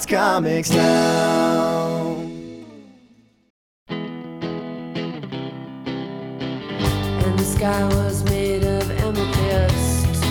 Sunspots 0.00 0.08
Comics 0.08 0.70
now. 0.70 2.16
and 7.22 7.38
the 7.38 7.44
sky 7.44 7.84
was 7.84 8.24
made 8.24 8.64
of 8.64 8.90
amethyst. 8.90 10.24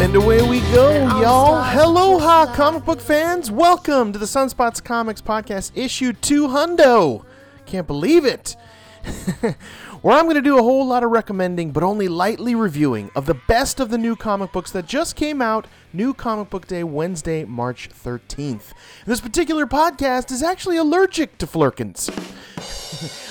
And 0.00 0.14
away 0.14 0.48
we 0.48 0.60
go, 0.72 0.92
y'all. 1.20 1.62
Hello, 1.62 2.18
ha, 2.18 2.52
comic 2.54 2.84
book 2.84 3.00
fans. 3.00 3.50
Welcome 3.50 4.12
to 4.12 4.18
the 4.18 4.26
Sunspots 4.26 4.82
Comics 4.82 5.22
Podcast, 5.22 5.72
issue 5.74 6.12
2 6.12 6.48
hundo. 6.48 7.24
Can't 7.66 7.86
believe 7.86 8.26
it. 8.26 8.56
Where 10.02 10.16
I'm 10.16 10.24
going 10.24 10.36
to 10.36 10.40
do 10.40 10.58
a 10.58 10.62
whole 10.62 10.86
lot 10.86 11.04
of 11.04 11.10
recommending, 11.10 11.72
but 11.72 11.82
only 11.82 12.08
lightly 12.08 12.54
reviewing, 12.54 13.10
of 13.14 13.26
the 13.26 13.34
best 13.34 13.80
of 13.80 13.90
the 13.90 13.98
new 13.98 14.16
comic 14.16 14.50
books 14.50 14.70
that 14.70 14.86
just 14.86 15.14
came 15.14 15.42
out, 15.42 15.66
New 15.92 16.14
Comic 16.14 16.48
Book 16.48 16.66
Day, 16.66 16.82
Wednesday, 16.82 17.44
March 17.44 17.90
13th. 17.90 18.72
This 19.04 19.20
particular 19.20 19.66
podcast 19.66 20.32
is 20.32 20.42
actually 20.42 20.78
allergic 20.78 21.36
to 21.36 21.46
flurkins. 21.46 22.08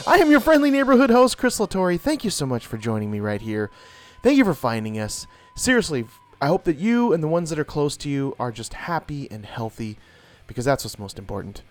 I 0.07 0.17
am 0.17 0.29
your 0.29 0.39
friendly 0.39 0.69
neighborhood 0.69 1.09
host, 1.09 1.39
Chris 1.39 1.57
Latore. 1.57 1.99
Thank 1.99 2.23
you 2.23 2.29
so 2.29 2.45
much 2.45 2.67
for 2.67 2.77
joining 2.77 3.09
me 3.09 3.19
right 3.19 3.41
here. 3.41 3.71
Thank 4.21 4.37
you 4.37 4.45
for 4.45 4.53
finding 4.53 4.99
us. 4.99 5.25
Seriously, 5.55 6.05
I 6.39 6.45
hope 6.45 6.65
that 6.65 6.77
you 6.77 7.13
and 7.13 7.23
the 7.23 7.27
ones 7.27 7.49
that 7.49 7.57
are 7.57 7.65
close 7.65 7.97
to 7.97 8.09
you 8.09 8.35
are 8.39 8.51
just 8.51 8.75
happy 8.75 9.27
and 9.31 9.43
healthy 9.43 9.97
because 10.45 10.65
that's 10.65 10.83
what's 10.83 10.99
most 10.99 11.17
important. 11.17 11.63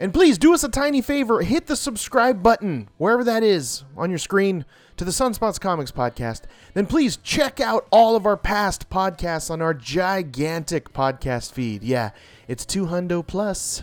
And 0.00 0.14
please 0.14 0.38
do 0.38 0.54
us 0.54 0.62
a 0.62 0.68
tiny 0.68 1.02
favor 1.02 1.42
hit 1.42 1.66
the 1.66 1.74
subscribe 1.74 2.40
button, 2.42 2.88
wherever 2.98 3.24
that 3.24 3.42
is 3.42 3.82
on 3.96 4.10
your 4.10 4.18
screen, 4.18 4.64
to 4.96 5.04
the 5.04 5.10
Sunspots 5.10 5.60
Comics 5.60 5.90
podcast. 5.90 6.42
Then 6.74 6.86
please 6.86 7.16
check 7.16 7.60
out 7.60 7.86
all 7.90 8.14
of 8.14 8.24
our 8.24 8.36
past 8.36 8.88
podcasts 8.90 9.50
on 9.50 9.60
our 9.60 9.74
gigantic 9.74 10.92
podcast 10.92 11.52
feed. 11.52 11.82
Yeah, 11.82 12.10
it's 12.46 12.64
2 12.64 12.86
Hundo 12.86 13.26
Plus. 13.26 13.82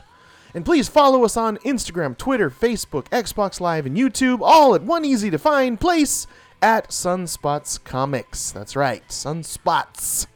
And 0.54 0.64
please 0.64 0.88
follow 0.88 1.26
us 1.26 1.36
on 1.36 1.58
Instagram, 1.60 2.18
Twitter, 2.18 2.50
Facebook, 2.50 3.10
Xbox 3.10 3.60
Live, 3.60 3.86
and 3.86 3.98
YouTube, 3.98 4.40
all 4.42 4.74
at 4.74 4.84
one 4.84 5.04
easy 5.04 5.30
to 5.30 5.38
find 5.38 5.82
place 5.82 6.28
at 6.62 6.92
Sunspots 6.92 7.84
Comics. 7.84 8.52
That's 8.52 8.78
right, 8.78 9.06
Sunspots. 9.10 10.28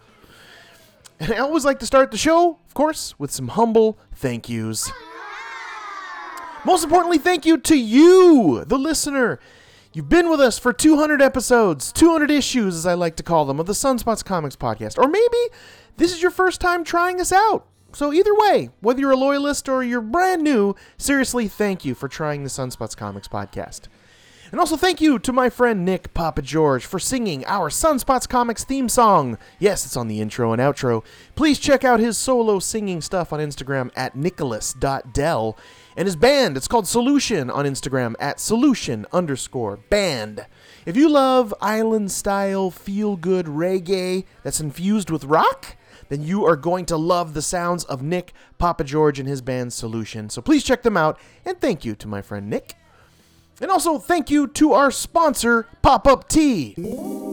And 1.22 1.32
I 1.32 1.38
always 1.38 1.64
like 1.64 1.80
to 1.80 1.86
start 1.86 2.12
the 2.12 2.18
show, 2.18 2.60
of 2.68 2.74
course, 2.74 3.18
with 3.18 3.32
some 3.32 3.50
humble 3.50 3.98
thank 4.14 4.50
yous. 4.50 4.92
Most 6.66 6.84
importantly, 6.84 7.18
thank 7.18 7.46
you 7.46 7.58
to 7.58 7.76
you, 7.78 8.64
the 8.66 8.78
listener. 8.78 9.40
You've 9.94 10.10
been 10.10 10.30
with 10.30 10.42
us 10.42 10.60
for 10.60 10.72
200 10.74 11.22
episodes, 11.22 11.92
200 11.92 12.30
issues, 12.30 12.76
as 12.76 12.86
I 12.86 12.94
like 12.94 13.16
to 13.16 13.24
call 13.24 13.46
them, 13.46 13.60
of 13.60 13.66
the 13.66 13.74
Sunspots 13.74 14.24
Comics 14.24 14.56
podcast. 14.56 14.98
Or 14.98 15.08
maybe 15.08 15.38
this 15.98 16.14
is 16.14 16.22
your 16.22 16.32
first 16.32 16.62
time 16.62 16.84
trying 16.84 17.20
us 17.20 17.32
out. 17.32 17.66
So, 17.92 18.14
either 18.14 18.36
way, 18.36 18.70
whether 18.82 19.00
you're 19.00 19.12
a 19.12 19.18
loyalist 19.18 19.68
or 19.68 19.84
you're 19.84 20.02
brand 20.02 20.44
new, 20.44 20.76
seriously, 20.98 21.48
thank 21.48 21.86
you 21.86 21.96
for 21.96 22.08
trying 22.08 22.44
the 22.44 22.50
Sunspots 22.50 22.96
Comics 22.96 23.28
podcast. 23.28 23.88
And 24.52 24.60
also 24.60 24.78
thank 24.78 25.00
you 25.00 25.20
to 25.20 25.32
my 25.32 25.50
friend 25.50 25.86
Nick 25.86 26.14
Papa 26.14 26.42
George 26.42 26.86
for 26.86 27.00
singing 27.00 27.46
our 27.46 27.70
Sunspots 27.70 28.28
Comics 28.28 28.64
theme 28.64 28.90
song. 28.90 29.38
Yes, 29.60 29.86
it's 29.86 29.96
on 29.98 30.08
the 30.08 30.22
intro 30.22 30.52
and 30.54 30.62
outro. 30.62 31.04
Please 31.36 31.60
check 31.60 31.84
out 31.84 32.00
his 32.00 32.18
solo 32.18 32.58
singing 32.60 33.02
stuff 33.02 33.32
on 33.32 33.40
Instagram 33.40 33.92
at 33.96 34.16
nicholas.dell. 34.16 35.58
And 36.00 36.06
his 36.06 36.16
band, 36.16 36.56
it's 36.56 36.70
called 36.70 36.88
Solution 36.88 37.50
on 37.50 37.66
Instagram 37.66 38.16
at 38.22 38.40
solution 38.40 39.06
underscore 39.12 39.76
band. 39.90 40.46
If 40.86 40.96
you 40.96 41.10
love 41.10 41.54
island 41.60 42.10
style, 42.10 42.72
feel 42.72 43.18
good 43.18 43.48
reggae 43.48 44.24
that's 44.42 44.62
infused 44.62 45.10
with 45.10 45.26
rock, 45.26 45.76
then 46.08 46.24
you 46.24 46.46
are 46.46 46.56
going 46.56 46.86
to 46.86 46.96
love 46.96 47.34
the 47.34 47.42
sounds 47.42 47.84
of 47.84 48.02
Nick 48.02 48.32
Papa 48.58 48.86
George 48.86 49.20
and 49.20 49.28
his 49.28 49.42
band 49.42 49.74
Solution. 49.74 50.30
So 50.30 50.42
please 50.42 50.64
check 50.64 50.84
them 50.84 50.96
out. 50.96 51.20
And 51.46 51.60
thank 51.60 51.84
you 51.84 51.96
to 51.96 52.08
my 52.08 52.22
friend 52.22 52.50
Nick. 52.50 52.79
And 53.62 53.70
also, 53.70 53.98
thank 53.98 54.30
you 54.30 54.48
to 54.48 54.72
our 54.74 54.90
sponsor, 54.90 55.68
Pop 55.82 56.08
Up 56.08 56.30
Tea. 56.30 56.76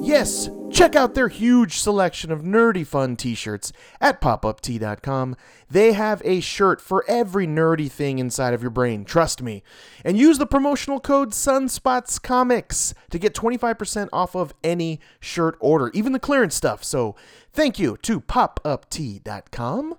Yes, 0.03 0.49
check 0.73 0.97
out 0.97 1.15
their 1.15 1.29
huge 1.29 1.79
selection 1.79 2.33
of 2.33 2.43
nerdy 2.43 2.85
fun 2.85 3.17
t 3.17 3.35
shirts 3.35 3.73
at 4.01 4.21
popuptea.com. 4.21 5.37
They 5.71 5.93
have 5.93 6.21
a 6.25 6.41
shirt 6.41 6.81
for 6.81 7.05
every 7.09 7.47
nerdy 7.47 7.91
thing 7.91 8.19
inside 8.19 8.55
of 8.55 8.63
your 8.63 8.71
brain, 8.71 9.05
trust 9.05 9.41
me. 9.41 9.63
And 10.05 10.19
use 10.19 10.39
the 10.39 10.47
promotional 10.47 10.99
code 10.99 11.31
SUNSPOTSCOMICS 11.31 12.95
to 13.11 13.19
get 13.19 13.35
25% 13.35 14.09
off 14.13 14.35
of 14.35 14.53
any 14.65 15.01
shirt 15.21 15.57
order, 15.61 15.91
even 15.95 16.13
the 16.13 16.19
clearance 16.19 16.57
stuff. 16.57 16.83
So, 16.83 17.15
thank 17.53 17.79
you 17.79 17.97
to 18.03 18.21
popuptea.com. 18.21 19.97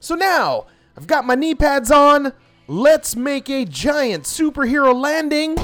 So 0.00 0.14
now, 0.14 0.66
I've 0.96 1.06
got 1.06 1.24
my 1.24 1.34
knee 1.34 1.54
pads 1.54 1.90
on. 1.90 2.32
Let's 2.68 3.14
make 3.14 3.48
a 3.48 3.64
giant 3.64 4.24
superhero 4.24 4.92
landing 4.92 5.54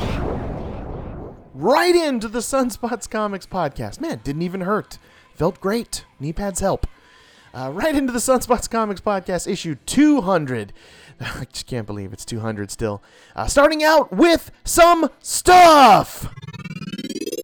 right 1.53 1.97
into 1.97 2.29
the 2.29 2.39
Sunspots 2.39 3.11
Comics 3.11 3.45
podcast. 3.45 4.01
Man, 4.01 4.21
didn't 4.23 4.43
even 4.43 4.61
hurt. 4.61 4.99
Felt 5.35 5.61
great. 5.61 6.05
Knee 6.21 6.33
pads 6.33 6.61
help. 6.61 6.87
Uh, 7.53 7.73
right 7.75 7.97
into 7.97 8.13
the 8.13 8.21
Sunspots 8.21 8.71
Comics 8.71 9.01
podcast, 9.01 9.51
issue 9.51 9.75
200. 9.85 10.73
I 11.21 11.45
just 11.53 11.67
can't 11.67 11.89
believe 11.89 12.13
it's 12.13 12.25
200 12.25 12.71
still. 12.71 13.03
Uh, 13.35 13.49
starting 13.49 13.83
out 13.83 14.13
with 14.13 14.53
some 14.63 15.11
stuff 15.19 16.33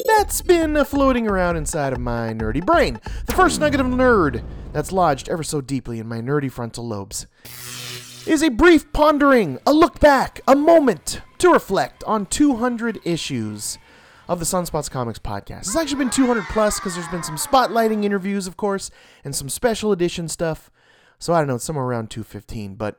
that's 0.07 0.41
been 0.41 0.85
floating 0.85 1.27
around 1.27 1.57
inside 1.57 1.93
of 1.93 1.99
my 1.99 2.33
nerdy 2.33 2.65
brain. 2.65 3.01
The 3.27 3.33
first 3.33 3.59
nugget 3.59 3.81
of 3.81 3.87
nerd 3.89 4.45
that's 4.73 4.93
lodged 4.93 5.29
ever 5.29 5.43
so 5.43 5.61
deeply 5.61 5.99
in 5.99 6.07
my 6.07 6.21
nerdy 6.21 6.51
frontal 6.51 6.87
lobes 6.87 7.27
is 8.29 8.43
a 8.43 8.51
brief 8.51 8.93
pondering, 8.93 9.59
a 9.67 9.73
look 9.73 10.01
back, 10.01 10.43
a 10.47 10.55
moment 10.55 11.23
to 11.39 11.51
reflect 11.51 12.05
on 12.05 12.27
200 12.27 13.01
issues 13.03 13.79
of 14.29 14.39
the 14.39 14.45
Sunspots 14.45 14.91
Comics 14.91 15.19
podcast. 15.19 15.61
It's 15.61 15.77
actually 15.77 16.01
been 16.01 16.11
200 16.11 16.45
plus 16.45 16.79
because 16.79 16.95
there's 16.95 17.09
been 17.09 17.23
some 17.23 17.37
spotlighting 17.37 18.05
interviews, 18.05 18.47
of 18.47 18.59
course, 18.59 18.91
and 19.25 19.35
some 19.35 19.49
special 19.49 19.93
edition 19.93 20.29
stuff. 20.29 20.71
So 21.19 21.33
I 21.33 21.39
don't 21.39 21.49
know, 21.49 21.55
it's 21.55 21.65
somewhere 21.65 21.87
around 21.87 22.11
215. 22.11 22.75
But 22.75 22.99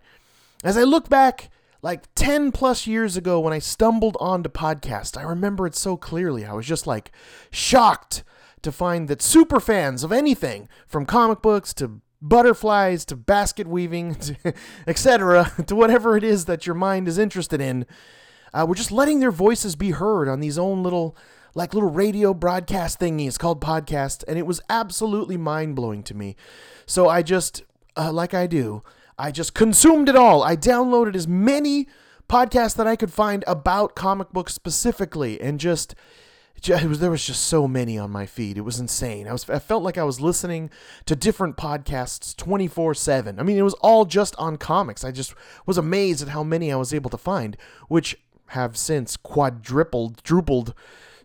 as 0.64 0.78
I 0.78 0.84
look 0.84 1.10
back, 1.10 1.52
like 1.84 2.06
10 2.16 2.52
plus 2.52 2.88
years 2.88 3.16
ago 3.16 3.40
when 3.40 3.54
I 3.54 3.60
stumbled 3.60 4.18
onto 4.20 4.50
podcast, 4.50 5.16
I 5.16 5.22
remember 5.22 5.68
it 5.68 5.76
so 5.76 5.96
clearly. 5.96 6.44
I 6.44 6.54
was 6.54 6.66
just 6.66 6.88
like 6.88 7.12
shocked 7.52 8.24
to 8.64 8.72
find 8.72 9.08
that 9.08 9.22
super 9.22 9.60
fans 9.60 10.04
of 10.04 10.12
anything, 10.12 10.68
from 10.88 11.06
comic 11.06 11.44
books 11.44 11.72
to 11.76 12.02
butterflies 12.22 13.06
to 13.06 13.16
basket 13.16 13.68
weaving, 13.68 14.18
etc., 14.88 15.52
to 15.68 15.76
whatever 15.76 16.18
it 16.18 16.24
is 16.24 16.46
that 16.46 16.66
your 16.66 16.76
mind 16.76 17.08
is 17.08 17.18
interested 17.18 17.62
in, 17.62 17.86
uh, 18.54 18.66
we're 18.68 18.76
just 18.76 18.92
letting 18.92 19.20
their 19.20 19.32
voices 19.32 19.76
be 19.76 19.92
heard 19.92 20.28
on 20.28 20.40
these 20.40 20.58
own 20.58 20.84
little, 20.84 21.16
like 21.56 21.74
little 21.74 21.90
radio 21.90 22.34
broadcast 22.34 23.00
thingies 23.00 23.38
called 23.38 23.62
podcast, 23.62 24.24
and 24.28 24.38
it 24.38 24.46
was 24.46 24.62
absolutely 24.70 25.38
mind 25.38 25.76
blowing 25.76 26.04
to 26.04 26.14
me. 26.14 26.36
So 26.86 27.08
I 27.08 27.22
just, 27.22 27.64
uh, 27.96 28.12
like 28.12 28.34
I 28.34 28.48
do, 28.48 28.84
I 29.18 29.32
just 29.32 29.54
consumed 29.54 30.10
it 30.10 30.16
all. 30.16 30.44
I 30.44 30.56
downloaded 30.56 31.16
as 31.16 31.28
many 31.28 31.88
podcasts 32.28 32.76
that 32.76 32.88
I 32.88 32.96
could 32.96 33.12
find 33.12 33.44
about 33.48 33.96
comic 33.96 34.32
books 34.32 34.54
specifically, 34.54 35.40
and 35.40 35.60
just 35.60 35.96
there 36.62 37.12
was 37.12 37.26
just 37.26 37.44
so 37.46 37.68
many 37.68 37.98
on 37.98 38.12
my 38.12 38.26
feed. 38.26 38.58
It 38.58 38.62
was 38.62 38.80
insane. 38.80 39.28
I 39.28 39.32
was 39.32 39.50
I 39.50 39.60
felt 39.60 39.84
like 39.84 39.98
I 39.98 40.04
was 40.04 40.22
listening 40.22 40.70
to 41.06 41.16
different 41.16 41.58
podcasts 41.58 42.36
24/7. 42.36 43.40
I 43.40 43.44
mean, 43.44 43.58
it 43.58 43.64
was 43.64 43.76
all 43.76 44.06
just 44.06 44.36
on 44.38 44.58
comics. 44.58 45.04
I 45.04 45.12
just 45.12 45.34
was 45.66 45.78
amazed 45.78 46.22
at 46.22 46.30
how 46.30 46.44
many 46.44 46.72
I 46.72 46.76
was 46.76 46.94
able 46.94 47.10
to 47.10 47.18
find, 47.18 47.58
which 47.88 48.18
have 48.50 48.78
since 48.78 49.16
quadrupled, 49.18 50.24
drupled 50.24 50.74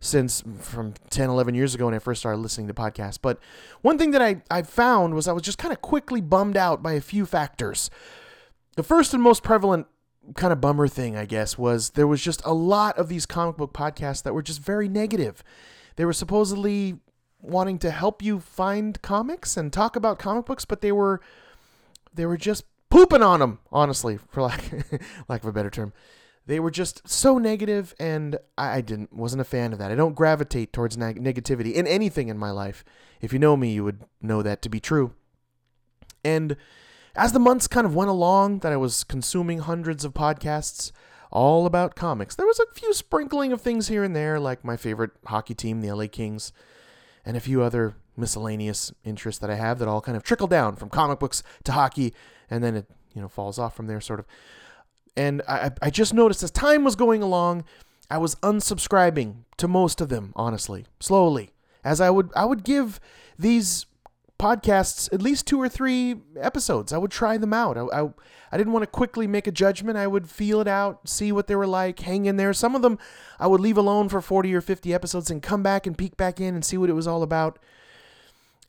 since 0.01 0.43
mm, 0.43 0.61
from 0.61 0.95
10, 1.11 1.31
11 1.31 1.55
years 1.55 1.75
ago 1.75 1.87
when 1.87 1.95
I 1.95 1.99
first 1.99 2.21
started 2.21 2.39
listening 2.39 2.69
to 2.69 2.75
podcasts. 2.75 3.19
But 3.21 3.39
one 3.81 3.99
thing 3.99 4.11
that 4.13 4.23
I, 4.23 4.43
I 4.51 4.63
found 4.63 5.15
was 5.15 5.27
I 5.27 5.33
was 5.33 5.43
just 5.43 5.59
kind 5.59 5.73
of 5.73 5.81
quickly 5.81 6.21
bummed 6.21 6.57
out 6.57 6.83
by 6.83 6.93
a 6.93 7.01
few 7.01 7.25
factors. 7.27 7.91
The 8.77 8.83
first 8.83 9.15
and 9.15 9.23
most 9.23 9.43
prevalent 9.43 9.87
kind 10.35 10.53
of 10.53 10.61
bummer 10.61 10.89
thing, 10.89 11.17
I 11.17 11.25
guess, 11.27 11.59
was 11.59 11.91
there 11.91 12.07
was 12.07 12.23
just 12.23 12.45
a 12.45 12.55
lot 12.55 12.99
of 12.99 13.09
these 13.09 13.27
comic 13.27 13.57
book 13.57 13.73
podcasts 13.73 14.23
that 14.23 14.35
were 14.35 14.43
just 14.43 14.61
very 14.61 14.89
negative. 14.89 15.43
They 15.97 16.05
were 16.05 16.13
supposedly 16.13 16.99
wanting 17.41 17.79
to 17.79 17.91
help 17.91 18.23
you 18.23 18.41
find 18.41 19.01
comics 19.03 19.57
and 19.57 19.73
talk 19.73 19.97
about 19.97 20.19
comic 20.19 20.47
books, 20.47 20.65
but 20.65 20.81
they 20.81 20.93
were 20.93 21.21
they 22.13 22.27
were 22.27 22.37
just 22.37 22.65
pooping 22.91 23.23
on 23.23 23.41
them, 23.41 23.59
honestly, 23.71 24.17
for 24.17 24.43
lack 24.43 24.65
lack 25.29 25.43
of 25.43 25.49
a 25.49 25.53
better 25.53 25.71
term. 25.71 25.93
They 26.47 26.61
were 26.61 26.71
just 26.71 27.09
so 27.09 27.39
negative, 27.39 27.95
and 27.99 28.39
I 28.57 28.77
I 28.77 28.81
didn't 28.81 29.13
wasn't 29.13 29.43
a 29.43 29.45
fan 29.45 29.73
of 29.73 29.79
that. 29.79 29.91
I 29.91 29.95
don't 29.95 30.15
gravitate 30.15 30.73
towards 30.73 30.97
neg- 30.97 31.23
negativity 31.23 31.73
in 31.73 31.87
anything 31.87 32.29
in 32.29 32.39
my 32.39 32.51
life. 32.51 32.85
If 33.21 33.33
you 33.33 33.39
know 33.39 33.57
me, 33.57 33.73
you 33.73 33.85
would 33.85 34.05
know 34.21 34.43
that 34.43 34.63
to 34.63 34.69
be 34.69 34.81
true. 34.81 35.13
And 36.25 36.57
as 37.17 37.33
the 37.33 37.39
months 37.39 37.67
kind 37.69 37.87
of 37.87 37.95
went 37.95 38.11
along, 38.11 38.61
that 38.61 38.73
I 38.73 38.77
was 38.77 39.05
consuming 39.05 39.61
hundreds 39.61 40.05
of 40.05 40.15
podcasts 40.15 40.93
all 41.31 41.67
about 41.67 41.97
comics, 41.97 42.35
there 42.35 42.47
was 42.47 42.61
a 42.61 42.75
few 42.75 42.95
sprinkling 42.95 43.53
of 43.53 43.61
things 43.61 43.89
here 43.89 44.05
and 44.05 44.15
there, 44.15 44.39
like 44.39 44.65
my 44.65 44.77
favorite 44.77 45.11
hockey 45.27 45.55
team, 45.55 45.81
the 45.81 45.93
LA 45.93 46.07
Kings, 46.07 46.53
and 47.25 47.37
a 47.37 47.41
few 47.41 47.63
other 47.63 47.97
miscellaneous 48.17 48.93
interests 49.05 49.41
that 49.41 49.51
I 49.51 49.57
have 49.57 49.79
that 49.79 49.89
all 49.89 50.01
kind 50.01 50.17
of 50.17 50.23
trickle 50.23 50.47
down 50.47 50.77
from 50.77 50.89
comic 50.89 51.19
books 51.19 51.43
to 51.65 51.73
hockey 51.73 52.15
and 52.49 52.63
then 52.63 52.77
it 52.77 52.87
you 53.15 53.23
know 53.23 53.29
falls 53.29 53.59
off 53.59 53.75
from 53.75 53.87
there, 53.87 54.01
sort 54.01 54.21
of. 54.21 54.27
And 55.17 55.43
I 55.49 55.71
I 55.81 55.91
just 55.91 56.15
noticed 56.15 56.43
as 56.43 56.51
time 56.51 56.85
was 56.85 56.97
going 56.97 57.23
along, 57.23 57.65
I 58.11 58.19
was 58.19 58.35
unsubscribing 58.37 59.45
to 59.57 59.69
most 59.69 60.01
of 60.01 60.09
them, 60.09 60.33
honestly, 60.37 60.87
slowly. 61.01 61.53
As 61.83 62.01
I 62.01 62.11
would 62.11 62.31
I 62.37 62.45
would 62.45 62.65
give 62.65 63.01
these 63.39 63.87
podcasts 64.39 65.13
at 65.13 65.23
least 65.23 65.47
two 65.47 65.61
or 65.61 65.69
three 65.69 66.17
episodes. 66.39 66.93
I 66.93 66.99
would 66.99 67.11
try 67.11 67.39
them 67.39 67.53
out. 67.53 67.77
I, 67.77 67.83
I, 67.83 68.11
I, 68.53 68.57
didn't 68.57 68.73
want 68.73 68.83
to 68.83 68.89
quickly 68.89 69.27
make 69.27 69.47
a 69.47 69.53
judgment. 69.53 69.97
I 69.97 70.07
would 70.07 70.29
feel 70.29 70.61
it 70.61 70.69
out, 70.69 71.09
see 71.09 71.31
what 71.31 71.47
they 71.47 71.55
were 71.55 71.67
like, 71.67 72.01
hang 72.01 72.27
in 72.27 72.37
there. 72.37 72.53
Some 72.53 72.75
of 72.75 72.83
them 72.83 72.99
I 73.39 73.47
would 73.47 73.61
leave 73.61 73.79
alone 73.79 74.09
for 74.09 74.21
40 74.21 74.53
or 74.55 74.61
50 74.61 74.93
episodes 74.93 75.31
and 75.31 75.43
come 75.43 75.63
back 75.63 75.87
and 75.87 75.97
peek 75.97 76.17
back 76.17 76.41
in 76.41 76.55
and 76.55 76.65
see 76.65 76.77
what 76.77 76.91
it 76.91 76.95
was 76.95 77.07
all 77.07 77.23
about. 77.23 77.59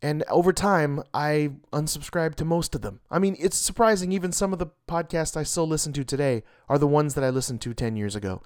And 0.01 0.23
over 0.29 0.53
time, 0.53 1.01
I 1.13 1.53
unsubscribed 1.73 2.35
to 2.35 2.45
most 2.45 2.75
of 2.75 2.81
them. 2.81 3.00
I 3.09 3.18
mean, 3.18 3.35
it's 3.39 3.57
surprising, 3.57 4.11
even 4.11 4.31
some 4.31 4.53
of 4.53 4.59
the 4.59 4.68
podcasts 4.88 5.35
I 5.35 5.44
still 5.44 5.68
listen 5.68 5.94
to 5.94 6.03
today 6.03 6.44
are 6.69 6.77
the 6.77 6.85
ones 6.85 7.15
that 7.15 7.23
I 7.23 7.29
listened 7.29 7.61
to 7.61 7.73
10 7.73 7.95
years 7.95 8.15
ago. 8.15 8.44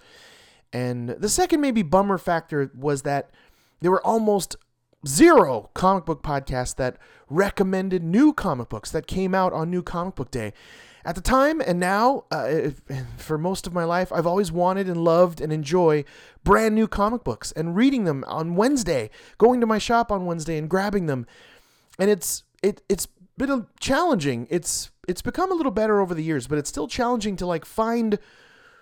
And 0.71 1.09
the 1.09 1.27
second, 1.27 1.59
maybe, 1.59 1.81
bummer 1.81 2.17
factor 2.17 2.71
was 2.73 3.01
that 3.01 3.31
there 3.81 3.91
were 3.91 4.05
almost 4.05 4.55
zero 5.07 5.69
comic 5.73 6.05
book 6.05 6.23
podcasts 6.23 6.75
that 6.75 6.97
recommended 7.29 8.03
new 8.03 8.33
comic 8.33 8.69
books 8.69 8.91
that 8.91 9.07
came 9.07 9.33
out 9.33 9.53
on 9.53 9.69
New 9.69 9.81
Comic 9.81 10.15
Book 10.15 10.31
Day. 10.31 10.53
At 11.05 11.15
the 11.15 11.21
time 11.21 11.61
and 11.61 11.79
now, 11.79 12.25
uh, 12.29 12.69
for 13.17 13.37
most 13.37 13.65
of 13.65 13.73
my 13.73 13.83
life, 13.83 14.11
I've 14.11 14.27
always 14.27 14.51
wanted 14.51 14.87
and 14.87 15.03
loved 15.03 15.39
and 15.39 15.53
enjoy 15.53 16.03
brand 16.43 16.75
new 16.75 16.87
comic 16.87 17.23
books 17.23 17.51
and 17.53 17.75
reading 17.75 18.03
them 18.03 18.23
on 18.27 18.55
Wednesday, 18.55 19.09
going 19.37 19.61
to 19.61 19.67
my 19.67 19.77
shop 19.77 20.11
on 20.11 20.25
Wednesday 20.25 20.57
and 20.57 20.69
grabbing 20.69 21.05
them. 21.05 21.25
And 21.97 22.09
it's 22.09 22.43
it 22.61 22.81
it's 22.89 23.07
been 23.37 23.67
challenging. 23.79 24.47
It's 24.49 24.91
it's 25.07 25.21
become 25.21 25.51
a 25.51 25.55
little 25.55 25.71
better 25.71 25.99
over 26.01 26.13
the 26.13 26.23
years, 26.23 26.47
but 26.47 26.57
it's 26.57 26.69
still 26.69 26.87
challenging 26.87 27.35
to 27.37 27.45
like 27.45 27.65
find 27.65 28.19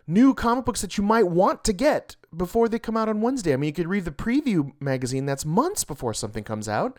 new 0.08 0.34
comic 0.34 0.66
books 0.66 0.82
that 0.82 0.98
you 0.98 1.04
might 1.04 1.28
want 1.28 1.64
to 1.66 1.74
get 1.74 2.16
before 2.36 2.70
they 2.70 2.80
come 2.80 2.98
out 2.98 3.10
on 3.10 3.22
Wednesday. 3.22 3.54
I 3.54 3.58
mean, 3.58 3.68
you 3.68 3.74
could 3.74 3.88
read 3.88 4.06
the 4.06 4.12
preview 4.12 4.72
magazine 4.80 5.26
that's 5.26 5.46
months 5.46 5.84
before 5.84 6.14
something 6.14 6.44
comes 6.44 6.70
out, 6.70 6.98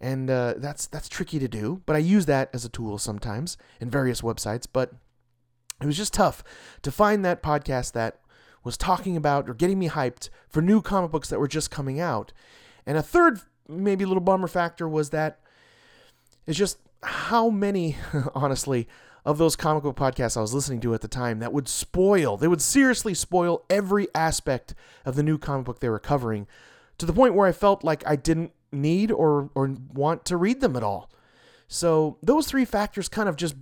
and 0.00 0.28
uh, 0.28 0.54
that's 0.56 0.86
that's 0.86 1.08
tricky 1.08 1.38
to 1.38 1.48
do. 1.48 1.82
But 1.86 1.96
I 1.96 2.00
use 2.00 2.26
that 2.26 2.50
as 2.52 2.64
a 2.64 2.68
tool 2.68 2.98
sometimes 2.98 3.56
in 3.80 3.88
various 3.88 4.20
websites. 4.20 4.66
But 4.70 4.92
it 5.80 5.86
was 5.86 5.96
just 5.96 6.14
tough 6.14 6.42
to 6.82 6.92
find 6.92 7.24
that 7.24 7.42
podcast 7.42 7.92
that 7.92 8.20
was 8.64 8.76
talking 8.76 9.16
about 9.16 9.48
or 9.48 9.54
getting 9.54 9.78
me 9.78 9.88
hyped 9.88 10.28
for 10.48 10.62
new 10.62 10.80
comic 10.80 11.10
books 11.10 11.28
that 11.28 11.40
were 11.40 11.48
just 11.48 11.70
coming 11.70 12.00
out. 12.00 12.32
And 12.86 12.96
a 12.96 13.02
third, 13.02 13.40
maybe 13.68 14.04
a 14.04 14.06
little 14.06 14.22
bummer 14.22 14.48
factor 14.48 14.88
was 14.88 15.10
that 15.10 15.40
it's 16.46 16.58
just 16.58 16.78
how 17.02 17.50
many, 17.50 17.96
honestly, 18.34 18.88
of 19.24 19.38
those 19.38 19.56
comic 19.56 19.84
book 19.84 19.96
podcasts 19.96 20.36
I 20.36 20.40
was 20.40 20.54
listening 20.54 20.80
to 20.80 20.94
at 20.94 21.00
the 21.00 21.08
time 21.08 21.38
that 21.38 21.52
would 21.52 21.68
spoil, 21.68 22.36
they 22.36 22.48
would 22.48 22.62
seriously 22.62 23.14
spoil 23.14 23.64
every 23.70 24.08
aspect 24.14 24.74
of 25.04 25.14
the 25.14 25.22
new 25.22 25.38
comic 25.38 25.66
book 25.66 25.80
they 25.80 25.88
were 25.88 25.98
covering 25.98 26.46
to 26.98 27.06
the 27.06 27.12
point 27.12 27.34
where 27.34 27.48
I 27.48 27.52
felt 27.52 27.84
like 27.84 28.02
I 28.06 28.16
didn't 28.16 28.52
need 28.72 29.10
or, 29.10 29.50
or 29.54 29.74
want 29.92 30.24
to 30.26 30.36
read 30.36 30.60
them 30.60 30.76
at 30.76 30.82
all. 30.82 31.10
So 31.68 32.18
those 32.22 32.46
three 32.46 32.64
factors 32.64 33.08
kind 33.08 33.28
of 33.28 33.36
just 33.36 33.54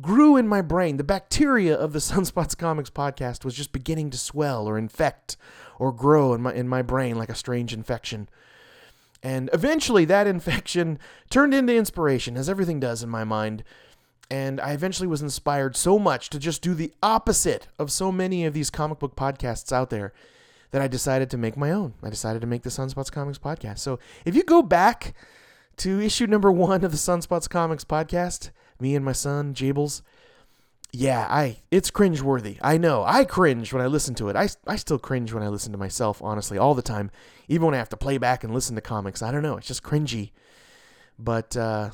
grew 0.00 0.36
in 0.36 0.48
my 0.48 0.62
brain. 0.62 0.96
The 0.96 1.04
bacteria 1.04 1.74
of 1.74 1.92
the 1.92 1.98
Sunspots 2.00 2.56
Comics 2.56 2.90
podcast 2.90 3.44
was 3.44 3.54
just 3.54 3.72
beginning 3.72 4.10
to 4.10 4.18
swell 4.18 4.68
or 4.68 4.78
infect 4.78 5.36
or 5.78 5.92
grow 5.92 6.34
in 6.34 6.42
my 6.42 6.52
in 6.52 6.68
my 6.68 6.82
brain 6.82 7.16
like 7.16 7.30
a 7.30 7.34
strange 7.34 7.72
infection. 7.72 8.28
And 9.22 9.48
eventually 9.52 10.04
that 10.06 10.26
infection 10.36 10.98
turned 11.30 11.54
into 11.54 11.74
inspiration, 11.74 12.36
as 12.36 12.48
everything 12.48 12.80
does 12.80 13.02
in 13.02 13.08
my 13.08 13.24
mind. 13.24 13.64
And 14.32 14.62
I 14.62 14.72
eventually 14.72 15.06
was 15.06 15.20
inspired 15.20 15.76
so 15.76 15.98
much 15.98 16.30
to 16.30 16.38
just 16.38 16.62
do 16.62 16.72
the 16.72 16.90
opposite 17.02 17.68
of 17.78 17.92
so 17.92 18.10
many 18.10 18.46
of 18.46 18.54
these 18.54 18.70
comic 18.70 18.98
book 18.98 19.14
podcasts 19.14 19.70
out 19.72 19.90
there 19.90 20.14
that 20.70 20.80
I 20.80 20.88
decided 20.88 21.28
to 21.28 21.36
make 21.36 21.54
my 21.54 21.70
own. 21.70 21.92
I 22.02 22.08
decided 22.08 22.40
to 22.40 22.46
make 22.46 22.62
the 22.62 22.70
Sunspots 22.70 23.12
Comics 23.12 23.36
podcast. 23.36 23.80
So 23.80 23.98
if 24.24 24.34
you 24.34 24.42
go 24.42 24.62
back 24.62 25.12
to 25.76 26.00
issue 26.00 26.26
number 26.26 26.50
one 26.50 26.82
of 26.82 26.92
the 26.92 26.96
Sunspots 26.96 27.46
Comics 27.46 27.84
podcast, 27.84 28.48
me 28.80 28.96
and 28.96 29.04
my 29.04 29.12
son, 29.12 29.52
Jables, 29.52 30.00
yeah, 30.92 31.26
I 31.28 31.58
it's 31.70 31.90
cringeworthy. 31.90 32.56
I 32.62 32.78
know. 32.78 33.04
I 33.04 33.26
cringe 33.26 33.70
when 33.74 33.82
I 33.82 33.86
listen 33.86 34.14
to 34.14 34.30
it. 34.30 34.36
I, 34.36 34.48
I 34.66 34.76
still 34.76 34.98
cringe 34.98 35.34
when 35.34 35.42
I 35.42 35.48
listen 35.48 35.72
to 35.72 35.78
myself, 35.78 36.22
honestly, 36.22 36.56
all 36.56 36.74
the 36.74 36.80
time. 36.80 37.10
Even 37.48 37.66
when 37.66 37.74
I 37.74 37.78
have 37.78 37.90
to 37.90 37.98
play 37.98 38.16
back 38.16 38.44
and 38.44 38.54
listen 38.54 38.76
to 38.76 38.80
comics. 38.80 39.20
I 39.20 39.30
don't 39.30 39.42
know. 39.42 39.58
It's 39.58 39.68
just 39.68 39.82
cringy. 39.82 40.30
But 41.18 41.54
uh, 41.54 41.90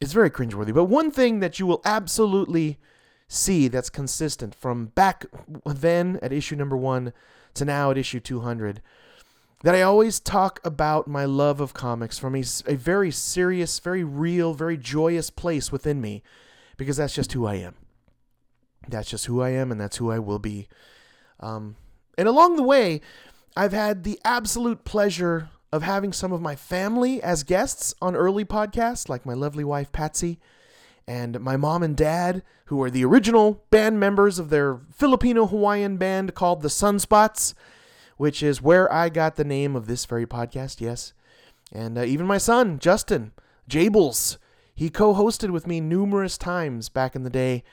it's 0.00 0.12
very 0.12 0.30
cringeworthy. 0.30 0.74
But 0.74 0.84
one 0.84 1.10
thing 1.10 1.40
that 1.40 1.58
you 1.58 1.66
will 1.66 1.80
absolutely 1.84 2.78
see 3.28 3.68
that's 3.68 3.90
consistent 3.90 4.54
from 4.54 4.86
back 4.86 5.26
then 5.64 6.18
at 6.22 6.32
issue 6.32 6.56
number 6.56 6.76
one 6.76 7.12
to 7.54 7.64
now 7.64 7.90
at 7.90 7.98
issue 7.98 8.20
200 8.20 8.82
that 9.62 9.74
I 9.74 9.80
always 9.80 10.20
talk 10.20 10.60
about 10.62 11.08
my 11.08 11.24
love 11.24 11.58
of 11.58 11.72
comics 11.72 12.18
from 12.18 12.36
a, 12.36 12.44
a 12.66 12.74
very 12.74 13.10
serious, 13.10 13.78
very 13.78 14.04
real, 14.04 14.52
very 14.52 14.76
joyous 14.76 15.30
place 15.30 15.72
within 15.72 16.02
me 16.02 16.22
because 16.76 16.98
that's 16.98 17.14
just 17.14 17.32
who 17.32 17.46
I 17.46 17.54
am. 17.54 17.74
That's 18.86 19.08
just 19.08 19.24
who 19.24 19.40
I 19.40 19.50
am 19.50 19.72
and 19.72 19.80
that's 19.80 19.96
who 19.96 20.10
I 20.10 20.18
will 20.18 20.38
be. 20.38 20.68
Um, 21.40 21.76
and 22.18 22.28
along 22.28 22.56
the 22.56 22.62
way, 22.62 23.00
I've 23.56 23.72
had 23.72 24.04
the 24.04 24.20
absolute 24.22 24.84
pleasure 24.84 25.48
of 25.74 25.82
having 25.82 26.12
some 26.12 26.30
of 26.30 26.40
my 26.40 26.54
family 26.54 27.20
as 27.20 27.42
guests 27.42 27.96
on 28.00 28.14
early 28.14 28.44
podcasts, 28.44 29.08
like 29.08 29.26
my 29.26 29.34
lovely 29.34 29.64
wife 29.64 29.90
Patsy 29.90 30.38
and 31.04 31.40
my 31.40 31.56
mom 31.56 31.82
and 31.82 31.96
dad, 31.96 32.44
who 32.66 32.80
are 32.80 32.90
the 32.90 33.04
original 33.04 33.64
band 33.70 33.98
members 33.98 34.38
of 34.38 34.50
their 34.50 34.78
Filipino 34.94 35.46
Hawaiian 35.46 35.96
band 35.96 36.36
called 36.36 36.62
the 36.62 36.68
Sunspots, 36.68 37.54
which 38.18 38.40
is 38.40 38.62
where 38.62 38.90
I 38.92 39.08
got 39.08 39.34
the 39.34 39.42
name 39.42 39.74
of 39.74 39.88
this 39.88 40.04
very 40.04 40.26
podcast, 40.26 40.80
yes. 40.80 41.12
And 41.72 41.98
uh, 41.98 42.04
even 42.04 42.24
my 42.24 42.38
son, 42.38 42.78
Justin 42.78 43.32
Jables, 43.68 44.36
he 44.76 44.90
co 44.90 45.12
hosted 45.12 45.50
with 45.50 45.66
me 45.66 45.80
numerous 45.80 46.38
times 46.38 46.88
back 46.88 47.16
in 47.16 47.24
the 47.24 47.30
day. 47.30 47.64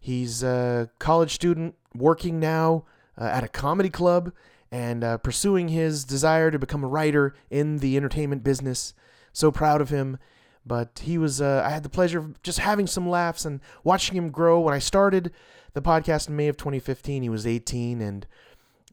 He's 0.00 0.42
a 0.42 0.90
college 0.98 1.32
student 1.32 1.76
working 1.94 2.40
now 2.40 2.86
uh, 3.16 3.26
at 3.26 3.44
a 3.44 3.48
comedy 3.48 3.90
club 3.90 4.32
and 4.72 5.02
uh, 5.02 5.18
pursuing 5.18 5.68
his 5.68 6.04
desire 6.04 6.50
to 6.50 6.58
become 6.58 6.84
a 6.84 6.88
writer 6.88 7.34
in 7.50 7.78
the 7.78 7.96
entertainment 7.96 8.44
business. 8.44 8.94
So 9.32 9.50
proud 9.50 9.80
of 9.80 9.90
him. 9.90 10.18
But 10.64 11.00
he 11.04 11.18
was, 11.18 11.40
uh, 11.40 11.62
I 11.64 11.70
had 11.70 11.82
the 11.82 11.88
pleasure 11.88 12.18
of 12.18 12.42
just 12.42 12.58
having 12.58 12.86
some 12.86 13.08
laughs 13.08 13.44
and 13.44 13.60
watching 13.82 14.16
him 14.16 14.30
grow. 14.30 14.60
When 14.60 14.74
I 14.74 14.78
started 14.78 15.32
the 15.72 15.82
podcast 15.82 16.28
in 16.28 16.36
May 16.36 16.48
of 16.48 16.56
2015, 16.56 17.22
he 17.22 17.28
was 17.28 17.46
18 17.46 18.00
and, 18.00 18.26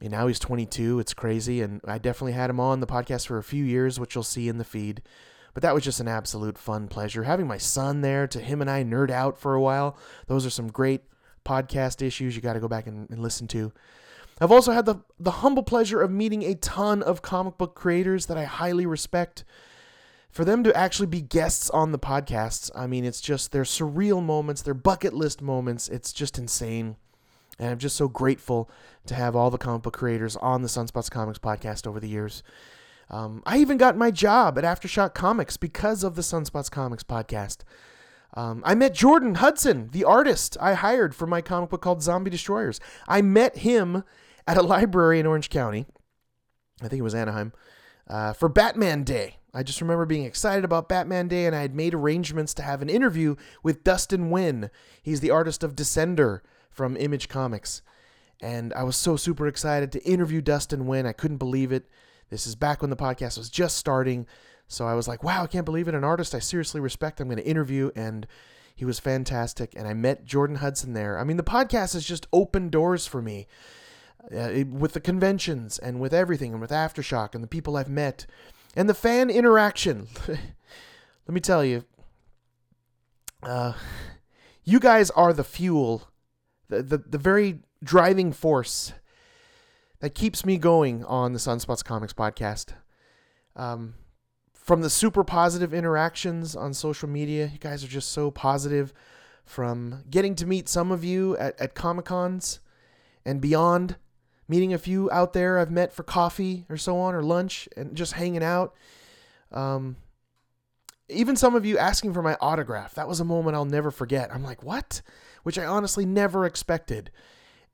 and 0.01 0.11
now 0.11 0.27
he's 0.27 0.39
22. 0.39 0.99
It's 0.99 1.13
crazy. 1.13 1.61
And 1.61 1.81
I 1.85 1.97
definitely 1.97 2.31
had 2.33 2.49
him 2.49 2.59
on 2.59 2.79
the 2.79 2.87
podcast 2.87 3.27
for 3.27 3.37
a 3.37 3.43
few 3.43 3.63
years, 3.63 3.99
which 3.99 4.15
you'll 4.15 4.23
see 4.23 4.47
in 4.47 4.57
the 4.57 4.63
feed. 4.63 5.01
But 5.53 5.63
that 5.63 5.73
was 5.73 5.83
just 5.83 5.99
an 5.99 6.07
absolute 6.07 6.57
fun 6.57 6.87
pleasure. 6.87 7.23
Having 7.23 7.47
my 7.47 7.57
son 7.57 8.01
there 8.01 8.27
to 8.27 8.39
him 8.39 8.61
and 8.61 8.69
I 8.69 8.83
nerd 8.83 9.09
out 9.09 9.37
for 9.37 9.53
a 9.53 9.61
while. 9.61 9.97
Those 10.27 10.45
are 10.45 10.51
some 10.51 10.67
great 10.67 11.01
podcast 11.45 12.05
issues 12.05 12.35
you 12.35 12.41
got 12.41 12.53
to 12.53 12.59
go 12.59 12.67
back 12.67 12.87
and, 12.87 13.09
and 13.09 13.21
listen 13.21 13.47
to. 13.47 13.73
I've 14.39 14.51
also 14.51 14.71
had 14.71 14.85
the, 14.85 14.97
the 15.19 15.31
humble 15.31 15.63
pleasure 15.63 16.01
of 16.01 16.11
meeting 16.11 16.43
a 16.43 16.55
ton 16.55 17.01
of 17.01 17.21
comic 17.21 17.57
book 17.57 17.75
creators 17.75 18.27
that 18.27 18.37
I 18.37 18.43
highly 18.43 18.85
respect. 18.85 19.43
For 20.29 20.45
them 20.45 20.63
to 20.63 20.77
actually 20.77 21.07
be 21.07 21.21
guests 21.21 21.69
on 21.71 21.91
the 21.91 21.97
podcasts, 21.97 22.69
I 22.75 22.85
mean, 22.85 23.05
it's 23.05 23.21
just, 23.21 23.51
they're 23.51 23.63
surreal 23.63 24.21
moments, 24.21 24.61
they're 24.61 24.75
bucket 24.75 25.13
list 25.13 25.41
moments. 25.41 25.87
It's 25.87 26.13
just 26.13 26.37
insane. 26.37 26.97
And 27.57 27.71
I'm 27.71 27.79
just 27.79 27.95
so 27.95 28.07
grateful 28.07 28.69
to 29.07 29.15
have 29.15 29.35
all 29.35 29.49
the 29.49 29.57
comic 29.57 29.81
book 29.81 29.97
creators 29.97 30.35
on 30.35 30.61
the 30.61 30.67
Sunspots 30.67 31.09
Comics 31.09 31.39
podcast 31.39 31.87
over 31.87 31.99
the 31.99 32.09
years. 32.09 32.43
Um, 33.09 33.41
I 33.45 33.57
even 33.57 33.77
got 33.77 33.97
my 33.97 34.11
job 34.11 34.59
at 34.59 34.63
Aftershock 34.63 35.15
Comics 35.15 35.57
because 35.57 36.03
of 36.03 36.15
the 36.15 36.21
Sunspots 36.21 36.69
Comics 36.69 37.03
podcast. 37.03 37.59
Um, 38.33 38.61
I 38.65 38.75
met 38.75 38.93
Jordan 38.93 39.35
Hudson, 39.35 39.89
the 39.91 40.03
artist 40.03 40.57
I 40.61 40.73
hired 40.73 41.15
for 41.15 41.25
my 41.25 41.41
comic 41.41 41.71
book 41.71 41.81
called 41.81 42.03
Zombie 42.03 42.29
Destroyers. 42.29 42.79
I 43.07 43.21
met 43.21 43.57
him 43.57 44.03
at 44.47 44.57
a 44.57 44.61
library 44.61 45.19
in 45.19 45.27
Orange 45.27 45.49
County. 45.49 45.85
I 46.81 46.87
think 46.87 46.99
it 46.99 47.03
was 47.03 47.15
Anaheim 47.15 47.53
uh, 48.07 48.33
for 48.33 48.49
Batman 48.49 49.03
Day. 49.03 49.37
I 49.53 49.63
just 49.63 49.81
remember 49.81 50.05
being 50.05 50.25
excited 50.25 50.63
about 50.63 50.89
Batman 50.89 51.27
Day, 51.27 51.45
and 51.45 51.55
I 51.55 51.61
had 51.61 51.75
made 51.75 51.93
arrangements 51.93 52.53
to 52.55 52.61
have 52.61 52.81
an 52.81 52.89
interview 52.89 53.35
with 53.63 53.83
Dustin 53.83 54.29
Nguyen. 54.29 54.69
He's 55.01 55.19
the 55.19 55.31
artist 55.31 55.63
of 55.63 55.75
Descender 55.75 56.41
from 56.69 56.95
Image 56.95 57.27
Comics. 57.27 57.81
And 58.39 58.71
I 58.73 58.83
was 58.83 58.95
so 58.95 59.15
super 59.15 59.47
excited 59.47 59.91
to 59.91 60.03
interview 60.03 60.41
Dustin 60.41 60.85
Nguyen. 60.85 61.07
I 61.07 61.13
couldn't 61.13 61.37
believe 61.37 61.71
it. 61.71 61.89
This 62.29 62.45
is 62.45 62.55
back 62.55 62.81
when 62.81 62.91
the 62.91 62.95
podcast 62.95 63.37
was 63.37 63.49
just 63.49 63.77
starting. 63.77 64.27
So 64.67 64.85
I 64.85 64.93
was 64.93 65.07
like, 65.07 65.23
wow, 65.23 65.43
I 65.43 65.47
can't 65.47 65.65
believe 65.65 65.87
it. 65.87 65.95
An 65.95 66.03
artist 66.03 66.35
I 66.35 66.39
seriously 66.39 66.79
respect, 66.79 67.19
I'm 67.19 67.27
going 67.27 67.37
to 67.37 67.47
interview. 67.47 67.89
And 67.95 68.27
he 68.75 68.85
was 68.85 68.99
fantastic. 68.99 69.73
And 69.75 69.87
I 69.87 69.95
met 69.95 70.25
Jordan 70.25 70.57
Hudson 70.57 70.93
there. 70.93 71.17
I 71.17 71.23
mean, 71.23 71.37
the 71.37 71.43
podcast 71.43 71.93
has 71.93 72.05
just 72.05 72.27
opened 72.31 72.71
doors 72.71 73.07
for 73.07 73.23
me 73.23 73.47
uh, 74.35 74.65
with 74.69 74.93
the 74.93 74.99
conventions 74.99 75.79
and 75.79 75.99
with 75.99 76.13
everything 76.13 76.51
and 76.51 76.61
with 76.61 76.71
Aftershock 76.71 77.33
and 77.33 77.43
the 77.43 77.47
people 77.47 77.77
I've 77.77 77.89
met 77.89 78.25
and 78.75 78.89
the 78.89 78.93
fan 78.93 79.29
interaction. 79.29 80.07
Let 80.27 81.33
me 81.33 81.39
tell 81.41 81.63
you, 81.63 81.83
uh, 83.43 83.73
you 84.63 84.79
guys 84.79 85.09
are 85.11 85.33
the 85.33 85.43
fuel, 85.43 86.09
the, 86.69 86.83
the, 86.83 86.97
the 86.97 87.17
very 87.17 87.59
driving 87.83 88.31
force 88.31 88.93
that 89.99 90.15
keeps 90.15 90.45
me 90.45 90.57
going 90.57 91.03
on 91.05 91.33
the 91.33 91.39
Sunspots 91.39 91.83
Comics 91.83 92.13
podcast. 92.13 92.73
Um, 93.55 93.95
from 94.53 94.81
the 94.81 94.89
super 94.89 95.23
positive 95.23 95.73
interactions 95.73 96.55
on 96.55 96.73
social 96.73 97.07
media, 97.07 97.49
you 97.51 97.59
guys 97.59 97.83
are 97.83 97.87
just 97.87 98.11
so 98.11 98.29
positive. 98.29 98.93
From 99.45 100.03
getting 100.09 100.35
to 100.35 100.45
meet 100.45 100.67
some 100.67 100.91
of 100.91 101.05
you 101.05 101.37
at, 101.37 101.59
at 101.59 101.73
Comic 101.73 102.05
Cons 102.05 102.59
and 103.25 103.39
beyond, 103.39 103.95
meeting 104.47 104.73
a 104.73 104.77
few 104.77 105.09
out 105.11 105.33
there 105.33 105.59
I've 105.59 105.71
met 105.71 105.93
for 105.93 106.03
coffee 106.03 106.65
or 106.69 106.77
so 106.77 106.97
on, 106.97 107.13
or 107.13 107.21
lunch, 107.21 107.67
and 107.75 107.95
just 107.95 108.13
hanging 108.13 108.43
out. 108.43 108.73
Um, 109.51 109.97
even 111.09 111.35
some 111.35 111.55
of 111.55 111.65
you 111.65 111.77
asking 111.77 112.13
for 112.13 112.21
my 112.21 112.37
autograph. 112.41 112.95
That 112.95 113.07
was 113.07 113.19
a 113.19 113.25
moment 113.25 113.55
I'll 113.55 113.65
never 113.65 113.91
forget. 113.91 114.33
I'm 114.33 114.43
like, 114.43 114.63
what? 114.63 115.01
Which 115.43 115.57
I 115.57 115.65
honestly 115.65 116.05
never 116.05 116.45
expected. 116.45 117.11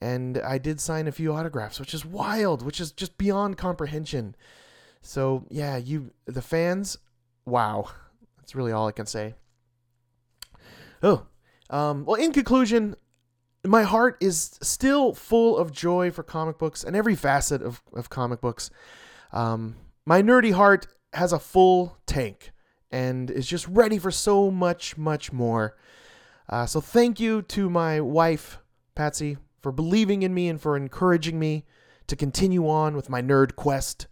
And 0.01 0.37
I 0.39 0.57
did 0.57 0.79
sign 0.79 1.07
a 1.07 1.11
few 1.11 1.33
autographs, 1.33 1.79
which 1.79 1.93
is 1.93 2.05
wild, 2.05 2.61
which 2.61 2.79
is 2.81 2.91
just 2.91 3.17
beyond 3.17 3.57
comprehension. 3.57 4.35
So, 5.01 5.45
yeah, 5.49 5.77
you, 5.77 6.11
the 6.25 6.41
fans, 6.41 6.97
wow. 7.45 7.89
That's 8.37 8.53
really 8.53 8.71
all 8.71 8.87
I 8.87 8.91
can 8.91 9.05
say. 9.05 9.35
Oh, 11.01 11.25
um, 11.69 12.05
well, 12.05 12.15
in 12.15 12.31
conclusion, 12.33 12.95
my 13.65 13.83
heart 13.83 14.17
is 14.19 14.57
still 14.61 15.13
full 15.13 15.57
of 15.57 15.71
joy 15.71 16.11
for 16.11 16.23
comic 16.23 16.57
books 16.57 16.83
and 16.83 16.95
every 16.95 17.15
facet 17.15 17.61
of, 17.61 17.81
of 17.93 18.09
comic 18.09 18.41
books. 18.41 18.69
Um, 19.31 19.75
my 20.05 20.21
nerdy 20.21 20.53
heart 20.53 20.87
has 21.13 21.31
a 21.31 21.39
full 21.39 21.97
tank 22.05 22.51
and 22.91 23.31
is 23.31 23.47
just 23.47 23.67
ready 23.67 23.97
for 23.97 24.11
so 24.11 24.51
much, 24.51 24.97
much 24.97 25.31
more. 25.31 25.77
Uh, 26.49 26.65
so 26.65 26.81
thank 26.81 27.19
you 27.19 27.41
to 27.41 27.69
my 27.69 28.01
wife, 28.01 28.59
Patsy, 28.95 29.37
for 29.61 29.71
believing 29.71 30.23
in 30.23 30.33
me 30.33 30.49
and 30.49 30.61
for 30.61 30.75
encouraging 30.75 31.39
me 31.39 31.65
to 32.07 32.15
continue 32.15 32.67
on 32.67 32.95
with 32.95 33.09
my 33.09 33.21
nerd 33.21 33.55
quest. 33.55 34.07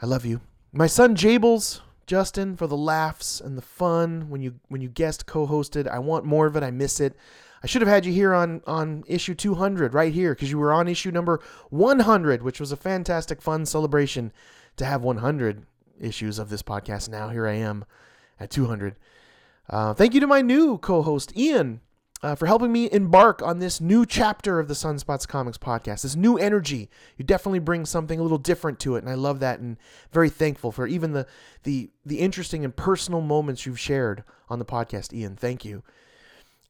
I 0.00 0.06
love 0.06 0.24
you. 0.24 0.40
My 0.72 0.86
son 0.86 1.14
Jables, 1.14 1.80
Justin, 2.06 2.56
for 2.56 2.66
the 2.66 2.76
laughs 2.76 3.40
and 3.40 3.56
the 3.58 3.62
fun 3.62 4.30
when 4.30 4.40
you 4.40 4.54
when 4.68 4.80
you 4.80 4.88
guest 4.88 5.26
co-hosted. 5.26 5.86
I 5.86 5.98
want 5.98 6.24
more 6.24 6.46
of 6.46 6.56
it. 6.56 6.62
I 6.62 6.70
miss 6.70 7.00
it. 7.00 7.16
I 7.62 7.66
should 7.66 7.82
have 7.82 7.88
had 7.88 8.06
you 8.06 8.12
here 8.12 8.34
on 8.34 8.62
on 8.66 9.04
issue 9.06 9.34
200 9.34 9.94
right 9.94 10.12
here 10.12 10.34
because 10.34 10.50
you 10.50 10.58
were 10.58 10.72
on 10.72 10.88
issue 10.88 11.10
number 11.10 11.40
100, 11.70 12.42
which 12.42 12.60
was 12.60 12.72
a 12.72 12.76
fantastic, 12.76 13.42
fun 13.42 13.66
celebration 13.66 14.32
to 14.76 14.84
have 14.84 15.02
100 15.02 15.66
issues 16.00 16.38
of 16.38 16.48
this 16.48 16.62
podcast. 16.62 17.08
Now 17.08 17.28
here 17.28 17.46
I 17.46 17.54
am 17.54 17.84
at 18.38 18.50
200. 18.50 18.96
Uh, 19.68 19.94
thank 19.94 20.14
you 20.14 20.20
to 20.20 20.26
my 20.26 20.40
new 20.40 20.78
co-host 20.78 21.36
Ian 21.36 21.80
uh, 22.22 22.34
for 22.34 22.46
helping 22.46 22.72
me 22.72 22.88
embark 22.90 23.42
on 23.42 23.58
this 23.58 23.80
new 23.80 24.04
chapter 24.04 24.58
of 24.58 24.68
the 24.68 24.74
Sunspots 24.74 25.26
Comics 25.26 25.58
podcast. 25.58 26.02
This 26.02 26.16
new 26.16 26.36
energy. 26.36 26.90
You 27.16 27.24
definitely 27.24 27.60
bring 27.60 27.86
something 27.86 28.18
a 28.18 28.22
little 28.22 28.38
different 28.38 28.78
to 28.80 28.96
it, 28.96 29.00
and 29.00 29.08
I 29.08 29.14
love 29.14 29.40
that. 29.40 29.60
And 29.60 29.76
very 30.12 30.28
thankful 30.28 30.72
for 30.72 30.86
even 30.86 31.12
the 31.12 31.26
the 31.62 31.90
the 32.04 32.18
interesting 32.18 32.64
and 32.64 32.74
personal 32.74 33.20
moments 33.20 33.64
you've 33.66 33.80
shared 33.80 34.24
on 34.48 34.58
the 34.58 34.64
podcast, 34.64 35.12
Ian. 35.12 35.36
Thank 35.36 35.64
you. 35.64 35.82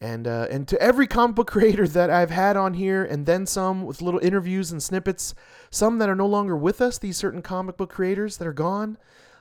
And 0.00 0.26
uh, 0.26 0.46
and 0.50 0.66
to 0.68 0.80
every 0.80 1.06
comic 1.06 1.36
book 1.36 1.46
creator 1.50 1.86
that 1.86 2.10
I've 2.10 2.30
had 2.30 2.56
on 2.56 2.74
here, 2.74 3.04
and 3.04 3.26
then 3.26 3.46
some 3.46 3.84
with 3.84 4.00
little 4.00 4.20
interviews 4.20 4.72
and 4.72 4.82
snippets, 4.82 5.34
some 5.70 5.98
that 5.98 6.08
are 6.08 6.14
no 6.14 6.26
longer 6.26 6.56
with 6.56 6.80
us. 6.80 6.98
These 6.98 7.18
certain 7.18 7.42
comic 7.42 7.76
book 7.76 7.90
creators 7.90 8.38
that 8.38 8.48
are 8.48 8.52
gone, 8.52 8.96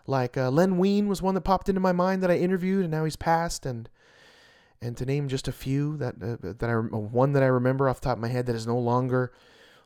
like 0.06 0.36
uh, 0.36 0.50
Len 0.50 0.78
Wein 0.78 1.08
was 1.08 1.22
one 1.22 1.36
that 1.36 1.42
popped 1.42 1.70
into 1.70 1.82
my 1.82 1.94
mind 1.94 2.22
that 2.24 2.32
I 2.32 2.38
interviewed, 2.38 2.84
and 2.84 2.92
now 2.92 3.06
he's 3.06 3.16
passed. 3.16 3.66
And 3.66 3.90
and 4.82 4.98
to 4.98 5.06
name 5.06 5.28
just 5.28 5.48
a 5.48 5.54
few 5.54 5.98
that 5.98 6.16
uh, 6.22 6.36
that 6.42 6.70
I 6.70 6.76
one 6.76 7.34
that 7.34 7.44
I 7.44 7.48
remember 7.48 7.88
off 7.88 8.02
the 8.02 8.06
top 8.06 8.18
of 8.18 8.22
my 8.22 8.28
head 8.28 8.46
that 8.48 8.56
is 8.56 8.68
no 8.68 8.78
longer 8.78 9.32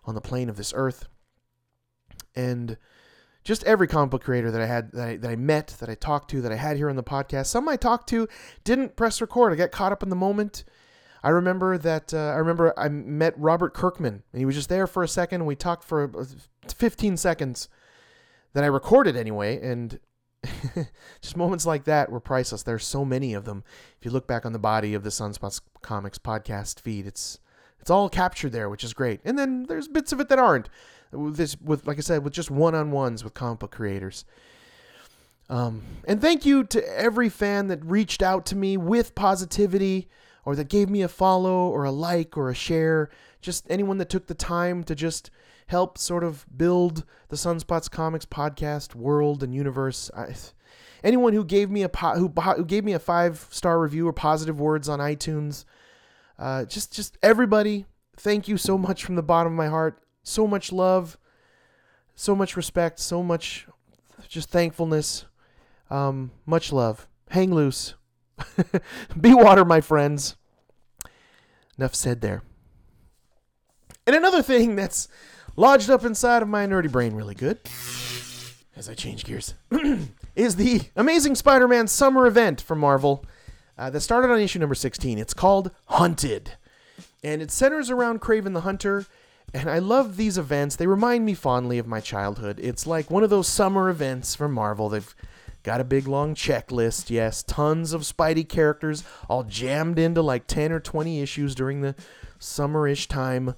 on 0.06 0.16
the 0.16 0.22
plane 0.22 0.50
of 0.50 0.58
this 0.58 0.74
earth. 0.76 1.08
And 2.36 2.78
just 3.44 3.64
every 3.66 3.88
comic 3.88 4.12
book 4.12 4.24
creator 4.24 4.52
that 4.52 4.62
I 4.62 4.66
had 4.66 4.92
that 4.94 5.08
I, 5.08 5.18
that 5.18 5.30
I 5.30 5.36
met, 5.36 5.76
that 5.80 5.90
I 5.90 5.96
talked 5.96 6.30
to, 6.32 6.42
that 6.42 6.52
I 6.52 6.56
had 6.56 6.78
here 6.78 6.90
on 6.90 6.96
the 6.96 7.04
podcast. 7.04 7.48
Some 7.48 7.68
I 7.68 7.76
talked 7.76 8.08
to 8.10 8.28
didn't 8.64 8.96
press 8.96 9.22
record. 9.22 9.54
I 9.54 9.56
got 9.56 9.72
caught 9.72 9.92
up 9.92 10.04
in 10.04 10.10
the 10.10 10.16
moment. 10.16 10.64
I 11.24 11.30
remember 11.30 11.78
that 11.78 12.14
uh, 12.14 12.18
I 12.18 12.36
remember 12.36 12.74
I 12.78 12.90
met 12.90 13.34
Robert 13.38 13.74
Kirkman 13.74 14.24
and 14.32 14.40
he 14.40 14.46
was 14.46 14.56
just 14.56 14.70
there 14.70 14.88
for 14.88 15.04
a 15.04 15.08
second. 15.08 15.42
And 15.42 15.48
we 15.48 15.56
talked 15.56 15.84
for 15.84 16.12
uh, 16.18 16.26
15 16.74 17.18
seconds 17.18 17.70
that 18.54 18.64
I 18.64 18.68
recorded 18.68 19.16
anyway, 19.16 19.60
and 19.62 20.00
just 21.22 21.38
moments 21.38 21.66
like 21.66 21.86
that 21.86 22.12
were 22.12 22.20
priceless. 22.20 22.64
There's 22.64 22.86
so 22.86 23.04
many 23.04 23.34
of 23.34 23.46
them. 23.46 23.64
If 24.00 24.06
you 24.06 24.12
look 24.12 24.28
back 24.28 24.46
on 24.46 24.54
the 24.54 24.60
body 24.60 24.94
of 24.94 25.04
the 25.04 25.10
Sunspots 25.10 25.62
Comics 25.82 26.18
podcast 26.18 26.80
feed, 26.80 27.08
it's 27.08 27.40
it's 27.80 27.90
all 27.90 28.10
captured 28.10 28.52
there, 28.52 28.70
which 28.70 28.84
is 28.84 28.94
great. 28.94 29.20
And 29.26 29.38
then 29.38 29.64
there's 29.64 29.90
bits 29.90 30.14
of 30.14 30.20
it 30.22 30.30
that 30.30 30.40
aren't 30.40 30.70
this 31.14 31.56
with 31.62 31.88
like 31.88 31.98
I 31.98 32.02
said 32.02 32.24
with 32.24 32.34
just 32.34 32.52
one-on-ones 32.52 33.24
with 33.24 33.34
comic 33.34 33.60
book 33.60 33.72
creators. 33.72 34.26
Um, 35.50 35.84
and 36.08 36.22
thank 36.22 36.46
you 36.46 36.64
to 36.66 36.98
every 36.98 37.30
fan 37.30 37.68
that 37.68 37.84
reached 37.84 38.22
out 38.22 38.46
to 38.48 38.56
me 38.56 38.78
with 38.78 39.14
positivity 39.14 40.08
or 40.46 40.56
that 40.56 40.70
gave 40.70 40.90
me 40.90 41.02
a 41.02 41.08
follow 41.08 41.70
or 41.70 41.84
a 41.84 41.92
like 41.92 42.38
or 42.38 42.50
a 42.50 42.56
share. 42.56 43.10
Just 43.42 43.66
anyone 43.70 43.98
that 43.98 44.10
took 44.10 44.28
the 44.28 44.34
time 44.34 44.84
to 44.86 44.96
just 44.96 45.30
help 45.68 45.98
sort 45.98 46.24
of 46.24 46.46
build 46.56 47.04
the 47.30 47.36
Sunspots 47.36 47.90
Comics 47.90 48.26
podcast 48.26 48.96
world 48.96 49.44
and 49.44 49.54
universe. 49.54 50.10
I, 50.16 50.34
anyone 51.04 51.34
who 51.34 51.44
gave 51.44 51.70
me 51.70 51.84
a 51.84 51.90
po- 51.90 52.16
who, 52.16 52.30
who 52.30 52.66
gave 52.66 52.84
me 52.84 52.94
a 52.94 53.00
five 53.00 53.48
star 53.52 53.80
review 53.80 54.08
or 54.08 54.14
positive 54.14 54.60
words 54.60 54.88
on 54.90 55.00
iTunes, 55.00 55.66
uh, 56.40 56.66
just 56.66 56.94
just 56.94 57.18
everybody. 57.22 57.86
Thank 58.16 58.48
you 58.48 58.58
so 58.58 58.78
much 58.78 59.04
from 59.04 59.16
the 59.16 59.24
bottom 59.24 59.54
of 59.54 59.58
my 59.58 59.68
heart 59.68 60.00
so 60.24 60.48
much 60.48 60.72
love, 60.72 61.18
so 62.16 62.36
much 62.36 62.56
respect, 62.58 63.00
so 63.00 63.22
much 63.22 63.68
just 64.28 64.50
thankfulness. 64.50 65.26
Um, 65.90 66.32
much 66.46 66.72
love. 66.72 67.08
Hang 67.30 67.54
loose. 67.54 67.94
Be 69.20 69.34
water, 69.34 69.64
my 69.64 69.82
friends. 69.82 70.36
Enough 71.78 71.96
said 71.96 72.22
there. 72.22 72.42
And 74.06 74.16
another 74.16 74.42
thing 74.42 74.76
that's 74.76 75.08
lodged 75.56 75.90
up 75.90 76.04
inside 76.04 76.42
of 76.42 76.50
my 76.50 76.66
nerdy 76.66 76.92
brain 76.92 77.14
really 77.14 77.36
good, 77.36 77.60
as 78.76 78.90
I 78.90 78.96
change 78.96 79.24
gears, 79.24 79.54
is 80.36 80.56
the 80.56 80.82
Amazing 80.96 81.36
Spider 81.36 81.68
Man 81.68 81.88
Summer 81.88 82.28
Event 82.28 82.60
from 82.60 82.80
Marvel 82.80 83.24
uh, 83.78 83.90
that 83.90 84.02
started 84.02 84.32
on 84.32 84.40
issue 84.40 84.60
number 84.60 84.76
16. 84.76 85.18
It's 85.18 85.34
called 85.34 85.72
Hunted. 85.86 86.54
And 87.24 87.42
it 87.42 87.52
centers 87.52 87.90
around 87.90 88.22
Kraven 88.22 88.54
the 88.54 88.62
Hunter 88.62 89.06
and 89.54 89.70
I 89.70 89.80
love 89.80 90.18
these 90.18 90.38
events. 90.38 90.76
They 90.76 90.88
remind 90.88 91.26
me 91.26 91.34
fondly 91.34 91.78
of 91.78 91.88
my 91.88 92.00
childhood. 92.00 92.60
It's 92.62 92.88
like 92.88 93.12
one 93.12 93.24
of 93.24 93.30
those 93.30 93.48
summer 93.48 93.90
events 93.90 94.36
from 94.36 94.52
Marvel. 94.52 94.90
They've 94.90 95.16
got 95.64 95.80
a 95.80 95.86
big 95.86 96.08
long 96.08 96.36
checklist, 96.36 97.10
yes, 97.10 97.42
tons 97.42 97.94
of 97.94 98.02
Spidey 98.02 98.48
characters 98.48 99.04
all 99.30 99.44
jammed 99.44 99.98
into 99.98 100.22
like 100.22 100.48
10 100.48 100.72
or 100.72 100.80
20 100.80 101.22
issues 101.22 101.56
during 101.56 101.82
the 101.82 101.96
summerish 102.40 103.08
time. 103.08 103.56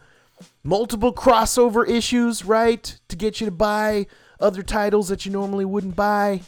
Multiple 0.64 1.14
crossover 1.14 1.88
issues, 1.88 2.46
right? 2.46 3.00
To 3.08 3.16
get 3.16 3.40
you 3.40 3.46
to 3.46 3.52
buy 3.52 4.06
other 4.40 4.62
titles 4.62 5.08
that 5.08 5.26
you 5.26 5.32
normally 5.32 5.66
wouldn't 5.66 5.96
buy. 5.96 6.42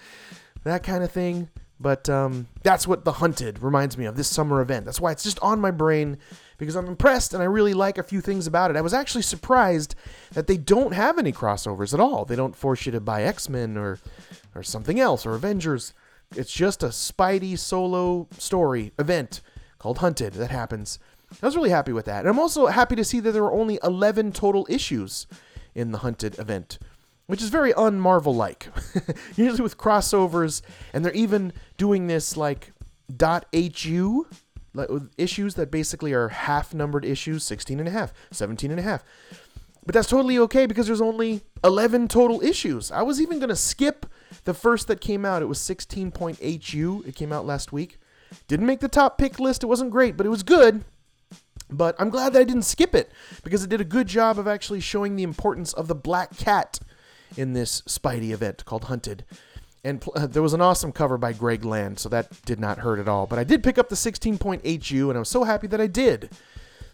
that 0.64 0.82
kind 0.82 1.02
of 1.02 1.10
thing. 1.10 1.50
But 1.78 2.08
um, 2.08 2.48
that's 2.62 2.86
what 2.86 3.04
The 3.04 3.12
Hunted 3.12 3.58
reminds 3.58 3.98
me 3.98 4.06
of, 4.06 4.16
this 4.16 4.28
summer 4.28 4.60
event. 4.60 4.86
That's 4.86 5.00
why 5.00 5.12
it's 5.12 5.24
just 5.24 5.38
on 5.40 5.60
my 5.60 5.70
brain 5.70 6.18
because 6.58 6.76
I'm 6.76 6.86
impressed 6.86 7.34
and 7.34 7.42
I 7.42 7.46
really 7.46 7.74
like 7.74 7.98
a 7.98 8.02
few 8.02 8.20
things 8.20 8.46
about 8.46 8.70
it. 8.70 8.76
I 8.76 8.80
was 8.80 8.94
actually 8.94 9.22
surprised 9.22 9.94
that 10.32 10.46
they 10.46 10.56
don't 10.56 10.92
have 10.92 11.18
any 11.18 11.32
crossovers 11.32 11.92
at 11.92 12.00
all. 12.00 12.24
They 12.24 12.36
don't 12.36 12.56
force 12.56 12.86
you 12.86 12.92
to 12.92 13.00
buy 13.00 13.22
X 13.22 13.48
Men 13.48 13.76
or 13.76 13.98
or 14.54 14.62
something 14.62 14.98
else 14.98 15.26
or 15.26 15.34
Avengers. 15.34 15.92
It's 16.34 16.52
just 16.52 16.82
a 16.82 16.88
Spidey 16.88 17.58
solo 17.58 18.28
story 18.38 18.92
event 18.98 19.40
called 19.78 19.98
Hunted 19.98 20.32
that 20.34 20.50
happens. 20.50 20.98
I 21.42 21.46
was 21.46 21.56
really 21.56 21.70
happy 21.70 21.92
with 21.92 22.06
that. 22.06 22.20
And 22.20 22.28
I'm 22.28 22.38
also 22.38 22.66
happy 22.66 22.96
to 22.96 23.04
see 23.04 23.20
that 23.20 23.32
there 23.32 23.42
were 23.42 23.52
only 23.52 23.78
11 23.82 24.32
total 24.32 24.66
issues 24.70 25.26
in 25.74 25.92
the 25.92 25.98
Hunted 25.98 26.38
event, 26.38 26.78
which 27.26 27.42
is 27.42 27.48
very 27.50 27.74
un-Marvel 27.74 28.34
like. 28.34 28.68
Usually 29.36 29.62
with 29.62 29.78
crossovers, 29.78 30.62
and 30.92 31.04
they're 31.04 31.12
even 31.12 31.52
doing 31.76 32.06
this 32.06 32.36
like 32.36 32.72
.hu 33.20 34.26
issues 35.16 35.54
that 35.54 35.70
basically 35.70 36.12
are 36.12 36.28
half 36.28 36.74
numbered 36.74 37.04
issues 37.04 37.44
16 37.44 37.78
and 37.78 37.88
a 37.88 37.92
half 37.92 38.12
17 38.30 38.70
and 38.70 38.80
a 38.80 38.82
half. 38.82 39.04
But 39.84 39.94
that's 39.94 40.08
totally 40.08 40.38
okay 40.40 40.66
because 40.66 40.86
there's 40.86 41.00
only 41.00 41.42
11 41.62 42.08
total 42.08 42.42
issues. 42.42 42.90
I 42.90 43.02
was 43.02 43.20
even 43.20 43.38
going 43.38 43.50
to 43.50 43.56
skip 43.56 44.06
the 44.44 44.54
first 44.54 44.88
that 44.88 45.00
came 45.00 45.24
out. 45.24 45.42
It 45.42 45.46
was 45.46 45.58
16.hu 45.60 47.04
it 47.06 47.14
came 47.14 47.32
out 47.32 47.46
last 47.46 47.72
week. 47.72 47.98
Didn't 48.48 48.66
make 48.66 48.80
the 48.80 48.88
top 48.88 49.16
pick 49.16 49.38
list. 49.38 49.62
It 49.62 49.66
wasn't 49.66 49.92
great 49.92 50.16
but 50.16 50.26
it 50.26 50.30
was 50.30 50.42
good. 50.42 50.84
But 51.68 51.96
i'm 51.98 52.10
glad 52.10 52.32
that 52.32 52.40
i 52.40 52.44
didn't 52.44 52.62
skip 52.62 52.94
it 52.94 53.10
because 53.42 53.64
it 53.64 53.70
did 53.70 53.80
a 53.80 53.84
good 53.84 54.06
job 54.06 54.38
of 54.38 54.46
actually 54.46 54.78
showing 54.78 55.16
the 55.16 55.24
importance 55.24 55.72
of 55.72 55.88
the 55.88 55.96
black 55.96 56.36
cat 56.36 56.78
in 57.36 57.54
this 57.54 57.80
spidey 57.82 58.30
event 58.30 58.64
called 58.64 58.84
hunted 58.84 59.24
And 59.86 60.00
pl- 60.00 60.14
uh, 60.16 60.26
there 60.26 60.42
was 60.42 60.52
an 60.52 60.60
awesome 60.60 60.90
cover 60.90 61.16
by 61.16 61.32
Greg 61.32 61.64
Land, 61.64 62.00
so 62.00 62.08
that 62.08 62.44
did 62.44 62.58
not 62.58 62.78
hurt 62.78 62.98
at 62.98 63.06
all. 63.06 63.28
But 63.28 63.38
I 63.38 63.44
did 63.44 63.62
pick 63.62 63.78
up 63.78 63.88
the 63.88 63.94
16.HU, 63.94 65.08
and 65.08 65.16
I 65.16 65.20
was 65.20 65.28
so 65.28 65.44
happy 65.44 65.68
that 65.68 65.80
I 65.80 65.86
did. 65.86 66.30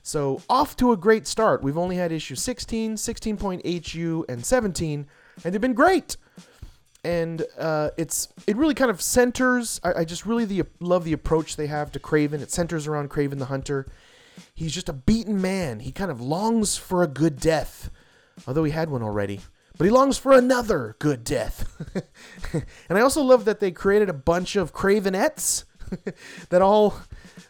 So 0.02 0.42
off 0.46 0.76
to 0.76 0.92
a 0.92 0.96
great 0.98 1.26
start. 1.26 1.62
We've 1.62 1.78
only 1.78 1.96
had 1.96 2.12
issue 2.12 2.34
16, 2.34 2.96
16.HU, 2.96 4.26
and 4.28 4.44
17, 4.44 5.06
and 5.42 5.54
they've 5.54 5.60
been 5.60 5.72
great. 5.72 6.18
And 7.02 7.42
uh, 7.58 7.90
it's 7.96 8.28
it 8.46 8.56
really 8.56 8.74
kind 8.74 8.90
of 8.90 9.00
centers. 9.00 9.80
I, 9.82 10.00
I 10.00 10.04
just 10.04 10.26
really 10.26 10.44
the, 10.44 10.64
love 10.78 11.04
the 11.04 11.14
approach 11.14 11.56
they 11.56 11.68
have 11.68 11.92
to 11.92 11.98
Kraven. 11.98 12.42
It 12.42 12.50
centers 12.50 12.86
around 12.86 13.08
Kraven 13.08 13.38
the 13.38 13.46
Hunter. 13.46 13.86
He's 14.54 14.72
just 14.72 14.90
a 14.90 14.92
beaten 14.92 15.40
man. 15.40 15.80
He 15.80 15.92
kind 15.92 16.10
of 16.10 16.20
longs 16.20 16.76
for 16.76 17.02
a 17.02 17.08
good 17.08 17.40
death, 17.40 17.90
although 18.46 18.64
he 18.64 18.72
had 18.72 18.90
one 18.90 19.02
already. 19.02 19.40
But 19.78 19.84
he 19.84 19.90
longs 19.90 20.18
for 20.18 20.32
another 20.32 20.96
good 20.98 21.24
death. 21.24 21.66
and 22.88 22.98
I 22.98 23.00
also 23.00 23.22
love 23.22 23.44
that 23.46 23.60
they 23.60 23.70
created 23.70 24.08
a 24.08 24.14
bunch 24.14 24.54
of 24.56 24.72
Kravenettes 24.72 25.64
that 26.50 26.62
all 26.62 26.94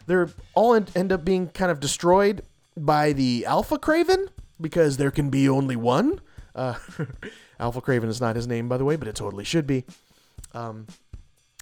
they're 0.05 0.29
all 0.53 0.73
end 0.73 1.11
up 1.11 1.25
being 1.25 1.49
kind 1.49 1.71
of 1.71 1.79
destroyed 1.79 2.43
by 2.75 3.13
the 3.13 3.45
Alpha 3.45 3.77
Kraven 3.77 4.29
because 4.59 4.97
there 4.97 5.11
can 5.11 5.29
be 5.29 5.47
only 5.47 5.75
one. 5.75 6.21
Uh, 6.55 6.75
Alpha 7.59 7.81
Kraven 7.81 8.07
is 8.07 8.21
not 8.21 8.35
his 8.35 8.47
name, 8.47 8.67
by 8.67 8.77
the 8.77 8.85
way, 8.85 8.95
but 8.95 9.07
it 9.07 9.15
totally 9.15 9.43
should 9.43 9.67
be. 9.67 9.85
Um, 10.53 10.87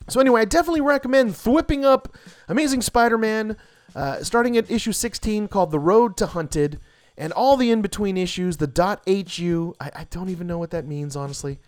so 0.07 0.19
anyway, 0.19 0.41
I 0.41 0.45
definitely 0.45 0.81
recommend 0.81 1.35
thwipping 1.35 1.85
up 1.85 2.15
Amazing 2.47 2.81
Spider-Man, 2.81 3.57
uh, 3.95 4.23
starting 4.23 4.57
at 4.57 4.69
issue 4.69 4.91
16 4.91 5.47
called 5.47 5.71
The 5.71 5.79
Road 5.79 6.17
to 6.17 6.27
Hunted, 6.27 6.79
and 7.21 7.31
all 7.33 7.55
the 7.55 7.69
in-between 7.69 8.17
issues, 8.17 8.57
the 8.57 8.97
.hu. 9.37 9.75
I, 9.79 9.91
I 9.95 10.07
don't 10.09 10.29
even 10.29 10.47
know 10.47 10.57
what 10.57 10.71
that 10.71 10.87
means, 10.87 11.15
honestly. 11.15 11.59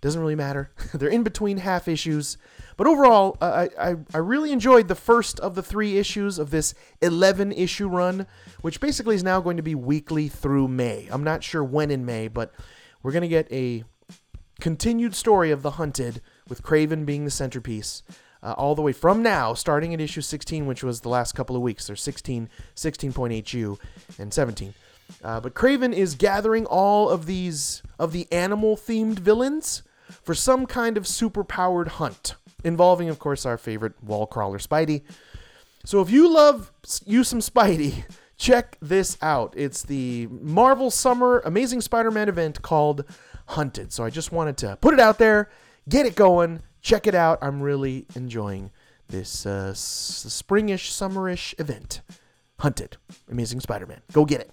Doesn't 0.00 0.20
really 0.20 0.34
matter. 0.34 0.70
They're 0.94 1.10
in 1.10 1.22
between 1.22 1.58
half 1.58 1.88
issues. 1.88 2.38
But 2.78 2.86
overall, 2.86 3.36
I, 3.38 3.68
I, 3.78 3.96
I 4.14 4.18
really 4.18 4.50
enjoyed 4.50 4.88
the 4.88 4.94
first 4.94 5.38
of 5.40 5.56
the 5.56 5.62
three 5.62 5.98
issues 5.98 6.38
of 6.38 6.50
this 6.50 6.74
11 7.02 7.52
issue 7.52 7.86
run, 7.86 8.26
which 8.62 8.80
basically 8.80 9.14
is 9.14 9.22
now 9.22 9.42
going 9.42 9.58
to 9.58 9.62
be 9.62 9.74
weekly 9.74 10.28
through 10.28 10.68
May. 10.68 11.06
I'm 11.10 11.22
not 11.22 11.44
sure 11.44 11.62
when 11.62 11.90
in 11.90 12.06
May, 12.06 12.28
but 12.28 12.54
we're 13.02 13.12
going 13.12 13.22
to 13.22 13.28
get 13.28 13.50
a 13.52 13.84
continued 14.58 15.14
story 15.14 15.50
of 15.50 15.60
the 15.60 15.72
hunted 15.72 16.22
with 16.48 16.62
Kraven 16.62 17.04
being 17.04 17.26
the 17.26 17.30
centerpiece. 17.30 18.02
Uh, 18.42 18.52
all 18.58 18.74
the 18.74 18.82
way 18.82 18.92
from 18.92 19.22
now, 19.22 19.52
starting 19.52 19.92
at 19.92 20.00
issue 20.00 20.20
16, 20.20 20.66
which 20.66 20.82
was 20.82 21.00
the 21.00 21.08
last 21.10 21.32
couple 21.32 21.56
of 21.56 21.62
weeks. 21.62 21.86
There's 21.86 22.02
16, 22.02 22.48
16.HU, 22.74 23.78
and 24.18 24.34
17. 24.34 24.74
Uh, 25.24 25.40
but 25.40 25.54
Kraven 25.54 25.92
is 25.92 26.14
gathering 26.14 26.66
all 26.66 27.08
of 27.08 27.24
these 27.24 27.82
of 27.98 28.12
the 28.12 28.30
animal 28.30 28.76
themed 28.76 29.18
villains 29.18 29.82
for 30.22 30.34
some 30.34 30.66
kind 30.66 30.96
of 30.98 31.06
super 31.06 31.42
powered 31.42 31.88
hunt, 31.88 32.34
involving, 32.62 33.08
of 33.08 33.18
course, 33.18 33.46
our 33.46 33.56
favorite 33.56 33.94
wall 34.04 34.26
crawler 34.26 34.58
Spidey. 34.58 35.02
So 35.84 36.02
if 36.02 36.10
you 36.10 36.28
love 36.28 36.70
you 37.06 37.24
some 37.24 37.40
Spidey, 37.40 38.04
check 38.36 38.76
this 38.82 39.16
out. 39.22 39.54
It's 39.56 39.82
the 39.82 40.28
Marvel 40.30 40.90
Summer 40.90 41.42
Amazing 41.44 41.80
Spider-Man 41.80 42.28
event 42.28 42.60
called 42.60 43.04
Hunted. 43.46 43.92
So 43.92 44.04
I 44.04 44.10
just 44.10 44.30
wanted 44.30 44.58
to 44.58 44.76
put 44.76 44.92
it 44.92 45.00
out 45.00 45.18
there, 45.18 45.50
get 45.88 46.04
it 46.04 46.16
going, 46.16 46.60
check 46.82 47.06
it 47.06 47.14
out. 47.14 47.38
I'm 47.40 47.62
really 47.62 48.06
enjoying 48.14 48.70
this 49.08 49.46
uh, 49.46 49.72
springish, 49.74 50.90
summerish 50.90 51.58
event. 51.58 52.02
Hunted, 52.60 52.96
Amazing 53.30 53.60
Spider-Man. 53.60 54.00
Go 54.12 54.24
get 54.24 54.40
it. 54.40 54.50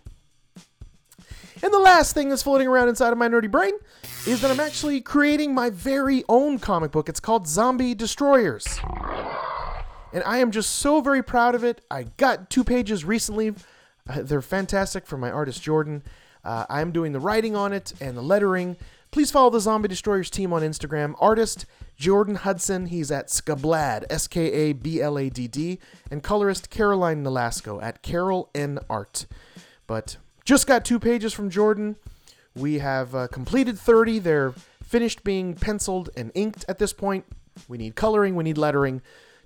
And 1.63 1.73
the 1.73 1.79
last 1.79 2.13
thing 2.13 2.29
that's 2.29 2.43
floating 2.43 2.67
around 2.67 2.89
inside 2.89 3.11
of 3.11 3.17
my 3.17 3.27
nerdy 3.27 3.49
brain 3.49 3.73
is 4.25 4.41
that 4.41 4.51
I'm 4.51 4.59
actually 4.59 5.01
creating 5.01 5.53
my 5.53 5.69
very 5.69 6.23
own 6.27 6.59
comic 6.59 6.91
book. 6.91 7.07
It's 7.07 7.19
called 7.19 7.47
Zombie 7.47 7.93
Destroyers. 7.93 8.79
And 10.13 10.23
I 10.25 10.39
am 10.39 10.51
just 10.51 10.77
so 10.77 11.01
very 11.01 11.23
proud 11.23 11.55
of 11.55 11.63
it. 11.63 11.81
I 11.89 12.03
got 12.17 12.49
two 12.49 12.63
pages 12.63 13.05
recently. 13.05 13.53
Uh, 14.09 14.23
they're 14.23 14.41
fantastic 14.41 15.05
from 15.05 15.21
my 15.21 15.31
artist 15.31 15.61
Jordan. 15.61 16.03
Uh, 16.43 16.65
I'm 16.69 16.91
doing 16.91 17.11
the 17.11 17.19
writing 17.19 17.55
on 17.55 17.71
it 17.73 17.93
and 18.01 18.17
the 18.17 18.21
lettering. 18.21 18.75
Please 19.11 19.29
follow 19.29 19.49
the 19.49 19.59
Zombie 19.59 19.87
Destroyers 19.89 20.29
team 20.29 20.53
on 20.53 20.61
Instagram. 20.61 21.15
Artist 21.19 21.65
Jordan 21.97 22.35
Hudson. 22.35 22.87
He's 22.87 23.11
at 23.11 23.27
Skablad, 23.27 24.05
S 24.09 24.27
K 24.27 24.51
A 24.51 24.73
B 24.73 25.01
L 25.01 25.17
A 25.19 25.29
D 25.29 25.47
D. 25.47 25.79
And 26.09 26.23
colorist 26.23 26.69
Caroline 26.69 27.23
Nolasco 27.23 27.81
at 27.83 28.01
Carol 28.01 28.49
N 28.55 28.79
Art. 28.89 29.27
But 29.85 30.17
just 30.45 30.67
got 30.67 30.85
two 30.85 30.99
pages 30.99 31.33
from 31.33 31.49
Jordan. 31.49 31.95
We 32.55 32.79
have 32.79 33.15
uh, 33.15 33.27
completed 33.27 33.77
30. 33.77 34.19
They're 34.19 34.53
finished 34.83 35.23
being 35.23 35.53
penciled 35.53 36.09
and 36.17 36.31
inked 36.35 36.65
at 36.67 36.79
this 36.79 36.93
point. 36.93 37.25
We 37.67 37.77
need 37.77 37.95
coloring, 37.95 38.35
we 38.35 38.43
need 38.43 38.57
lettering 38.57 39.01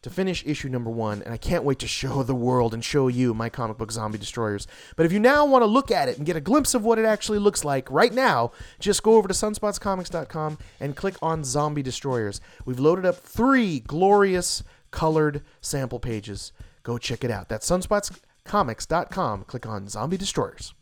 to 0.05 0.09
finish 0.11 0.45
issue 0.45 0.69
number 0.69 0.91
one, 0.91 1.23
and 1.23 1.33
I 1.33 1.37
can't 1.37 1.63
wait 1.63 1.79
to 1.79 1.87
show 1.87 2.21
the 2.21 2.35
world 2.35 2.75
and 2.75 2.85
show 2.85 3.07
you 3.07 3.33
my 3.33 3.49
comic 3.49 3.79
book 3.79 3.91
Zombie 3.91 4.19
Destroyers. 4.19 4.67
But 4.95 5.07
if 5.07 5.11
you 5.11 5.19
now 5.19 5.45
want 5.45 5.63
to 5.63 5.67
look 5.67 5.89
at 5.89 6.07
it 6.07 6.17
and 6.17 6.27
get 6.27 6.35
a 6.35 6.41
glimpse 6.41 6.75
of 6.75 6.83
what 6.83 6.99
it 6.99 7.05
actually 7.05 7.39
looks 7.39 7.65
like 7.65 7.89
right 7.89 8.13
now, 8.13 8.51
just 8.79 9.01
go 9.01 9.15
over 9.15 9.27
to 9.27 9.33
sunspotscomics.com 9.33 10.59
and 10.79 10.95
click 10.95 11.15
on 11.23 11.43
Zombie 11.43 11.81
Destroyers. 11.81 12.39
We've 12.65 12.79
loaded 12.79 13.03
up 13.03 13.15
three 13.15 13.79
glorious 13.79 14.63
colored 14.91 15.41
sample 15.61 15.99
pages. 15.99 16.51
Go 16.83 16.99
check 16.99 17.23
it 17.23 17.31
out. 17.31 17.49
That's 17.49 17.67
sunspotscomics.com. 17.67 19.43
Click 19.45 19.65
on 19.65 19.87
Zombie 19.87 20.17
Destroyers. 20.17 20.75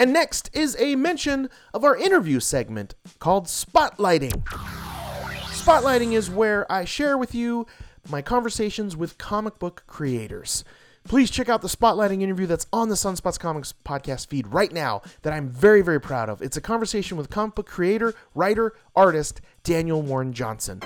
And 0.00 0.14
next 0.14 0.48
is 0.54 0.78
a 0.78 0.96
mention 0.96 1.50
of 1.74 1.84
our 1.84 1.94
interview 1.94 2.40
segment 2.40 2.94
called 3.18 3.44
Spotlighting. 3.44 4.42
Spotlighting 4.44 6.12
is 6.12 6.30
where 6.30 6.64
I 6.72 6.86
share 6.86 7.18
with 7.18 7.34
you 7.34 7.66
my 8.08 8.22
conversations 8.22 8.96
with 8.96 9.18
comic 9.18 9.58
book 9.58 9.84
creators. 9.86 10.64
Please 11.04 11.30
check 11.30 11.50
out 11.50 11.60
the 11.60 11.68
spotlighting 11.68 12.22
interview 12.22 12.46
that's 12.46 12.66
on 12.72 12.88
the 12.88 12.94
Sunspots 12.94 13.38
Comics 13.38 13.74
podcast 13.84 14.28
feed 14.28 14.46
right 14.46 14.72
now 14.72 15.02
that 15.20 15.34
I'm 15.34 15.50
very, 15.50 15.82
very 15.82 16.00
proud 16.00 16.30
of. 16.30 16.40
It's 16.40 16.56
a 16.56 16.62
conversation 16.62 17.18
with 17.18 17.28
comic 17.28 17.54
book 17.54 17.66
creator, 17.66 18.14
writer, 18.34 18.72
artist 18.96 19.42
Daniel 19.64 20.00
Warren 20.00 20.32
Johnson. 20.32 20.80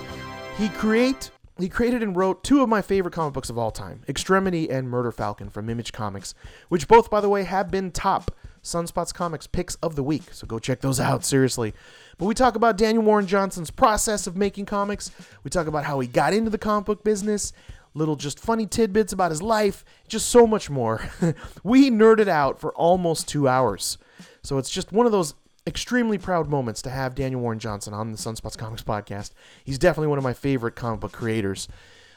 He 0.58 0.68
create 0.70 1.30
he 1.56 1.68
created 1.68 2.02
and 2.02 2.16
wrote 2.16 2.42
two 2.42 2.62
of 2.62 2.68
my 2.68 2.82
favorite 2.82 3.14
comic 3.14 3.32
books 3.32 3.48
of 3.48 3.56
all 3.56 3.70
time, 3.70 4.02
Extremity 4.08 4.68
and 4.68 4.90
Murder 4.90 5.12
Falcon 5.12 5.50
from 5.50 5.70
Image 5.70 5.92
Comics, 5.92 6.34
which 6.68 6.88
both, 6.88 7.10
by 7.10 7.20
the 7.20 7.28
way, 7.28 7.44
have 7.44 7.70
been 7.70 7.92
top 7.92 8.32
Sunspots 8.64 9.14
Comics 9.14 9.46
picks 9.46 9.76
of 9.76 9.94
the 9.94 10.02
week. 10.02 10.24
So 10.32 10.46
go 10.46 10.58
check 10.58 10.80
those 10.80 10.98
out, 10.98 11.24
seriously. 11.24 11.74
But 12.18 12.24
we 12.26 12.34
talk 12.34 12.56
about 12.56 12.78
Daniel 12.78 13.04
Warren 13.04 13.26
Johnson's 13.26 13.70
process 13.70 14.26
of 14.26 14.36
making 14.36 14.66
comics. 14.66 15.10
We 15.44 15.50
talk 15.50 15.66
about 15.66 15.84
how 15.84 16.00
he 16.00 16.08
got 16.08 16.32
into 16.32 16.50
the 16.50 16.58
comic 16.58 16.86
book 16.86 17.04
business, 17.04 17.52
little 17.92 18.16
just 18.16 18.40
funny 18.40 18.66
tidbits 18.66 19.12
about 19.12 19.30
his 19.30 19.42
life, 19.42 19.84
just 20.08 20.28
so 20.28 20.46
much 20.46 20.70
more. 20.70 21.06
we 21.62 21.90
nerded 21.90 22.28
out 22.28 22.58
for 22.58 22.72
almost 22.74 23.28
two 23.28 23.46
hours. 23.46 23.98
So 24.42 24.58
it's 24.58 24.70
just 24.70 24.92
one 24.92 25.06
of 25.06 25.12
those 25.12 25.34
extremely 25.66 26.18
proud 26.18 26.48
moments 26.48 26.82
to 26.82 26.90
have 26.90 27.14
Daniel 27.14 27.40
Warren 27.40 27.58
Johnson 27.58 27.94
on 27.94 28.12
the 28.12 28.18
Sunspots 28.18 28.56
Comics 28.56 28.82
podcast. 28.82 29.30
He's 29.64 29.78
definitely 29.78 30.08
one 30.08 30.18
of 30.18 30.24
my 30.24 30.34
favorite 30.34 30.74
comic 30.74 31.00
book 31.00 31.12
creators. 31.12 31.68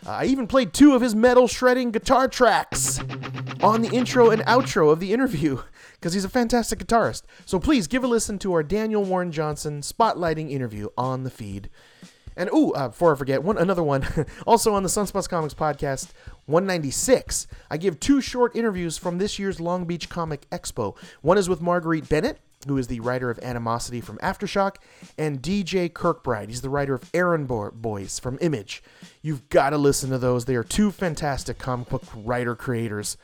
Uh, 0.06 0.12
I 0.12 0.26
even 0.26 0.48
played 0.48 0.74
two 0.74 0.94
of 0.96 1.02
his 1.02 1.16
metal 1.16 1.48
shredding 1.48 1.92
guitar 1.92 2.28
tracks 2.28 3.00
on 3.62 3.82
the 3.82 3.90
intro 3.90 4.30
and 4.30 4.42
outro 4.44 4.92
of 4.92 5.00
the 5.00 5.14
interview 5.14 5.62
because 5.94 6.14
he's 6.14 6.26
a 6.26 6.30
fantastic 6.30 6.80
guitarist. 6.80 7.24
So 7.46 7.60
please 7.60 7.88
give 7.88 8.04
a 8.04 8.08
listen 8.08 8.40
to 8.40 8.54
our 8.54 8.64
Daniel 8.64 9.04
Warren 9.04 9.32
Johnson 9.32 9.82
spotlighting 9.82 10.52
interview 10.52 10.90
on 10.98 11.24
the 11.24 11.30
feed. 11.30 11.70
And 12.36 12.52
ooh, 12.54 12.72
uh, 12.74 12.90
before 12.90 13.14
I 13.14 13.18
forget, 13.18 13.42
one 13.42 13.58
another 13.58 13.82
one, 13.82 14.06
also 14.48 14.74
on 14.76 14.84
the 14.84 14.90
Sunspots 14.90 15.28
Comics 15.28 15.56
podcast 15.56 16.10
196, 16.46 17.48
I 17.72 17.78
give 17.78 18.00
two 18.00 18.22
short 18.22 18.56
interviews 18.56 18.98
from 18.98 19.18
this 19.18 19.40
year's 19.40 19.60
Long 19.60 19.86
Beach 19.86 20.08
Comic 20.08 20.48
Expo. 20.52 20.96
One 21.22 21.40
is 21.40 21.50
with 21.50 21.62
Marguerite 21.62 22.08
Bennett, 22.08 22.40
who 22.66 22.78
is 22.78 22.88
the 22.88 23.00
writer 23.00 23.30
of 23.30 23.40
Animosity 23.40 24.02
from 24.02 24.18
Aftershock, 24.18 24.78
and 25.18 25.42
DJ 25.42 25.92
Kirkbride. 25.92 26.50
He's 26.50 26.62
the 26.62 26.70
writer 26.70 26.96
of 26.96 27.10
Errand 27.14 27.48
Bo- 27.48 27.72
Boys 27.72 28.20
from 28.20 28.38
Image. 28.42 28.82
You've 29.22 29.48
got 29.50 29.70
to 29.72 29.78
listen 29.78 30.10
to 30.10 30.18
those. 30.18 30.46
They 30.46 30.56
are 30.56 30.64
two 30.64 30.92
fantastic 30.92 31.58
comic 31.58 31.90
book 31.90 32.04
writer 32.16 32.56
creators. 32.56 33.18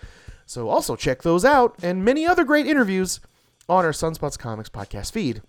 So 0.46 0.70
also 0.70 0.96
check 0.96 1.24
those 1.24 1.46
out 1.46 1.76
and 1.82 2.06
many 2.06 2.26
other 2.26 2.44
great 2.44 2.68
interviews 2.68 3.20
on 3.68 3.86
our 3.86 3.92
Sunspots 3.92 4.38
Comics 4.38 4.70
podcast 4.70 5.12
feed. 5.12 5.42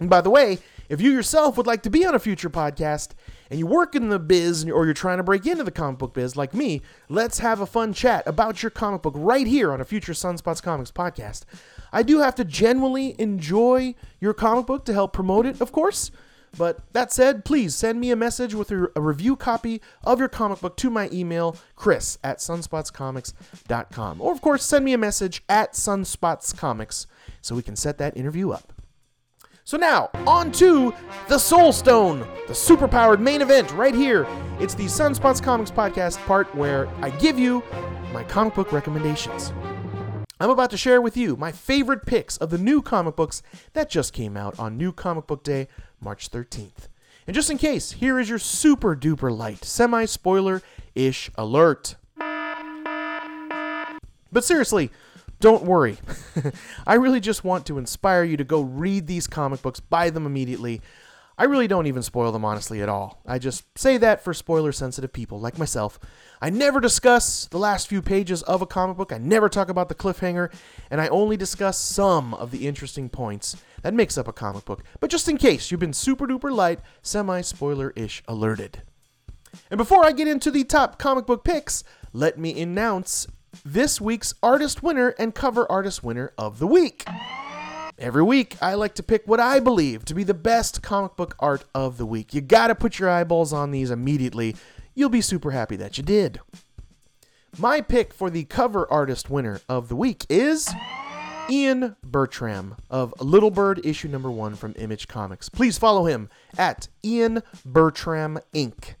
And 0.00 0.10
by 0.10 0.20
the 0.20 0.30
way, 0.30 0.58
if 0.88 1.00
you 1.00 1.10
yourself 1.10 1.56
would 1.56 1.66
like 1.66 1.82
to 1.82 1.90
be 1.90 2.06
on 2.06 2.14
a 2.14 2.18
future 2.18 2.50
podcast 2.50 3.10
and 3.50 3.58
you 3.58 3.66
work 3.66 3.94
in 3.94 4.08
the 4.08 4.18
biz 4.18 4.64
or 4.64 4.84
you're 4.84 4.94
trying 4.94 5.18
to 5.18 5.22
break 5.22 5.46
into 5.46 5.64
the 5.64 5.70
comic 5.70 5.98
book 5.98 6.14
biz 6.14 6.36
like 6.36 6.54
me, 6.54 6.82
let's 7.08 7.40
have 7.40 7.60
a 7.60 7.66
fun 7.66 7.92
chat 7.92 8.26
about 8.26 8.62
your 8.62 8.70
comic 8.70 9.02
book 9.02 9.14
right 9.16 9.46
here 9.46 9.72
on 9.72 9.80
a 9.80 9.84
future 9.84 10.12
Sunspots 10.12 10.62
Comics 10.62 10.90
podcast. 10.90 11.44
I 11.92 12.02
do 12.02 12.20
have 12.20 12.34
to 12.36 12.44
genuinely 12.44 13.14
enjoy 13.18 13.94
your 14.20 14.34
comic 14.34 14.66
book 14.66 14.84
to 14.86 14.92
help 14.92 15.12
promote 15.12 15.46
it, 15.46 15.60
of 15.60 15.72
course. 15.72 16.10
But 16.56 16.80
that 16.92 17.12
said, 17.12 17.44
please 17.44 17.74
send 17.74 18.00
me 18.00 18.10
a 18.10 18.16
message 18.16 18.54
with 18.54 18.70
a, 18.70 18.88
review 18.96 19.36
copy 19.36 19.82
of 20.02 20.18
your 20.18 20.28
comic 20.28 20.60
book 20.60 20.76
to 20.78 20.90
my 20.90 21.08
email, 21.12 21.56
chris 21.76 22.18
at 22.24 22.38
sunspotscomics.com. 22.38 24.20
Or, 24.20 24.32
of 24.32 24.40
course, 24.40 24.64
send 24.64 24.84
me 24.84 24.92
a 24.92 24.98
message 24.98 25.42
at 25.48 25.74
sunspotscomics 25.74 27.06
so 27.40 27.54
we 27.54 27.62
can 27.62 27.76
set 27.76 27.98
that 27.98 28.16
interview 28.16 28.50
up. 28.50 28.72
So 29.64 29.76
now, 29.76 30.08
on 30.26 30.50
to 30.52 30.94
the 31.28 31.38
Soul 31.38 31.72
Stone, 31.72 32.20
the 32.46 32.54
superpowered 32.54 33.20
main 33.20 33.42
event 33.42 33.70
right 33.72 33.94
here. 33.94 34.26
It's 34.58 34.74
the 34.74 34.86
Sunspots 34.86 35.42
Comics 35.42 35.70
Podcast 35.70 36.16
part 36.24 36.52
where 36.54 36.88
I 37.02 37.10
give 37.10 37.38
you 37.38 37.62
my 38.12 38.24
comic 38.24 38.54
book 38.54 38.72
recommendations. 38.72 39.52
I'm 40.40 40.50
about 40.50 40.70
to 40.70 40.76
share 40.76 41.00
with 41.00 41.16
you 41.16 41.36
my 41.36 41.50
favorite 41.50 42.06
picks 42.06 42.36
of 42.36 42.50
the 42.50 42.58
new 42.58 42.80
comic 42.80 43.16
books 43.16 43.42
that 43.72 43.90
just 43.90 44.12
came 44.12 44.36
out 44.36 44.56
on 44.56 44.78
New 44.78 44.92
Comic 44.92 45.26
Book 45.26 45.42
Day, 45.42 45.66
March 46.00 46.30
13th. 46.30 46.86
And 47.26 47.34
just 47.34 47.50
in 47.50 47.58
case, 47.58 47.90
here 47.92 48.20
is 48.20 48.28
your 48.28 48.38
super 48.38 48.94
duper 48.94 49.36
light, 49.36 49.64
semi 49.64 50.04
spoiler 50.04 50.62
ish 50.94 51.28
alert. 51.34 51.96
But 54.30 54.44
seriously, 54.44 54.92
don't 55.40 55.64
worry. 55.64 55.98
I 56.86 56.94
really 56.94 57.20
just 57.20 57.42
want 57.42 57.66
to 57.66 57.78
inspire 57.78 58.22
you 58.22 58.36
to 58.36 58.44
go 58.44 58.60
read 58.60 59.08
these 59.08 59.26
comic 59.26 59.60
books, 59.60 59.80
buy 59.80 60.10
them 60.10 60.24
immediately. 60.24 60.80
I 61.40 61.44
really 61.44 61.68
don't 61.68 61.86
even 61.86 62.02
spoil 62.02 62.32
them 62.32 62.44
honestly 62.44 62.82
at 62.82 62.88
all. 62.88 63.22
I 63.24 63.38
just 63.38 63.78
say 63.78 63.96
that 63.98 64.24
for 64.24 64.34
spoiler 64.34 64.72
sensitive 64.72 65.12
people 65.12 65.38
like 65.38 65.56
myself. 65.56 66.00
I 66.42 66.50
never 66.50 66.80
discuss 66.80 67.46
the 67.46 67.60
last 67.60 67.86
few 67.86 68.02
pages 68.02 68.42
of 68.42 68.60
a 68.60 68.66
comic 68.66 68.96
book. 68.96 69.12
I 69.12 69.18
never 69.18 69.48
talk 69.48 69.68
about 69.68 69.88
the 69.88 69.94
cliffhanger, 69.94 70.52
and 70.90 71.00
I 71.00 71.06
only 71.08 71.36
discuss 71.36 71.78
some 71.78 72.34
of 72.34 72.50
the 72.50 72.66
interesting 72.66 73.08
points 73.08 73.56
that 73.82 73.94
makes 73.94 74.18
up 74.18 74.26
a 74.26 74.32
comic 74.32 74.64
book. 74.64 74.82
But 74.98 75.10
just 75.10 75.28
in 75.28 75.36
case 75.36 75.70
you've 75.70 75.78
been 75.78 75.92
super 75.92 76.26
duper 76.26 76.52
light, 76.52 76.80
semi 77.02 77.40
spoiler 77.42 77.92
ish 77.94 78.20
alerted. 78.26 78.82
And 79.70 79.78
before 79.78 80.04
I 80.04 80.10
get 80.10 80.26
into 80.26 80.50
the 80.50 80.64
top 80.64 80.98
comic 80.98 81.24
book 81.24 81.44
picks, 81.44 81.84
let 82.12 82.36
me 82.36 82.60
announce 82.60 83.28
this 83.64 84.00
week's 84.00 84.34
artist 84.42 84.82
winner 84.82 85.14
and 85.20 85.36
cover 85.36 85.70
artist 85.70 86.02
winner 86.02 86.32
of 86.36 86.58
the 86.58 86.66
week. 86.66 87.04
Every 88.00 88.22
week, 88.22 88.56
I 88.62 88.74
like 88.74 88.94
to 88.94 89.02
pick 89.02 89.26
what 89.26 89.40
I 89.40 89.58
believe 89.58 90.04
to 90.04 90.14
be 90.14 90.22
the 90.22 90.32
best 90.32 90.82
comic 90.82 91.16
book 91.16 91.34
art 91.40 91.64
of 91.74 91.98
the 91.98 92.06
week. 92.06 92.32
You 92.32 92.40
gotta 92.40 92.76
put 92.76 93.00
your 93.00 93.10
eyeballs 93.10 93.52
on 93.52 93.72
these 93.72 93.90
immediately. 93.90 94.54
You'll 94.94 95.08
be 95.08 95.20
super 95.20 95.50
happy 95.50 95.74
that 95.74 95.98
you 95.98 96.04
did. 96.04 96.38
My 97.58 97.80
pick 97.80 98.14
for 98.14 98.30
the 98.30 98.44
cover 98.44 98.86
artist 98.88 99.30
winner 99.30 99.60
of 99.68 99.88
the 99.88 99.96
week 99.96 100.24
is 100.28 100.72
Ian 101.50 101.96
Bertram 102.04 102.76
of 102.88 103.12
Little 103.20 103.50
Bird 103.50 103.84
issue 103.84 104.06
number 104.06 104.30
one 104.30 104.54
from 104.54 104.74
Image 104.78 105.08
Comics. 105.08 105.48
Please 105.48 105.76
follow 105.76 106.04
him 106.04 106.28
at 106.56 106.86
Ian 107.04 107.42
Bertram 107.64 108.38
Inc. 108.54 108.94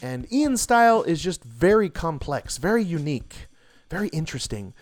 And 0.00 0.32
Ian's 0.32 0.62
style 0.62 1.02
is 1.02 1.22
just 1.22 1.44
very 1.44 1.90
complex, 1.90 2.56
very 2.56 2.82
unique, 2.82 3.48
very 3.90 4.08
interesting. 4.08 4.72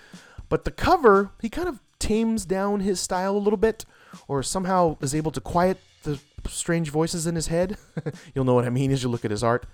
But 0.49 0.65
the 0.65 0.71
cover, 0.71 1.33
he 1.43 1.49
kind 1.49 1.69
of 1.69 1.81
tames 1.99 2.45
down 2.45 2.81
his 2.81 3.01
style 3.01 3.37
a 3.37 3.39
little 3.39 3.57
bit, 3.57 3.85
or 4.27 4.43
somehow 4.43 4.97
is 5.01 5.15
able 5.15 5.31
to 5.33 5.41
quiet 5.41 5.79
the 6.03 6.21
strange 6.49 6.91
voices 6.91 7.27
in 7.27 7.35
his 7.35 7.49
head. 7.49 7.77
You'll 8.35 8.45
know 8.45 8.55
what 8.55 8.65
I 8.65 8.71
mean 8.71 8.91
as 8.91 9.03
you 9.03 9.09
look 9.09 9.25
at 9.25 9.31
his 9.31 9.43
art. 9.43 9.67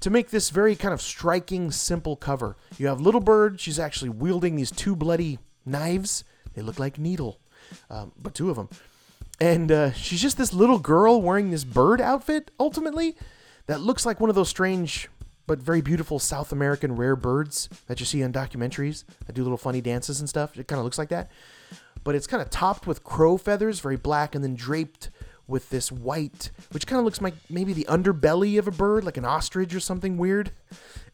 To 0.00 0.10
make 0.10 0.30
this 0.30 0.50
very 0.50 0.76
kind 0.76 0.92
of 0.92 1.00
striking, 1.00 1.70
simple 1.70 2.16
cover, 2.16 2.56
you 2.78 2.86
have 2.86 3.00
Little 3.00 3.20
Bird. 3.20 3.60
She's 3.60 3.78
actually 3.78 4.10
wielding 4.10 4.56
these 4.56 4.70
two 4.70 4.94
bloody 4.94 5.38
knives. 5.64 6.22
They 6.54 6.62
look 6.62 6.78
like 6.78 6.98
needle, 6.98 7.38
um, 7.88 8.12
but 8.20 8.34
two 8.34 8.50
of 8.50 8.56
them. 8.56 8.68
And 9.40 9.72
uh, 9.72 9.92
she's 9.92 10.22
just 10.22 10.38
this 10.38 10.52
little 10.52 10.78
girl 10.78 11.20
wearing 11.20 11.50
this 11.50 11.64
bird 11.64 12.00
outfit, 12.00 12.50
ultimately, 12.60 13.16
that 13.66 13.80
looks 13.80 14.06
like 14.06 14.20
one 14.20 14.30
of 14.30 14.36
those 14.36 14.48
strange 14.48 15.08
but 15.46 15.58
very 15.58 15.80
beautiful 15.80 16.18
South 16.18 16.52
American 16.52 16.96
rare 16.96 17.16
birds 17.16 17.68
that 17.86 18.00
you 18.00 18.06
see 18.06 18.22
on 18.22 18.32
documentaries 18.32 19.04
that 19.26 19.34
do 19.34 19.42
little 19.42 19.58
funny 19.58 19.80
dances 19.80 20.20
and 20.20 20.28
stuff. 20.28 20.58
It 20.58 20.66
kind 20.66 20.78
of 20.78 20.84
looks 20.84 20.98
like 20.98 21.08
that. 21.10 21.30
But 22.04 22.14
it's 22.14 22.26
kind 22.26 22.42
of 22.42 22.50
topped 22.50 22.86
with 22.86 23.04
crow 23.04 23.36
feathers, 23.36 23.80
very 23.80 23.96
black, 23.96 24.34
and 24.34 24.44
then 24.44 24.54
draped 24.54 25.10
with 25.48 25.70
this 25.70 25.92
white, 25.92 26.50
which 26.72 26.86
kind 26.86 26.98
of 26.98 27.04
looks 27.04 27.20
like 27.20 27.34
maybe 27.48 27.72
the 27.72 27.84
underbelly 27.84 28.58
of 28.58 28.66
a 28.66 28.72
bird, 28.72 29.04
like 29.04 29.16
an 29.16 29.24
ostrich 29.24 29.74
or 29.74 29.80
something 29.80 30.16
weird. 30.16 30.50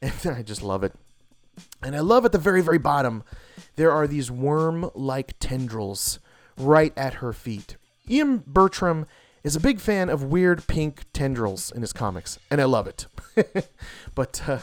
And 0.02 0.34
I 0.34 0.42
just 0.42 0.62
love 0.62 0.82
it. 0.82 0.92
And 1.80 1.94
I 1.94 2.00
love 2.00 2.24
at 2.24 2.32
the 2.32 2.38
very, 2.38 2.60
very 2.60 2.78
bottom, 2.78 3.22
there 3.76 3.92
are 3.92 4.08
these 4.08 4.32
worm 4.32 4.90
like 4.96 5.34
tendrils 5.38 6.18
right 6.56 6.92
at 6.96 7.14
her 7.14 7.32
feet. 7.32 7.76
Ian 8.08 8.42
Bertram 8.44 9.06
is 9.44 9.56
a 9.56 9.60
big 9.60 9.80
fan 9.80 10.08
of 10.08 10.22
weird 10.22 10.66
pink 10.66 11.04
tendrils 11.12 11.70
in 11.70 11.82
his 11.82 11.92
comics, 11.92 12.38
and 12.50 12.60
I 12.60 12.64
love 12.64 12.86
it. 12.86 13.06
but 14.14 14.42
uh, 14.48 14.58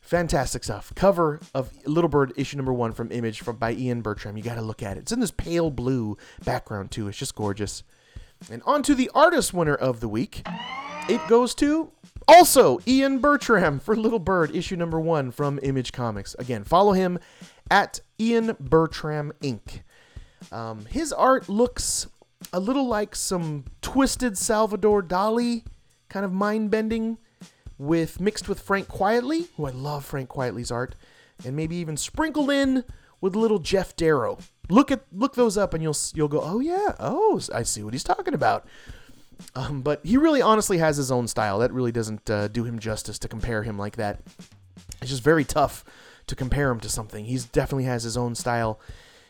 fantastic 0.00 0.64
stuff. 0.64 0.92
Cover 0.94 1.40
of 1.54 1.70
Little 1.86 2.08
Bird 2.08 2.32
issue 2.36 2.56
number 2.56 2.72
one 2.72 2.92
from 2.92 3.12
Image 3.12 3.40
from 3.40 3.56
by 3.56 3.72
Ian 3.72 4.00
Bertram. 4.00 4.36
You 4.36 4.42
got 4.42 4.56
to 4.56 4.62
look 4.62 4.82
at 4.82 4.96
it. 4.96 5.00
It's 5.00 5.12
in 5.12 5.20
this 5.20 5.30
pale 5.30 5.70
blue 5.70 6.16
background 6.44 6.90
too. 6.90 7.08
It's 7.08 7.18
just 7.18 7.34
gorgeous. 7.34 7.82
And 8.50 8.62
on 8.66 8.82
to 8.84 8.94
the 8.94 9.10
artist 9.14 9.54
winner 9.54 9.74
of 9.74 10.00
the 10.00 10.08
week. 10.08 10.46
It 11.08 11.26
goes 11.28 11.54
to 11.56 11.92
also 12.26 12.80
Ian 12.86 13.18
Bertram 13.18 13.78
for 13.78 13.96
Little 13.96 14.18
Bird 14.18 14.54
issue 14.54 14.76
number 14.76 15.00
one 15.00 15.30
from 15.30 15.60
Image 15.62 15.92
Comics. 15.92 16.34
Again, 16.38 16.64
follow 16.64 16.92
him 16.92 17.18
at 17.70 18.00
Ian 18.20 18.56
Bertram 18.58 19.32
Inc. 19.40 19.80
Um, 20.52 20.86
his 20.86 21.12
art 21.12 21.48
looks 21.48 22.08
a 22.52 22.60
little 22.60 22.86
like 22.86 23.16
some 23.16 23.64
twisted 23.82 24.36
Salvador 24.38 25.02
Dali 25.02 25.64
kind 26.08 26.24
of 26.24 26.32
mind 26.32 26.70
bending 26.70 27.18
with 27.78 28.20
mixed 28.20 28.48
with 28.48 28.60
Frank 28.60 28.88
Quitely, 28.88 29.48
who 29.56 29.66
I 29.66 29.70
love 29.70 30.04
Frank 30.04 30.30
Quitely's 30.30 30.70
art, 30.70 30.94
and 31.44 31.54
maybe 31.54 31.76
even 31.76 31.96
sprinkled 31.96 32.50
in 32.50 32.84
with 33.20 33.34
a 33.34 33.38
little 33.38 33.60
Geof 33.60 33.96
Darrow. 33.96 34.38
Look 34.68 34.90
at 34.90 35.04
look 35.12 35.34
those 35.34 35.56
up 35.56 35.74
and 35.74 35.82
you'll 35.82 35.96
you'll 36.14 36.28
go, 36.28 36.40
"Oh 36.42 36.60
yeah. 36.60 36.94
Oh, 36.98 37.40
I 37.54 37.62
see 37.62 37.82
what 37.82 37.94
he's 37.94 38.04
talking 38.04 38.34
about." 38.34 38.66
Um, 39.54 39.82
but 39.82 40.00
he 40.04 40.16
really 40.16 40.40
honestly 40.40 40.78
has 40.78 40.96
his 40.96 41.10
own 41.10 41.28
style. 41.28 41.58
That 41.58 41.72
really 41.72 41.92
doesn't 41.92 42.28
uh, 42.30 42.48
do 42.48 42.64
him 42.64 42.78
justice 42.78 43.18
to 43.18 43.28
compare 43.28 43.62
him 43.62 43.78
like 43.78 43.96
that. 43.96 44.20
It's 45.02 45.10
just 45.10 45.22
very 45.22 45.44
tough 45.44 45.84
to 46.26 46.34
compare 46.34 46.70
him 46.70 46.80
to 46.80 46.88
something. 46.88 47.26
He's 47.26 47.44
definitely 47.44 47.84
has 47.84 48.02
his 48.02 48.16
own 48.16 48.34
style. 48.34 48.80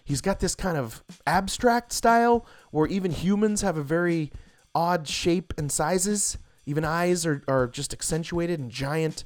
He's 0.06 0.20
got 0.20 0.38
this 0.38 0.54
kind 0.54 0.78
of 0.78 1.02
abstract 1.26 1.92
style 1.92 2.46
where 2.70 2.86
even 2.86 3.10
humans 3.10 3.62
have 3.62 3.76
a 3.76 3.82
very 3.82 4.30
odd 4.72 5.08
shape 5.08 5.52
and 5.58 5.70
sizes. 5.70 6.38
Even 6.64 6.84
eyes 6.84 7.26
are, 7.26 7.42
are 7.48 7.66
just 7.66 7.92
accentuated 7.92 8.60
and 8.60 8.70
giant. 8.70 9.24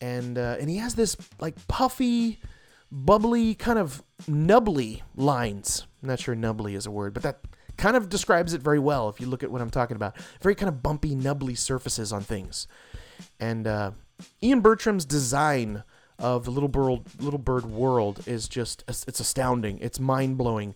And 0.00 0.38
uh, 0.38 0.56
and 0.58 0.70
he 0.70 0.78
has 0.78 0.94
this 0.94 1.18
like 1.38 1.68
puffy, 1.68 2.40
bubbly 2.90 3.54
kind 3.54 3.78
of 3.78 4.02
nubbly 4.26 5.02
lines. 5.14 5.86
I'm 6.02 6.08
not 6.08 6.20
sure 6.20 6.34
nubbly 6.34 6.74
is 6.74 6.86
a 6.86 6.90
word, 6.90 7.12
but 7.12 7.22
that 7.22 7.40
kind 7.76 7.94
of 7.94 8.08
describes 8.08 8.54
it 8.54 8.62
very 8.62 8.78
well 8.78 9.10
if 9.10 9.20
you 9.20 9.26
look 9.26 9.42
at 9.42 9.50
what 9.50 9.60
I'm 9.60 9.70
talking 9.70 9.96
about. 9.96 10.16
Very 10.40 10.54
kind 10.54 10.70
of 10.70 10.82
bumpy, 10.82 11.14
nubbly 11.14 11.54
surfaces 11.54 12.10
on 12.10 12.22
things. 12.22 12.66
And 13.38 13.66
uh, 13.66 13.90
Ian 14.42 14.62
Bertram's 14.62 15.04
design 15.04 15.82
of 16.18 16.44
the 16.44 16.50
little 16.50 16.68
bird 16.68 17.00
little 17.18 17.38
bird 17.38 17.66
world 17.66 18.22
is 18.26 18.48
just 18.48 18.84
it's 18.88 19.20
astounding. 19.20 19.78
It's 19.80 20.00
mind 20.00 20.38
blowing. 20.38 20.74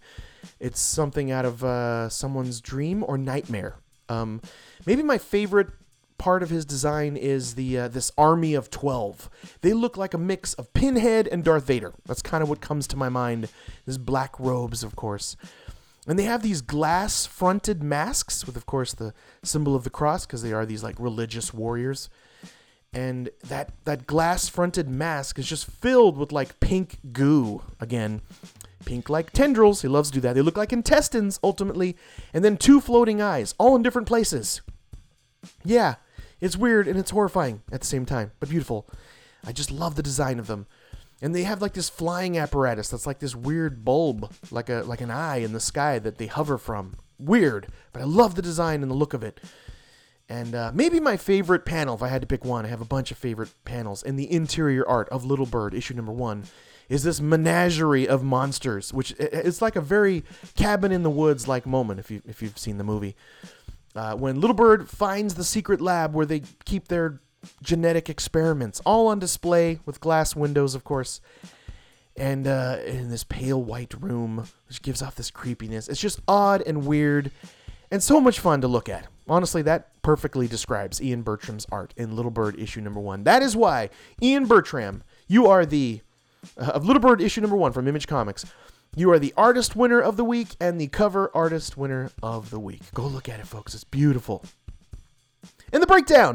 It's 0.58 0.80
something 0.80 1.30
out 1.30 1.44
of 1.44 1.64
uh, 1.64 2.08
someone's 2.08 2.60
dream 2.60 3.04
or 3.06 3.18
nightmare. 3.18 3.76
Um, 4.08 4.40
maybe 4.86 5.02
my 5.02 5.18
favorite 5.18 5.68
part 6.18 6.42
of 6.42 6.50
his 6.50 6.66
design 6.66 7.16
is 7.16 7.54
the 7.54 7.78
uh, 7.78 7.88
this 7.88 8.12
army 8.18 8.52
of 8.52 8.68
12 8.68 9.30
they 9.62 9.72
look 9.72 9.96
like 9.96 10.12
a 10.12 10.18
mix 10.18 10.52
of 10.52 10.70
pinhead 10.74 11.26
and 11.26 11.42
darth 11.42 11.64
vader 11.64 11.94
that's 12.04 12.20
kind 12.20 12.42
of 12.42 12.48
what 12.50 12.60
comes 12.60 12.86
to 12.86 12.94
my 12.94 13.08
mind 13.08 13.48
his 13.86 13.96
black 13.96 14.38
robes 14.38 14.82
of 14.82 14.94
course 14.94 15.34
and 16.06 16.18
they 16.18 16.24
have 16.24 16.42
these 16.42 16.60
glass 16.60 17.24
fronted 17.24 17.82
masks 17.82 18.44
with 18.44 18.54
of 18.54 18.66
course 18.66 18.92
the 18.92 19.14
symbol 19.42 19.74
of 19.74 19.82
the 19.82 19.88
cross 19.88 20.26
because 20.26 20.42
they 20.42 20.52
are 20.52 20.66
these 20.66 20.82
like 20.82 20.96
religious 20.98 21.54
warriors 21.54 22.10
and 22.92 23.30
that 23.44 23.72
that 23.84 24.06
glass 24.06 24.48
fronted 24.48 24.88
mask 24.88 25.38
is 25.38 25.46
just 25.46 25.66
filled 25.66 26.18
with 26.18 26.32
like 26.32 26.58
pink 26.60 26.98
goo 27.12 27.62
again 27.78 28.20
pink 28.84 29.08
like 29.08 29.30
tendrils 29.30 29.82
he 29.82 29.88
loves 29.88 30.10
to 30.10 30.14
do 30.14 30.20
that 30.20 30.32
they 30.32 30.42
look 30.42 30.56
like 30.56 30.72
intestines 30.72 31.38
ultimately 31.44 31.96
and 32.34 32.44
then 32.44 32.56
two 32.56 32.80
floating 32.80 33.20
eyes 33.22 33.54
all 33.58 33.76
in 33.76 33.82
different 33.82 34.08
places 34.08 34.60
yeah 35.64 35.94
it's 36.40 36.56
weird 36.56 36.88
and 36.88 36.98
it's 36.98 37.10
horrifying 37.10 37.62
at 37.70 37.80
the 37.80 37.86
same 37.86 38.06
time, 38.06 38.32
but 38.40 38.48
beautiful. 38.48 38.86
I 39.44 39.52
just 39.52 39.70
love 39.70 39.94
the 39.94 40.02
design 40.02 40.38
of 40.38 40.46
them. 40.46 40.66
And 41.22 41.34
they 41.34 41.42
have 41.42 41.60
like 41.60 41.74
this 41.74 41.90
flying 41.90 42.38
apparatus 42.38 42.88
that's 42.88 43.06
like 43.06 43.18
this 43.18 43.34
weird 43.34 43.84
bulb, 43.84 44.32
like 44.50 44.70
a 44.70 44.82
like 44.86 45.02
an 45.02 45.10
eye 45.10 45.36
in 45.36 45.52
the 45.52 45.60
sky 45.60 45.98
that 45.98 46.16
they 46.16 46.26
hover 46.26 46.56
from. 46.56 46.96
Weird, 47.18 47.66
but 47.92 48.00
I 48.00 48.06
love 48.06 48.34
the 48.34 48.42
design 48.42 48.80
and 48.80 48.90
the 48.90 48.96
look 48.96 49.12
of 49.12 49.22
it. 49.22 49.38
And 50.30 50.54
uh, 50.54 50.70
maybe 50.72 51.00
my 51.00 51.16
favorite 51.16 51.64
panel, 51.64 51.96
if 51.96 52.04
I 52.04 52.08
had 52.08 52.20
to 52.20 52.26
pick 52.26 52.44
one, 52.44 52.64
I 52.64 52.68
have 52.68 52.80
a 52.80 52.84
bunch 52.84 53.10
of 53.10 53.18
favorite 53.18 53.52
panels 53.64 54.04
in 54.04 54.14
the 54.14 54.32
interior 54.32 54.88
art 54.88 55.08
of 55.08 55.24
Little 55.24 55.44
Bird, 55.44 55.74
issue 55.74 55.92
number 55.92 56.12
one, 56.12 56.44
is 56.88 57.02
this 57.02 57.20
menagerie 57.20 58.06
of 58.06 58.22
monsters, 58.22 58.94
which 58.94 59.10
it's 59.18 59.60
like 59.60 59.74
a 59.74 59.80
very 59.80 60.22
cabin 60.54 60.92
in 60.92 61.02
the 61.02 61.10
woods 61.10 61.48
like 61.48 61.66
moment 61.66 61.98
if 61.98 62.12
you 62.12 62.22
if 62.28 62.42
you've 62.42 62.58
seen 62.58 62.78
the 62.78 62.84
movie. 62.84 63.16
Uh, 63.96 64.14
when 64.14 64.40
Little 64.40 64.54
Bird 64.54 64.88
finds 64.88 65.34
the 65.34 65.42
secret 65.42 65.80
lab 65.80 66.14
where 66.14 66.26
they 66.26 66.42
keep 66.64 66.86
their 66.86 67.20
genetic 67.60 68.08
experiments, 68.08 68.80
all 68.86 69.08
on 69.08 69.18
display 69.18 69.80
with 69.84 69.98
glass 69.98 70.36
windows, 70.36 70.76
of 70.76 70.84
course, 70.84 71.20
and 72.16 72.46
uh, 72.46 72.78
in 72.86 73.10
this 73.10 73.24
pale 73.24 73.60
white 73.60 73.94
room, 74.00 74.46
which 74.68 74.80
gives 74.80 75.02
off 75.02 75.16
this 75.16 75.32
creepiness. 75.32 75.88
It's 75.88 76.00
just 76.00 76.20
odd 76.28 76.62
and 76.64 76.86
weird, 76.86 77.32
and 77.90 78.00
so 78.00 78.20
much 78.20 78.38
fun 78.38 78.60
to 78.60 78.68
look 78.68 78.88
at. 78.88 79.08
Honestly, 79.30 79.62
that 79.62 80.02
perfectly 80.02 80.48
describes 80.48 81.00
Ian 81.00 81.22
Bertram's 81.22 81.64
art 81.70 81.94
in 81.96 82.16
Little 82.16 82.32
Bird 82.32 82.58
issue 82.58 82.80
number 82.80 82.98
one. 82.98 83.22
That 83.22 83.42
is 83.42 83.56
why, 83.56 83.88
Ian 84.20 84.46
Bertram, 84.46 85.04
you 85.28 85.46
are 85.46 85.64
the, 85.64 86.00
uh, 86.58 86.72
of 86.72 86.84
Little 86.84 87.00
Bird 87.00 87.20
issue 87.20 87.40
number 87.40 87.56
one 87.56 87.70
from 87.70 87.86
Image 87.86 88.08
Comics, 88.08 88.44
you 88.96 89.12
are 89.12 89.20
the 89.20 89.32
artist 89.36 89.76
winner 89.76 90.00
of 90.00 90.16
the 90.16 90.24
week 90.24 90.56
and 90.60 90.80
the 90.80 90.88
cover 90.88 91.30
artist 91.32 91.76
winner 91.76 92.10
of 92.24 92.50
the 92.50 92.58
week. 92.58 92.82
Go 92.92 93.06
look 93.06 93.28
at 93.28 93.38
it, 93.38 93.46
folks. 93.46 93.72
It's 93.72 93.84
beautiful. 93.84 94.44
In 95.72 95.80
the 95.80 95.86
breakdown, 95.86 96.34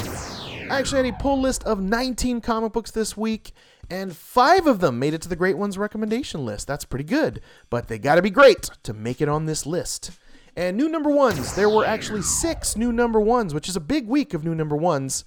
I 0.72 0.80
actually 0.80 1.04
had 1.04 1.14
a 1.14 1.22
pull 1.22 1.42
list 1.42 1.66
of 1.66 1.82
19 1.82 2.40
comic 2.40 2.72
books 2.72 2.92
this 2.92 3.18
week, 3.18 3.52
and 3.90 4.16
five 4.16 4.68
of 4.68 4.80
them 4.80 4.98
made 5.00 5.14
it 5.14 5.22
to 5.24 5.30
the 5.30 5.36
Great 5.36 5.58
Ones 5.58 5.78
recommendation 5.78 6.46
list. 6.46 6.66
That's 6.66 6.86
pretty 6.86 7.04
good, 7.04 7.42
but 7.70 7.90
they 7.90 8.00
gotta 8.00 8.22
be 8.22 8.30
great 8.30 8.70
to 8.84 8.94
make 8.94 9.20
it 9.20 9.28
on 9.28 9.48
this 9.48 9.66
list. 9.66 10.12
And 10.56 10.78
new 10.78 10.88
number 10.88 11.10
ones, 11.10 11.54
there 11.56 11.70
were 11.70 11.86
actually 11.86 12.22
six 12.22 12.78
new 12.78 12.94
number 12.94 13.20
ones, 13.20 13.54
which 13.54 13.68
is 13.68 13.76
a 13.76 13.82
big 13.82 14.08
week 14.08 14.34
of 14.34 14.46
new 14.46 14.56
number 14.56 14.76
ones. 14.76 15.26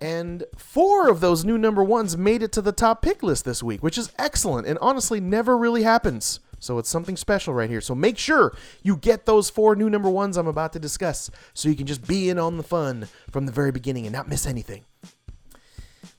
And 0.00 0.44
four 0.56 1.08
of 1.08 1.20
those 1.20 1.44
new 1.44 1.58
number 1.58 1.84
ones 1.84 2.16
made 2.16 2.42
it 2.42 2.52
to 2.52 2.62
the 2.62 2.72
top 2.72 3.02
pick 3.02 3.22
list 3.22 3.44
this 3.44 3.62
week, 3.62 3.82
which 3.82 3.98
is 3.98 4.12
excellent 4.18 4.66
and 4.66 4.78
honestly 4.80 5.20
never 5.20 5.56
really 5.56 5.82
happens. 5.82 6.40
So 6.58 6.78
it's 6.78 6.90
something 6.90 7.16
special 7.16 7.54
right 7.54 7.70
here. 7.70 7.80
So 7.80 7.94
make 7.94 8.18
sure 8.18 8.54
you 8.82 8.96
get 8.96 9.24
those 9.24 9.50
four 9.50 9.76
new 9.76 9.88
number 9.88 10.10
ones 10.10 10.36
I'm 10.36 10.46
about 10.46 10.72
to 10.74 10.78
discuss 10.78 11.30
so 11.54 11.68
you 11.68 11.76
can 11.76 11.86
just 11.86 12.06
be 12.06 12.28
in 12.28 12.38
on 12.38 12.56
the 12.56 12.62
fun 12.62 13.08
from 13.30 13.46
the 13.46 13.52
very 13.52 13.72
beginning 13.72 14.04
and 14.06 14.12
not 14.12 14.28
miss 14.28 14.46
anything. 14.46 14.84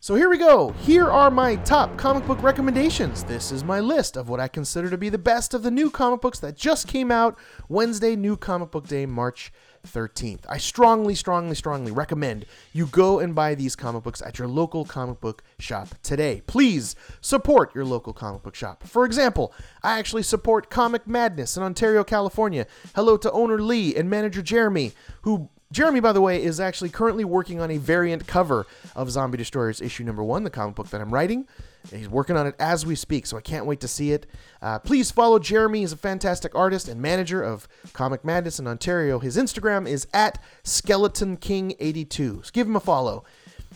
So 0.03 0.15
here 0.15 0.31
we 0.31 0.39
go. 0.39 0.71
Here 0.79 1.11
are 1.11 1.29
my 1.29 1.57
top 1.57 1.95
comic 1.95 2.25
book 2.25 2.41
recommendations. 2.41 3.23
This 3.23 3.51
is 3.51 3.63
my 3.63 3.79
list 3.79 4.17
of 4.17 4.29
what 4.29 4.39
I 4.39 4.47
consider 4.47 4.89
to 4.89 4.97
be 4.97 5.09
the 5.09 5.19
best 5.19 5.53
of 5.53 5.61
the 5.61 5.69
new 5.69 5.91
comic 5.91 6.21
books 6.21 6.39
that 6.39 6.57
just 6.57 6.87
came 6.87 7.11
out 7.11 7.37
Wednesday, 7.69 8.15
New 8.15 8.35
Comic 8.35 8.71
Book 8.71 8.87
Day, 8.87 9.05
March 9.05 9.53
13th. 9.87 10.39
I 10.49 10.57
strongly, 10.57 11.13
strongly, 11.13 11.53
strongly 11.53 11.91
recommend 11.91 12.47
you 12.73 12.87
go 12.87 13.19
and 13.19 13.35
buy 13.35 13.53
these 13.53 13.75
comic 13.75 14.01
books 14.01 14.23
at 14.23 14.39
your 14.39 14.47
local 14.47 14.85
comic 14.85 15.21
book 15.21 15.43
shop 15.59 15.89
today. 16.01 16.41
Please 16.47 16.95
support 17.21 17.75
your 17.75 17.85
local 17.85 18.11
comic 18.11 18.41
book 18.41 18.55
shop. 18.55 18.81
For 18.87 19.05
example, 19.05 19.53
I 19.83 19.99
actually 19.99 20.23
support 20.23 20.71
Comic 20.71 21.05
Madness 21.05 21.57
in 21.57 21.61
Ontario, 21.61 22.03
California. 22.03 22.65
Hello 22.95 23.17
to 23.17 23.31
owner 23.31 23.61
Lee 23.61 23.95
and 23.95 24.09
manager 24.09 24.41
Jeremy, 24.41 24.93
who 25.21 25.51
Jeremy, 25.71 26.01
by 26.01 26.11
the 26.11 26.21
way, 26.21 26.43
is 26.43 26.59
actually 26.59 26.89
currently 26.89 27.23
working 27.23 27.61
on 27.61 27.71
a 27.71 27.77
variant 27.77 28.27
cover 28.27 28.67
of 28.95 29.09
Zombie 29.09 29.37
Destroyers 29.37 29.81
issue 29.81 30.03
number 30.03 30.23
one, 30.23 30.43
the 30.43 30.49
comic 30.49 30.75
book 30.75 30.89
that 30.89 30.99
I'm 30.99 31.13
writing. 31.13 31.47
He's 31.89 32.09
working 32.09 32.37
on 32.37 32.45
it 32.45 32.55
as 32.59 32.85
we 32.85 32.95
speak, 32.95 33.25
so 33.25 33.37
I 33.37 33.41
can't 33.41 33.65
wait 33.65 33.79
to 33.79 33.87
see 33.87 34.11
it. 34.11 34.27
Uh, 34.61 34.79
please 34.79 35.09
follow 35.11 35.39
Jeremy. 35.39 35.79
He's 35.79 35.93
a 35.93 35.97
fantastic 35.97 36.53
artist 36.53 36.87
and 36.87 37.01
manager 37.01 37.41
of 37.41 37.67
Comic 37.93 38.23
Madness 38.23 38.59
in 38.59 38.67
Ontario. 38.67 39.19
His 39.19 39.37
Instagram 39.37 39.87
is 39.87 40.07
at 40.13 40.41
Skeleton 40.63 41.37
King 41.37 41.73
82 41.79 42.41
So 42.43 42.49
give 42.53 42.67
him 42.67 42.75
a 42.75 42.81
follow. 42.81 43.23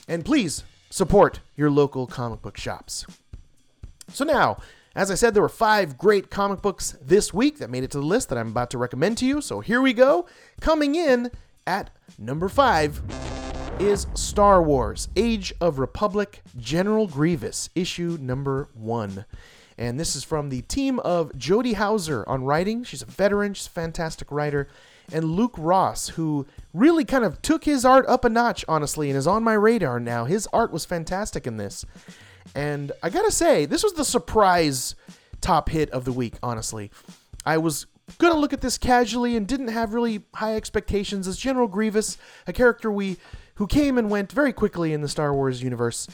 And 0.07 0.23
please 0.23 0.63
support 0.89 1.39
your 1.55 1.71
local 1.71 2.05
comic 2.07 2.41
book 2.41 2.57
shops. 2.57 3.05
So 4.09 4.23
now, 4.23 4.57
as 4.95 5.09
I 5.09 5.15
said, 5.15 5.33
there 5.33 5.41
were 5.41 5.49
five 5.49 5.97
great 5.97 6.29
comic 6.29 6.61
books 6.61 6.95
this 7.01 7.33
week 7.33 7.57
that 7.57 7.69
made 7.69 7.83
it 7.83 7.91
to 7.91 7.99
the 7.99 8.05
list 8.05 8.29
that 8.29 8.37
I'm 8.37 8.49
about 8.49 8.69
to 8.71 8.77
recommend 8.77 9.17
to 9.19 9.25
you. 9.25 9.41
So 9.41 9.61
here 9.61 9.81
we 9.81 9.93
go. 9.93 10.27
Coming 10.61 10.95
in 10.95 11.31
at 11.67 11.89
number 12.17 12.49
five 12.49 13.01
is 13.79 14.07
Star 14.13 14.61
Wars 14.61 15.09
Age 15.15 15.53
of 15.59 15.79
Republic 15.79 16.41
General 16.57 17.07
Grievous, 17.07 17.69
issue 17.75 18.17
number 18.21 18.67
one. 18.73 19.25
And 19.77 19.99
this 19.99 20.15
is 20.15 20.23
from 20.23 20.49
the 20.49 20.61
team 20.61 20.99
of 20.99 21.37
Jody 21.37 21.73
Houser 21.73 22.23
on 22.27 22.45
writing. 22.45 22.83
She's 22.83 23.01
a 23.01 23.05
veteran, 23.05 23.53
she's 23.53 23.67
a 23.67 23.71
fantastic 23.71 24.31
writer. 24.31 24.69
And 25.11 25.31
Luke 25.31 25.55
Ross, 25.57 26.09
who 26.09 26.47
really 26.73 27.03
kind 27.03 27.25
of 27.25 27.41
took 27.41 27.65
his 27.65 27.83
art 27.83 28.05
up 28.07 28.23
a 28.23 28.29
notch, 28.29 28.63
honestly, 28.67 29.09
and 29.09 29.17
is 29.17 29.27
on 29.27 29.43
my 29.43 29.53
radar 29.53 29.99
now. 29.99 30.25
His 30.25 30.47
art 30.53 30.71
was 30.71 30.85
fantastic 30.85 31.45
in 31.45 31.57
this. 31.57 31.85
And 32.53 32.91
I 33.03 33.09
gotta 33.09 33.31
say, 33.31 33.65
this 33.65 33.83
was 33.83 33.93
the 33.93 34.05
surprise 34.05 34.95
top 35.41 35.69
hit 35.69 35.89
of 35.89 36.05
the 36.05 36.13
week, 36.13 36.35
honestly. 36.41 36.91
I 37.45 37.57
was 37.57 37.85
gonna 38.17 38.39
look 38.39 38.53
at 38.53 38.61
this 38.61 38.77
casually 38.77 39.35
and 39.35 39.47
didn't 39.47 39.69
have 39.69 39.93
really 39.93 40.23
high 40.35 40.55
expectations 40.55 41.27
as 41.27 41.37
General 41.37 41.67
Grievous, 41.67 42.17
a 42.47 42.53
character 42.53 42.91
we 42.91 43.17
who 43.55 43.67
came 43.67 43.97
and 43.97 44.09
went 44.09 44.31
very 44.31 44.53
quickly 44.53 44.93
in 44.93 45.01
the 45.01 45.07
Star 45.07 45.33
Wars 45.33 45.63
universe. 45.63 46.07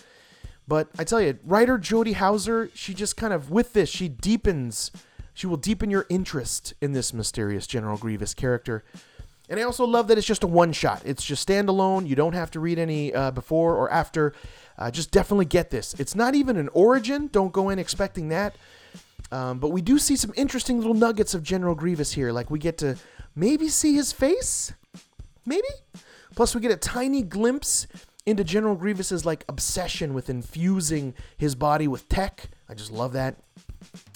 But 0.67 0.87
I 0.97 1.03
tell 1.03 1.19
you, 1.19 1.37
writer 1.43 1.77
Jody 1.77 2.13
Houser, 2.13 2.69
she 2.73 2.93
just 2.93 3.17
kind 3.17 3.33
of 3.33 3.51
with 3.51 3.73
this, 3.73 3.89
she 3.89 4.07
deepens, 4.07 4.91
she 5.33 5.47
will 5.47 5.57
deepen 5.57 5.89
your 5.89 6.05
interest 6.09 6.73
in 6.81 6.93
this 6.93 7.13
mysterious 7.13 7.67
General 7.67 7.97
Grievous 7.97 8.33
character. 8.33 8.83
And 9.49 9.59
I 9.59 9.63
also 9.63 9.85
love 9.85 10.07
that 10.07 10.17
it's 10.17 10.27
just 10.27 10.43
a 10.43 10.47
one 10.47 10.71
shot. 10.71 11.01
It's 11.03 11.25
just 11.25 11.45
standalone. 11.45 12.07
You 12.07 12.15
don't 12.15 12.33
have 12.33 12.51
to 12.51 12.61
read 12.61 12.79
any 12.79 13.13
uh, 13.13 13.31
before 13.31 13.75
or 13.75 13.91
after. 13.91 14.33
Uh, 14.77 14.89
just 14.89 15.11
definitely 15.11 15.45
get 15.45 15.71
this. 15.71 15.93
It's 15.99 16.15
not 16.15 16.35
even 16.35 16.55
an 16.55 16.69
origin. 16.69 17.27
Don't 17.27 17.51
go 17.51 17.67
in 17.67 17.77
expecting 17.77 18.29
that. 18.29 18.55
Um, 19.31 19.59
but 19.59 19.69
we 19.69 19.81
do 19.81 19.97
see 19.97 20.15
some 20.15 20.33
interesting 20.35 20.77
little 20.77 20.93
nuggets 20.93 21.33
of 21.33 21.43
General 21.43 21.75
Grievous 21.75 22.11
here. 22.11 22.31
Like 22.31 22.51
we 22.51 22.59
get 22.59 22.77
to 22.79 22.97
maybe 23.35 23.69
see 23.69 23.93
his 23.93 24.11
face, 24.11 24.73
maybe. 25.45 25.67
Plus, 26.35 26.55
we 26.55 26.61
get 26.61 26.71
a 26.71 26.77
tiny 26.77 27.21
glimpse 27.21 27.87
into 28.25 28.43
General 28.43 28.75
Grievous's 28.75 29.25
like 29.25 29.43
obsession 29.49 30.13
with 30.13 30.29
infusing 30.29 31.13
his 31.37 31.55
body 31.55 31.87
with 31.87 32.07
tech. 32.07 32.49
I 32.69 32.73
just 32.73 32.91
love 32.91 33.13
that, 33.13 33.37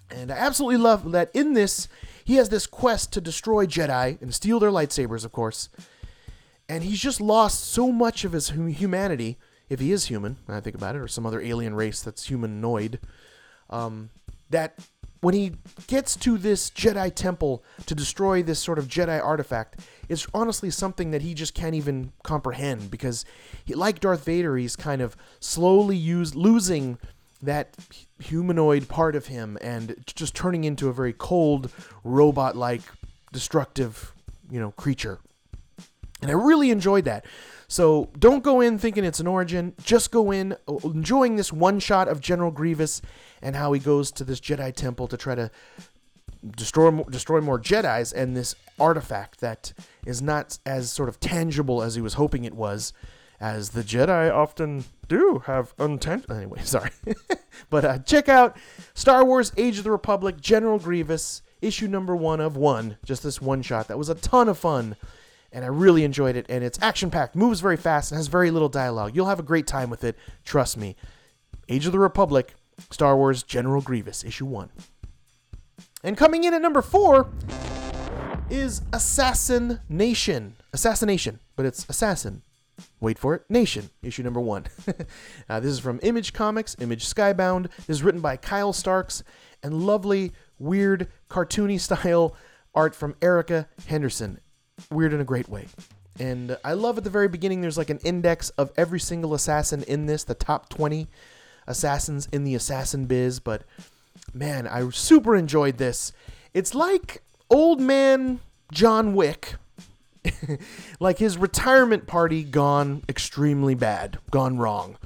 and 0.09 0.31
I 0.31 0.35
absolutely 0.35 0.77
love 0.77 1.11
that 1.11 1.31
in 1.33 1.53
this 1.53 1.87
he 2.23 2.35
has 2.35 2.49
this 2.49 2.67
quest 2.67 3.13
to 3.13 3.21
destroy 3.21 3.65
Jedi 3.65 4.21
and 4.21 4.33
steal 4.33 4.59
their 4.59 4.71
lightsabers, 4.71 5.23
of 5.25 5.31
course. 5.31 5.69
And 6.67 6.83
he's 6.83 6.99
just 6.99 7.21
lost 7.21 7.63
so 7.63 7.91
much 7.91 8.25
of 8.25 8.31
his 8.31 8.49
humanity, 8.49 9.37
if 9.69 9.79
he 9.79 9.91
is 9.91 10.05
human, 10.05 10.37
I 10.47 10.59
think 10.59 10.75
about 10.75 10.95
it, 10.95 10.99
or 10.99 11.07
some 11.07 11.25
other 11.25 11.39
alien 11.39 11.75
race 11.75 12.01
that's 12.01 12.25
humanoid, 12.25 12.99
um, 13.69 14.09
that 14.49 14.79
when 15.21 15.33
he 15.33 15.53
gets 15.87 16.15
to 16.17 16.37
this 16.37 16.69
Jedi 16.69 17.13
temple 17.13 17.63
to 17.85 17.95
destroy 17.95 18.43
this 18.43 18.59
sort 18.59 18.77
of 18.77 18.87
Jedi 18.87 19.23
artifact, 19.23 19.79
it's 20.07 20.27
honestly 20.33 20.69
something 20.69 21.11
that 21.11 21.21
he 21.21 21.33
just 21.33 21.53
can't 21.53 21.75
even 21.75 22.11
comprehend 22.23 22.91
because, 22.91 23.25
he, 23.63 23.73
like 23.73 23.99
Darth 23.99 24.25
Vader, 24.25 24.57
he's 24.57 24.75
kind 24.75 25.01
of 25.01 25.15
slowly 25.39 25.97
use, 25.97 26.35
losing 26.35 26.97
that 27.41 27.75
humanoid 28.19 28.87
part 28.87 29.15
of 29.15 29.27
him 29.27 29.57
and 29.61 29.95
just 30.05 30.35
turning 30.35 30.63
into 30.63 30.89
a 30.89 30.93
very 30.93 31.13
cold, 31.13 31.71
robot 32.03 32.55
like, 32.55 32.81
destructive, 33.31 34.13
you 34.49 34.59
know, 34.59 34.71
creature. 34.71 35.19
And 36.25 36.31
I 36.31 36.43
really 36.43 36.71
enjoyed 36.71 37.05
that. 37.05 37.23
So 37.67 38.09
don't 38.17 38.43
go 38.43 38.61
in 38.61 38.79
thinking 38.79 39.03
it's 39.03 39.19
an 39.19 39.27
origin. 39.27 39.73
Just 39.83 40.09
go 40.09 40.31
in 40.31 40.53
uh, 40.67 40.77
enjoying 40.83 41.35
this 41.35 41.53
one 41.53 41.79
shot 41.79 42.07
of 42.07 42.19
General 42.19 42.49
Grievous 42.49 42.99
and 43.43 43.55
how 43.55 43.73
he 43.73 43.79
goes 43.79 44.11
to 44.13 44.23
this 44.23 44.39
Jedi 44.39 44.73
temple 44.73 45.07
to 45.07 45.17
try 45.17 45.35
to 45.35 45.51
destroy 46.55 47.03
destroy 47.03 47.41
more 47.41 47.59
Jedi's 47.59 48.11
and 48.11 48.35
this 48.35 48.55
artifact 48.79 49.39
that 49.41 49.71
is 50.03 50.19
not 50.19 50.57
as 50.65 50.91
sort 50.91 51.09
of 51.09 51.19
tangible 51.19 51.83
as 51.83 51.93
he 51.93 52.01
was 52.01 52.15
hoping 52.15 52.43
it 52.43 52.55
was, 52.55 52.91
as 53.39 53.69
the 53.69 53.83
Jedi 53.83 54.33
often 54.33 54.85
do 55.07 55.43
have 55.45 55.77
untangible. 55.77 56.37
Anyway, 56.37 56.61
sorry, 56.63 56.89
but 57.69 57.85
uh, 57.85 57.99
check 57.99 58.27
out 58.27 58.57
Star 58.95 59.23
Wars: 59.23 59.51
Age 59.57 59.77
of 59.77 59.83
the 59.83 59.91
Republic, 59.91 60.41
General 60.41 60.79
Grievous, 60.79 61.43
issue 61.61 61.87
number 61.87 62.15
one 62.15 62.39
of 62.39 62.57
one. 62.57 62.97
Just 63.05 63.21
this 63.21 63.39
one 63.39 63.61
shot 63.61 63.87
that 63.89 63.99
was 63.99 64.09
a 64.09 64.15
ton 64.15 64.49
of 64.49 64.57
fun. 64.57 64.95
And 65.51 65.63
I 65.63 65.67
really 65.67 66.03
enjoyed 66.03 66.35
it, 66.35 66.45
and 66.49 66.63
it's 66.63 66.77
action 66.81 67.09
packed, 67.09 67.35
moves 67.35 67.61
very 67.61 67.77
fast, 67.77 68.11
and 68.11 68.17
has 68.17 68.27
very 68.27 68.51
little 68.51 68.69
dialogue. 68.69 69.15
You'll 69.15 69.27
have 69.27 69.39
a 69.39 69.43
great 69.43 69.67
time 69.67 69.89
with 69.89 70.03
it, 70.03 70.17
trust 70.43 70.77
me. 70.77 70.95
Age 71.69 71.85
of 71.85 71.91
the 71.91 71.99
Republic, 71.99 72.53
Star 72.91 73.15
Wars 73.15 73.41
General 73.41 73.81
Grievous, 73.81 74.23
issue 74.23 74.45
one. 74.45 74.69
And 76.03 76.17
coming 76.17 76.43
in 76.43 76.53
at 76.53 76.61
number 76.61 76.81
four 76.81 77.29
is 78.49 78.81
Assassin 78.93 79.79
Nation. 79.89 80.55
Assassination, 80.73 81.39
but 81.55 81.65
it's 81.65 81.85
Assassin. 81.89 82.43
Wait 82.99 83.17
for 83.17 83.33
it, 83.33 83.43
Nation, 83.49 83.89
issue 84.03 84.23
number 84.23 84.41
one. 84.41 84.65
uh, 85.49 85.59
this 85.59 85.71
is 85.71 85.79
from 85.79 85.99
Image 86.03 86.33
Comics, 86.33 86.75
Image 86.79 87.05
Skybound. 87.05 87.69
This 87.87 87.97
is 87.97 88.03
written 88.03 88.21
by 88.21 88.37
Kyle 88.37 88.73
Starks 88.73 89.23
and 89.63 89.85
lovely, 89.85 90.31
weird, 90.59 91.07
cartoony 91.29 91.79
style 91.79 92.35
art 92.73 92.93
from 92.95 93.15
Erica 93.21 93.67
Henderson. 93.87 94.39
Weird 94.91 95.13
in 95.13 95.21
a 95.21 95.25
great 95.25 95.49
way. 95.49 95.67
And 96.19 96.57
I 96.63 96.73
love 96.73 96.97
at 96.97 97.03
the 97.03 97.09
very 97.09 97.27
beginning, 97.27 97.61
there's 97.61 97.77
like 97.77 97.89
an 97.89 97.99
index 97.99 98.49
of 98.51 98.71
every 98.77 98.99
single 98.99 99.33
assassin 99.33 99.83
in 99.83 100.05
this, 100.05 100.23
the 100.23 100.33
top 100.33 100.69
20 100.69 101.07
assassins 101.67 102.27
in 102.31 102.43
the 102.43 102.55
assassin 102.55 103.05
biz, 103.05 103.39
but 103.39 103.63
man, 104.33 104.67
I 104.67 104.89
super 104.91 105.35
enjoyed 105.35 105.77
this. 105.77 106.13
It's 106.53 106.73
like 106.73 107.21
old 107.49 107.81
man 107.81 108.39
John 108.71 109.13
Wick. 109.13 109.55
like 110.99 111.19
his 111.19 111.37
retirement 111.37 112.07
party 112.07 112.43
gone 112.43 113.03
extremely 113.07 113.75
bad, 113.75 114.17
gone 114.31 114.57
wrong. 114.57 114.97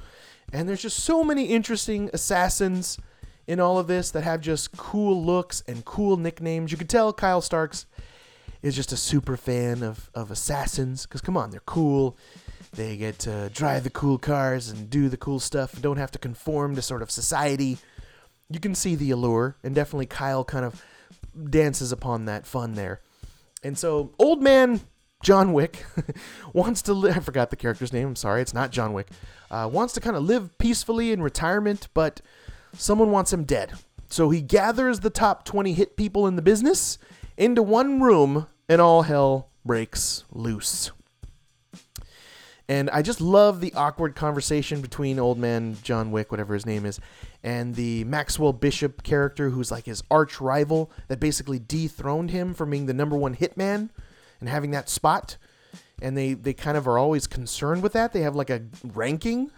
And 0.52 0.68
there's 0.68 0.82
just 0.82 1.00
so 1.00 1.22
many 1.22 1.46
interesting 1.46 2.10
assassins 2.12 2.98
in 3.46 3.60
all 3.60 3.78
of 3.78 3.86
this 3.86 4.10
that 4.12 4.22
have 4.22 4.40
just 4.40 4.76
cool 4.76 5.22
looks 5.24 5.62
and 5.66 5.84
cool 5.84 6.16
nicknames. 6.16 6.72
You 6.72 6.78
could 6.78 6.88
tell 6.88 7.12
Kyle 7.12 7.40
Starks 7.40 7.86
is 8.62 8.76
just 8.76 8.92
a 8.92 8.96
super 8.96 9.36
fan 9.36 9.82
of, 9.82 10.10
of 10.14 10.30
assassins 10.30 11.06
because 11.06 11.20
come 11.20 11.36
on, 11.36 11.50
they're 11.50 11.60
cool. 11.60 12.16
They 12.72 12.96
get 12.96 13.18
to 13.20 13.50
drive 13.52 13.84
the 13.84 13.90
cool 13.90 14.18
cars 14.18 14.68
and 14.68 14.88
do 14.88 15.08
the 15.08 15.16
cool 15.16 15.40
stuff 15.40 15.74
and 15.74 15.82
don't 15.82 15.96
have 15.96 16.12
to 16.12 16.18
conform 16.18 16.76
to 16.76 16.82
sort 16.82 17.02
of 17.02 17.10
society. 17.10 17.78
You 18.48 18.60
can 18.60 18.74
see 18.74 18.94
the 18.94 19.10
allure, 19.10 19.56
and 19.62 19.74
definitely 19.74 20.06
Kyle 20.06 20.44
kind 20.44 20.64
of 20.64 20.82
dances 21.50 21.92
upon 21.92 22.26
that 22.26 22.46
fun 22.46 22.74
there. 22.74 23.00
And 23.62 23.76
so, 23.78 24.12
old 24.18 24.42
man 24.42 24.80
John 25.22 25.52
Wick 25.52 25.84
wants 26.52 26.82
to 26.82 26.94
live. 26.94 27.16
I 27.16 27.20
forgot 27.20 27.50
the 27.50 27.56
character's 27.56 27.92
name. 27.92 28.08
I'm 28.08 28.16
sorry. 28.16 28.40
It's 28.40 28.54
not 28.54 28.70
John 28.70 28.92
Wick. 28.92 29.08
Uh, 29.50 29.68
wants 29.70 29.92
to 29.94 30.00
kind 30.00 30.16
of 30.16 30.22
live 30.22 30.56
peacefully 30.58 31.12
in 31.12 31.22
retirement, 31.22 31.88
but 31.92 32.20
someone 32.74 33.10
wants 33.10 33.32
him 33.32 33.44
dead. 33.44 33.72
So 34.08 34.30
he 34.30 34.40
gathers 34.40 35.00
the 35.00 35.10
top 35.10 35.44
20 35.44 35.74
hit 35.74 35.96
people 35.96 36.26
in 36.26 36.36
the 36.36 36.42
business 36.42 36.98
into 37.40 37.62
one 37.62 38.02
room, 38.02 38.46
and 38.68 38.82
all 38.82 39.02
hell 39.02 39.48
breaks 39.64 40.24
loose. 40.30 40.92
And 42.68 42.90
I 42.90 43.00
just 43.00 43.20
love 43.20 43.60
the 43.60 43.72
awkward 43.74 44.14
conversation 44.14 44.82
between 44.82 45.18
old 45.18 45.38
man 45.38 45.78
John 45.82 46.12
Wick, 46.12 46.30
whatever 46.30 46.52
his 46.52 46.66
name 46.66 46.84
is, 46.84 47.00
and 47.42 47.74
the 47.74 48.04
Maxwell 48.04 48.52
Bishop 48.52 49.02
character, 49.02 49.50
who's 49.50 49.70
like 49.70 49.86
his 49.86 50.04
arch 50.10 50.38
rival 50.38 50.90
that 51.08 51.18
basically 51.18 51.58
dethroned 51.58 52.30
him 52.30 52.52
from 52.52 52.70
being 52.70 52.84
the 52.84 52.94
number 52.94 53.16
one 53.16 53.34
hitman 53.34 53.88
and 54.38 54.48
having 54.48 54.70
that 54.72 54.90
spot. 54.90 55.38
And 56.02 56.16
they, 56.16 56.34
they 56.34 56.54
kind 56.54 56.76
of 56.76 56.88
are 56.88 56.98
always 56.98 57.26
concerned 57.26 57.82
with 57.82 57.92
that. 57.92 58.12
They 58.12 58.22
have 58.22 58.34
like 58.34 58.50
a 58.50 58.62
ranking, 58.94 59.50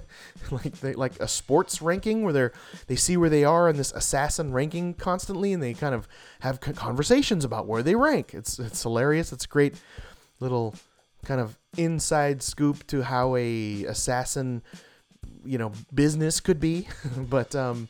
like 0.50 0.80
they, 0.80 0.94
like 0.94 1.20
a 1.20 1.28
sports 1.28 1.82
ranking 1.82 2.22
where 2.22 2.32
they're 2.32 2.52
they 2.86 2.96
see 2.96 3.16
where 3.16 3.28
they 3.28 3.44
are 3.44 3.68
in 3.68 3.76
this 3.76 3.92
assassin 3.92 4.52
ranking 4.52 4.94
constantly, 4.94 5.52
and 5.52 5.62
they 5.62 5.74
kind 5.74 5.94
of 5.94 6.08
have 6.40 6.60
conversations 6.60 7.44
about 7.44 7.66
where 7.66 7.82
they 7.82 7.94
rank. 7.94 8.32
It's 8.32 8.58
it's 8.58 8.82
hilarious. 8.82 9.32
It's 9.32 9.44
a 9.44 9.48
great 9.48 9.74
little 10.40 10.74
kind 11.24 11.40
of 11.40 11.58
inside 11.76 12.42
scoop 12.42 12.86
to 12.88 13.02
how 13.02 13.36
a 13.36 13.84
assassin 13.84 14.62
you 15.44 15.58
know 15.58 15.72
business 15.92 16.40
could 16.40 16.58
be 16.58 16.88
but 17.16 17.54
um 17.54 17.88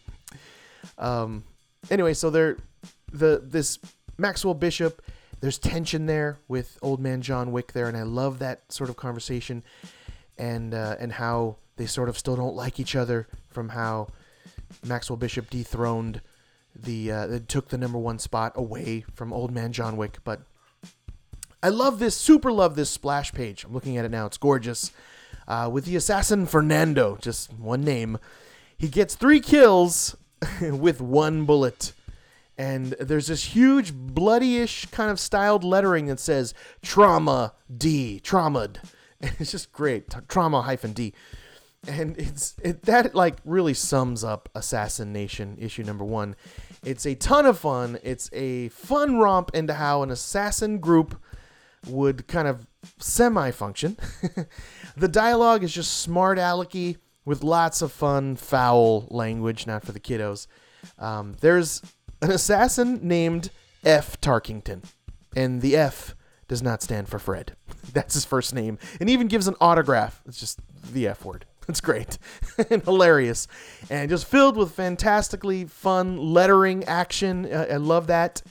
um 0.99 1.45
anyway 1.91 2.13
so 2.13 2.31
they're 2.31 2.57
the 3.13 3.43
this 3.45 3.79
maxwell 4.19 4.55
bishop 4.55 5.03
there's 5.41 5.59
tension 5.59 6.07
there 6.07 6.39
with 6.49 6.79
old 6.83 7.01
man 7.01 7.23
john 7.23 7.53
wick 7.53 7.73
there 7.73 7.89
and 7.89 7.97
i 7.97 8.03
love 8.03 8.39
that 8.39 8.71
sort 8.73 8.91
of 8.91 8.97
conversation 8.97 9.63
and 10.39 10.75
uh, 10.75 10.97
and 10.99 11.13
how 11.13 11.57
they 11.77 11.87
sort 11.87 12.09
of 12.09 12.19
still 12.19 12.37
don't 12.37 12.55
like 12.55 12.79
each 12.79 12.97
other 12.97 13.27
from 13.49 13.71
how 13.71 14.09
maxwell 14.85 15.17
bishop 15.17 15.51
dethroned 15.51 16.21
the 16.75 17.11
uh, 17.11 17.39
took 17.49 17.69
the 17.69 17.79
number 17.79 17.99
one 17.99 18.19
spot 18.19 18.53
away 18.55 19.05
from 19.15 19.33
old 19.33 19.51
man 19.51 19.73
john 19.73 19.97
wick 19.97 20.19
but 20.25 20.43
I 21.63 21.69
love 21.69 21.99
this, 21.99 22.17
super 22.17 22.51
love 22.51 22.75
this 22.75 22.89
splash 22.89 23.33
page. 23.33 23.65
I'm 23.65 23.75
looking 23.75 23.99
at 23.99 24.05
it 24.05 24.11
now. 24.11 24.27
It's 24.27 24.39
gorgeous. 24.39 24.93
Uh, 25.47 25.69
with 25.71 25.85
the 25.85 25.97
assassin 25.97 26.47
Fernando, 26.47 27.19
just 27.21 27.53
one 27.53 27.83
name. 27.83 28.19
He 28.79 28.89
gets 28.89 29.15
three 29.15 29.41
kills 29.41 30.17
with 30.63 31.01
one 31.03 31.45
bullet. 31.45 31.93
And 32.59 32.93
there's 33.01 33.29
this 33.29 33.45
huge, 33.45 33.95
bloody-ish 33.95 34.87
kind 34.87 35.11
of 35.11 35.19
styled 35.19 35.65
lettering 35.65 36.07
that 36.07 36.21
says 36.21 36.55
Trauma 36.83 37.55
D, 37.75 38.21
Traumad. 38.23 38.79
And 39.23 39.35
it's 39.39 39.51
just 39.51 39.71
great. 39.71 40.07
Trauma 40.29 40.63
hyphen 40.63 40.95
D. 40.95 41.13
And 41.87 42.17
it's 42.17 42.55
it, 42.63 42.85
that 42.85 43.15
like 43.15 43.37
really 43.45 43.75
sums 43.75 44.25
up 44.25 44.49
assassination 44.55 45.59
issue 45.61 45.83
number 45.83 46.05
one. 46.05 46.37
It's 46.83 47.05
a 47.05 47.15
ton 47.15 47.45
of 47.45 47.59
fun. 47.59 47.99
It's 48.03 48.31
a 48.33 48.71
fun 48.71 49.19
romp 49.19 49.51
into 49.53 49.75
how 49.75 50.03
an 50.03 50.11
assassin 50.11 50.79
group 50.79 51.21
would 51.87 52.27
kind 52.29 52.49
of 52.49 52.67
semi 52.99 53.51
function. 53.51 53.99
the 54.97 55.09
dialogue 55.09 55.63
is 55.65 55.73
just 55.73 55.99
smart 55.99 56.39
alecky 56.39 56.97
with 57.25 57.43
lots 57.43 57.83
of 57.83 57.93
fun, 57.93 58.37
foul 58.37 59.07
language, 59.11 59.67
not 59.67 59.85
for 59.85 59.93
the 59.93 60.01
kiddos. 60.01 60.47
Um, 60.99 61.37
there's 61.41 61.83
an 62.23 62.31
assassin 62.31 63.01
named 63.03 63.51
F. 63.85 64.21
Tarkington, 64.21 64.85
and 65.35 65.63
the 65.63 65.77
F 65.77 66.15
does 66.49 66.63
not 66.63 66.83
stand 66.83 67.09
for 67.09 67.19
Fred. 67.19 67.57
That's 67.93 68.15
his 68.15 68.25
first 68.25 68.55
name, 68.55 68.79
and 69.01 69.09
even 69.09 69.29
gives 69.29 69.49
an 69.49 69.55
autograph. 69.61 70.21
It's 70.27 70.41
just 70.41 70.61
the 70.93 71.09
F 71.09 71.25
word. 71.25 71.47
It's 71.69 71.81
great 71.81 72.19
and 72.71 72.83
hilarious, 72.83 73.47
and 73.91 74.11
just 74.11 74.27
filled 74.27 74.57
with 74.57 74.73
fantastically 74.73 75.67
fun 75.67 76.17
lettering 76.17 76.83
action. 76.85 77.47
Uh, 77.47 77.67
I 77.71 77.77
love 77.77 78.09
that. 78.09 78.43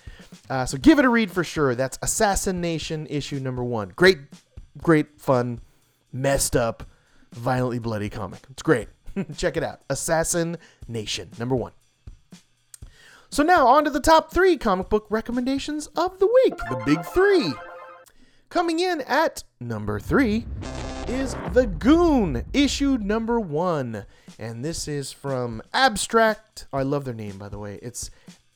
Uh, 0.49 0.65
so 0.65 0.77
give 0.77 0.99
it 0.99 1.05
a 1.05 1.10
read 1.10 1.29
for 1.29 1.43
sure. 1.43 1.75
That's 1.75 1.99
Assassin 2.01 2.62
Nation 2.62 3.08
issue 3.10 3.39
number 3.39 3.62
one. 3.62 3.91
Great, 3.93 4.19
great, 4.82 5.19
fun, 5.19 5.60
messed 6.13 6.55
up, 6.55 6.84
violently 7.34 7.79
bloody 7.79 8.10
comic. 8.10 8.39
It's 8.51 8.62
great. 8.62 8.88
Check 9.36 9.58
it 9.58 9.63
out. 9.63 9.82
Assassin 9.89 10.58
Nation 10.88 11.29
number 11.38 11.58
one. 11.58 11.73
So 13.31 13.43
now 13.43 13.67
on 13.67 13.83
to 13.83 13.91
the 13.91 13.99
top 13.99 14.31
three 14.31 14.57
comic 14.57 14.89
book 14.89 15.05
recommendations 15.11 15.85
of 15.95 16.17
the 16.17 16.25
week. 16.25 16.57
The 16.69 16.81
big 16.83 17.05
three. 17.05 17.53
Coming 18.49 18.79
in 18.79 19.01
at 19.01 19.43
number 19.59 19.99
three 19.99 20.47
is 21.07 21.35
The 21.53 21.67
Goon, 21.67 22.43
issue 22.53 22.97
number 22.97 23.39
one. 23.39 24.05
And 24.39 24.65
this 24.65 24.87
is 24.87 25.11
from 25.11 25.61
Abstract. 25.73 26.65
Oh, 26.73 26.79
I 26.79 26.81
love 26.81 27.05
their 27.05 27.13
name, 27.13 27.37
by 27.37 27.49
the 27.49 27.59
way. 27.59 27.77
It's 27.83 28.09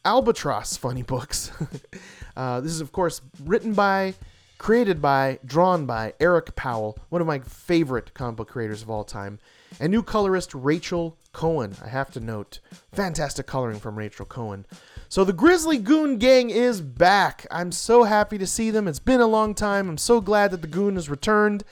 Albatross 0.05 0.75
Funny 0.75 1.03
Books. 1.03 1.51
uh, 2.36 2.59
this 2.62 2.71
is, 2.71 2.81
of 2.81 2.91
course, 2.91 3.21
written 3.43 3.73
by, 3.73 4.15
created 4.57 4.99
by, 4.99 5.38
drawn 5.45 5.86
by 5.86 6.15
Eric 6.19 6.55
Powell, 6.55 6.97
one 7.09 7.21
of 7.21 7.27
my 7.27 7.38
favorite 7.39 8.15
comic 8.15 8.38
book 8.38 8.49
creators 8.49 8.81
of 8.81 8.89
all 8.89 9.03
time, 9.03 9.38
and 9.79 9.91
new 9.91 10.03
colorist 10.03 10.53
Rachel 10.53 11.17
Cohen. 11.31 11.75
I 11.83 11.89
have 11.89 12.12
to 12.12 12.19
note, 12.19 12.59
fantastic 12.91 13.47
coloring 13.47 13.79
from 13.79 13.97
Rachel 13.97 14.25
Cohen. 14.25 14.65
So 15.09 15.23
the 15.23 15.33
Grizzly 15.33 15.77
Goon 15.77 16.17
Gang 16.17 16.49
is 16.49 16.81
back. 16.81 17.45
I'm 17.51 17.71
so 17.71 18.03
happy 18.03 18.38
to 18.38 18.47
see 18.47 18.71
them. 18.71 18.88
It's 18.88 18.99
been 18.99 19.21
a 19.21 19.27
long 19.27 19.53
time. 19.53 19.89
I'm 19.89 19.97
so 19.97 20.21
glad 20.21 20.51
that 20.51 20.62
the 20.62 20.67
Goon 20.67 20.95
has 20.95 21.09
returned. 21.09 21.63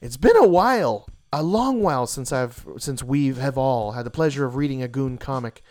It's 0.00 0.16
been 0.16 0.36
a 0.36 0.46
while, 0.46 1.08
a 1.32 1.42
long 1.42 1.82
while 1.82 2.06
since 2.06 2.32
I've 2.32 2.64
since 2.78 3.02
we 3.02 3.28
have 3.28 3.38
have 3.38 3.58
all 3.58 3.92
had 3.92 4.06
the 4.06 4.10
pleasure 4.10 4.44
of 4.44 4.56
reading 4.56 4.82
a 4.82 4.88
Goon 4.88 5.18
comic. 5.18 5.62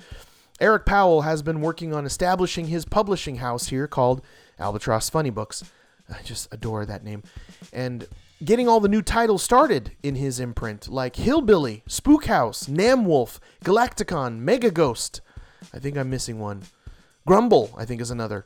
Eric 0.59 0.85
Powell 0.85 1.21
has 1.21 1.41
been 1.41 1.61
working 1.61 1.93
on 1.93 2.05
establishing 2.05 2.67
his 2.67 2.85
publishing 2.85 3.37
house 3.37 3.67
here 3.67 3.87
called 3.87 4.21
Albatross 4.59 5.09
Funny 5.09 5.29
Books. 5.29 5.63
I 6.09 6.21
just 6.23 6.47
adore 6.53 6.85
that 6.85 7.03
name. 7.03 7.23
And 7.71 8.07
getting 8.45 8.67
all 8.67 8.79
the 8.79 8.89
new 8.89 9.01
titles 9.01 9.43
started 9.43 9.91
in 10.03 10.15
his 10.15 10.39
imprint, 10.39 10.87
like 10.87 11.15
Hillbilly, 11.15 11.83
Spook 11.87 12.25
House, 12.25 12.65
Namwolf, 12.65 13.39
Galaktikon, 13.63 14.39
Mega 14.39 14.71
Ghost. 14.71 15.21
I 15.73 15.79
think 15.79 15.97
I'm 15.97 16.09
missing 16.09 16.39
one. 16.39 16.63
Grumble, 17.25 17.73
I 17.77 17.85
think, 17.85 18.01
is 18.01 18.11
another. 18.11 18.45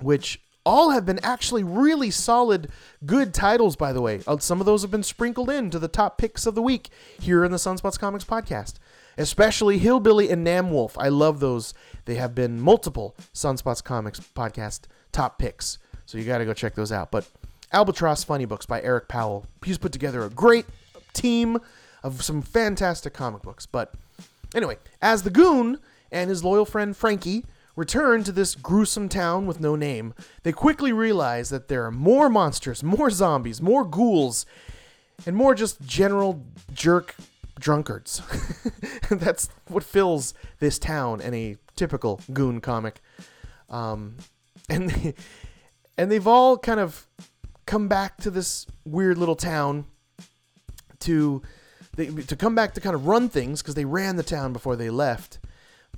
Which 0.00 0.40
all 0.64 0.90
have 0.90 1.06
been 1.06 1.20
actually 1.22 1.64
really 1.64 2.10
solid, 2.10 2.68
good 3.06 3.32
titles, 3.32 3.76
by 3.76 3.92
the 3.92 4.02
way. 4.02 4.20
Uh, 4.26 4.38
some 4.38 4.60
of 4.60 4.66
those 4.66 4.82
have 4.82 4.90
been 4.90 5.02
sprinkled 5.02 5.50
into 5.50 5.78
the 5.78 5.88
top 5.88 6.18
picks 6.18 6.46
of 6.46 6.54
the 6.54 6.62
week 6.62 6.90
here 7.18 7.44
in 7.44 7.50
the 7.50 7.56
Sunspots 7.56 7.98
Comics 7.98 8.24
podcast 8.24 8.74
especially 9.20 9.78
Hillbilly 9.78 10.30
and 10.30 10.46
Namwolf. 10.46 10.92
I 10.96 11.08
love 11.08 11.40
those. 11.40 11.74
They 12.06 12.14
have 12.14 12.34
been 12.34 12.60
multiple 12.60 13.14
Sunspots 13.34 13.84
Comics 13.84 14.20
podcast 14.20 14.82
top 15.12 15.38
picks. 15.38 15.78
So 16.06 16.18
you 16.18 16.24
got 16.24 16.38
to 16.38 16.44
go 16.44 16.54
check 16.54 16.74
those 16.74 16.90
out. 16.90 17.10
But 17.10 17.28
Albatross 17.72 18.24
Funny 18.24 18.44
Books 18.44 18.66
by 18.66 18.82
Eric 18.82 19.08
Powell. 19.08 19.46
He's 19.64 19.78
put 19.78 19.92
together 19.92 20.22
a 20.22 20.30
great 20.30 20.66
team 21.12 21.58
of 22.02 22.22
some 22.22 22.42
fantastic 22.42 23.14
comic 23.14 23.42
books. 23.42 23.66
But 23.66 23.94
anyway, 24.54 24.78
as 25.00 25.22
the 25.22 25.30
goon 25.30 25.78
and 26.10 26.30
his 26.30 26.42
loyal 26.42 26.64
friend 26.64 26.96
Frankie 26.96 27.44
return 27.76 28.24
to 28.24 28.32
this 28.32 28.54
gruesome 28.54 29.08
town 29.08 29.46
with 29.46 29.60
no 29.60 29.76
name, 29.76 30.14
they 30.42 30.52
quickly 30.52 30.92
realize 30.92 31.50
that 31.50 31.68
there 31.68 31.84
are 31.84 31.92
more 31.92 32.28
monsters, 32.28 32.82
more 32.82 33.10
zombies, 33.10 33.62
more 33.62 33.84
ghouls, 33.84 34.46
and 35.24 35.36
more 35.36 35.54
just 35.54 35.80
general 35.82 36.44
jerk 36.72 37.14
drunkards. 37.58 38.22
That's 39.10 39.48
what 39.68 39.84
fills 39.84 40.34
this 40.58 40.78
town 40.78 41.20
in 41.20 41.34
a 41.34 41.56
typical 41.76 42.20
goon 42.32 42.60
comic. 42.60 43.00
Um, 43.68 44.16
and 44.68 44.90
they, 44.90 45.14
and 45.98 46.10
they've 46.10 46.26
all 46.26 46.58
kind 46.58 46.80
of 46.80 47.06
come 47.66 47.88
back 47.88 48.16
to 48.18 48.30
this 48.30 48.66
weird 48.84 49.18
little 49.18 49.36
town 49.36 49.86
to 51.00 51.42
they, 51.96 52.06
to 52.06 52.36
come 52.36 52.54
back 52.54 52.74
to 52.74 52.80
kind 52.80 52.94
of 52.94 53.06
run 53.06 53.28
things 53.28 53.62
because 53.62 53.74
they 53.74 53.84
ran 53.84 54.16
the 54.16 54.22
town 54.22 54.52
before 54.52 54.76
they 54.76 54.90
left. 54.90 55.38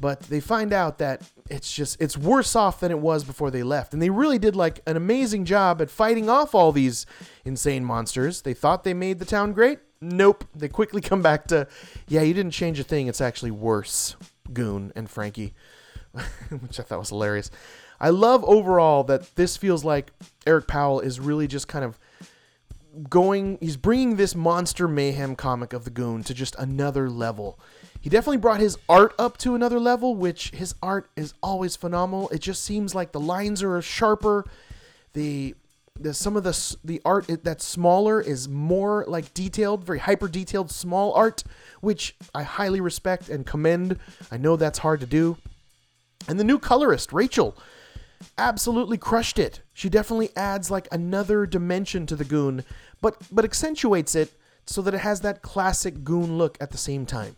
But 0.01 0.23
they 0.23 0.41
find 0.41 0.73
out 0.73 0.99
that 0.99 1.23
it's 1.49 1.73
just 1.73 2.01
it's 2.01 2.17
worse 2.17 2.57
off 2.57 2.81
than 2.81 2.91
it 2.91 2.99
was 2.99 3.25
before 3.25 3.51
they 3.51 3.63
left. 3.63 3.93
And 3.93 4.01
they 4.01 4.11
really 4.11 4.39
did 4.39 4.57
like 4.57 4.81
an 4.87 4.97
amazing 4.97 5.45
job 5.45 5.81
at 5.83 5.91
fighting 5.91 6.29
off 6.31 6.55
all 6.55 6.73
these 6.73 7.07
insane 7.45 7.85
monsters. 7.85 8.43
They 8.43 8.55
thought 8.55 8.85
they 8.85 8.95
made 8.95 9.19
the 9.19 9.25
town 9.25 9.53
great. 9.53 9.79
Nope. 10.01 10.45
They 10.55 10.69
quickly 10.69 11.01
come 11.03 11.23
back 11.23 11.47
to, 11.49 11.69
yeah, 12.09 12.23
you 12.23 12.35
didn't 12.35 12.53
change 12.53 12.81
a 12.81 12.85
thing. 12.85 13.07
It's 13.07 13.21
actually 13.21 13.53
worse, 13.53 14.17
Goon 14.53 14.93
and 14.97 15.09
Frankie, 15.09 15.55
which 16.61 16.81
I 16.81 16.83
thought 16.83 16.99
was 16.99 17.11
hilarious. 17.11 17.51
I 18.03 18.11
love 18.11 18.45
overall 18.45 19.05
that 19.05 19.37
this 19.37 19.57
feels 19.57 19.85
like 19.85 20.11
Eric 20.45 20.67
Powell 20.67 20.99
is 20.99 21.21
really 21.21 21.47
just 21.47 21.69
kind 21.69 21.85
of 21.85 22.01
going 23.09 23.57
he's 23.61 23.77
bringing 23.77 24.17
this 24.17 24.35
monster 24.35 24.87
mayhem 24.87 25.35
comic 25.37 25.73
of 25.73 25.85
the 25.85 25.91
goon 25.91 26.25
to 26.25 26.35
just 26.35 26.57
another 26.59 27.09
level. 27.09 27.61
He 28.01 28.11
definitely 28.11 28.39
brought 28.39 28.59
his 28.59 28.77
art 28.89 29.15
up 29.21 29.39
to 29.39 29.55
another 29.55 29.79
level 29.79 30.17
which 30.17 30.51
his 30.51 30.75
art 30.83 31.09
is 31.15 31.33
always 31.45 31.77
phenomenal. 31.77 32.29
It 32.31 32.41
just 32.41 32.65
seems 32.65 32.93
like 32.93 33.13
the 33.13 33.21
lines 33.21 33.63
are 33.63 33.81
sharper. 33.81 34.45
The 35.13 35.55
the 35.99 36.13
some 36.13 36.37
of 36.37 36.43
the 36.43 36.77
the 36.83 37.01
art 37.05 37.27
that's 37.45 37.65
smaller 37.65 38.21
is 38.21 38.49
more 38.49 39.05
like 39.07 39.33
detailed 39.33 39.85
very 39.85 40.01
hyper 40.01 40.27
detailed 40.27 40.73
small 40.73 41.13
art 41.13 41.45
which 41.83 42.17
i 42.35 42.43
highly 42.43 42.81
respect 42.81 43.29
and 43.29 43.47
commend. 43.47 43.97
I 44.33 44.39
know 44.39 44.57
that's 44.57 44.81
hard 44.81 44.99
to 45.01 45.07
do. 45.07 45.37
And 46.27 46.41
the 46.41 46.45
new 46.45 46.59
colorist 46.59 47.13
rachel 47.13 47.57
absolutely 48.39 48.99
crushed 48.99 49.39
it. 49.39 49.61
She 49.73 49.89
definitely 49.89 50.31
adds 50.37 50.71
like 50.71 50.89
another 50.93 51.47
dimension 51.47 52.07
to 52.07 52.17
the 52.17 52.25
goon, 52.25 52.65
but 53.01 53.17
but 53.31 53.45
accentuates 53.45 54.15
it 54.15 54.33
so 54.67 54.83
that 54.83 54.95
it 54.95 54.99
has 54.99 55.21
that 55.21 55.43
classic 55.43 56.05
goon 56.05 56.39
look 56.39 56.57
at 56.61 56.71
the 56.71 56.79
same 56.79 57.07
time. 57.07 57.37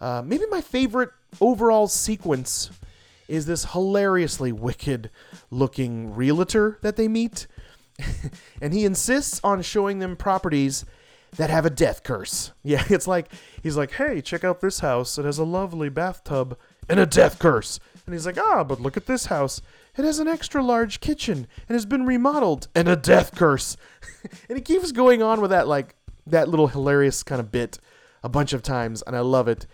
Uh, 0.00 0.22
maybe 0.24 0.44
my 0.50 0.60
favorite 0.60 1.10
overall 1.40 1.86
sequence 1.86 2.70
is 3.28 3.46
this 3.46 3.72
hilariously 3.72 4.52
wicked 4.52 5.10
looking 5.50 6.14
realtor 6.14 6.78
that 6.82 6.96
they 6.96 7.08
meet. 7.08 7.46
and 8.60 8.72
he 8.74 8.84
insists 8.84 9.40
on 9.44 9.62
showing 9.62 10.00
them 10.00 10.16
properties 10.16 10.84
that 11.36 11.50
have 11.50 11.64
a 11.66 11.70
death 11.70 12.02
curse. 12.02 12.52
Yeah, 12.62 12.82
it's 12.88 13.06
like 13.06 13.30
he's 13.62 13.76
like, 13.76 13.92
"Hey, 13.92 14.22
check 14.22 14.42
out 14.42 14.60
this 14.60 14.80
house. 14.80 15.18
It 15.18 15.26
has 15.26 15.38
a 15.38 15.44
lovely 15.44 15.90
bathtub 15.90 16.56
and 16.88 16.98
a 16.98 17.06
death 17.06 17.38
curse." 17.38 17.78
And 18.06 18.14
he's 18.14 18.24
like, 18.24 18.38
"Ah, 18.38 18.64
but 18.64 18.80
look 18.80 18.96
at 18.96 19.06
this 19.06 19.26
house. 19.26 19.60
It 19.96 20.04
has 20.04 20.18
an 20.18 20.28
extra 20.28 20.62
large 20.62 21.00
kitchen 21.00 21.46
and 21.68 21.74
has 21.74 21.86
been 21.86 22.06
remodeled 22.06 22.68
and 22.74 22.88
a 22.88 22.96
death 22.96 23.34
curse." 23.34 23.76
and 24.48 24.58
he 24.58 24.62
keeps 24.62 24.92
going 24.92 25.22
on 25.22 25.40
with 25.40 25.50
that 25.50 25.68
like 25.68 25.94
that 26.26 26.48
little 26.48 26.68
hilarious 26.68 27.22
kind 27.22 27.40
of 27.40 27.52
bit 27.52 27.78
a 28.22 28.28
bunch 28.28 28.52
of 28.52 28.62
times, 28.62 29.02
and 29.02 29.14
I 29.14 29.20
love 29.20 29.48
it. 29.48 29.66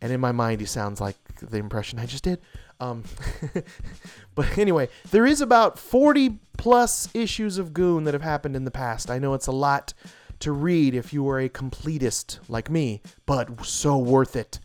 And 0.00 0.12
in 0.12 0.20
my 0.20 0.32
mind, 0.32 0.60
he 0.60 0.66
sounds 0.66 1.00
like 1.00 1.16
the 1.40 1.56
impression 1.56 1.98
I 1.98 2.06
just 2.06 2.24
did. 2.24 2.40
Um, 2.80 3.04
but 4.34 4.58
anyway, 4.58 4.88
there 5.10 5.26
is 5.26 5.40
about 5.40 5.78
40 5.78 6.38
plus 6.58 7.08
issues 7.14 7.56
of 7.58 7.72
Goon 7.72 8.04
that 8.04 8.14
have 8.14 8.22
happened 8.22 8.56
in 8.56 8.64
the 8.64 8.70
past. 8.70 9.10
I 9.10 9.18
know 9.18 9.34
it's 9.34 9.46
a 9.46 9.52
lot 9.52 9.94
to 10.40 10.52
read 10.52 10.94
if 10.94 11.12
you 11.12 11.26
are 11.30 11.40
a 11.40 11.48
completist 11.48 12.38
like 12.48 12.70
me, 12.70 13.00
but 13.24 13.64
so 13.64 13.96
worth 13.96 14.36
it. 14.36 14.60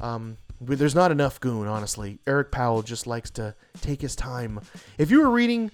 Um, 0.00 0.36
there's 0.60 0.94
not 0.94 1.10
enough 1.10 1.40
Goon, 1.40 1.66
honestly. 1.66 2.18
Eric 2.26 2.50
Powell 2.50 2.82
just 2.82 3.06
likes 3.06 3.30
to 3.32 3.54
take 3.80 4.00
his 4.00 4.16
time. 4.16 4.60
If 4.98 5.10
you 5.10 5.20
were 5.20 5.30
reading 5.30 5.70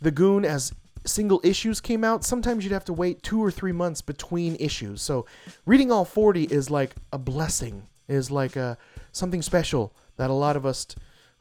the 0.00 0.10
Goon 0.10 0.44
as 0.44 0.72
single 1.06 1.40
issues 1.42 1.80
came 1.80 2.04
out, 2.04 2.24
sometimes 2.24 2.64
you'd 2.64 2.72
have 2.72 2.84
to 2.86 2.92
wait 2.92 3.22
two 3.22 3.42
or 3.42 3.50
three 3.50 3.72
months 3.72 4.00
between 4.02 4.56
issues. 4.56 5.02
So 5.02 5.26
reading 5.66 5.90
all 5.90 6.04
40 6.04 6.44
is 6.44 6.70
like 6.70 6.94
a 7.12 7.18
blessing, 7.18 7.84
is 8.08 8.30
like 8.30 8.56
a, 8.56 8.76
something 9.12 9.42
special 9.42 9.94
that 10.16 10.30
a 10.30 10.34
lot 10.34 10.56
of 10.56 10.66
us 10.66 10.86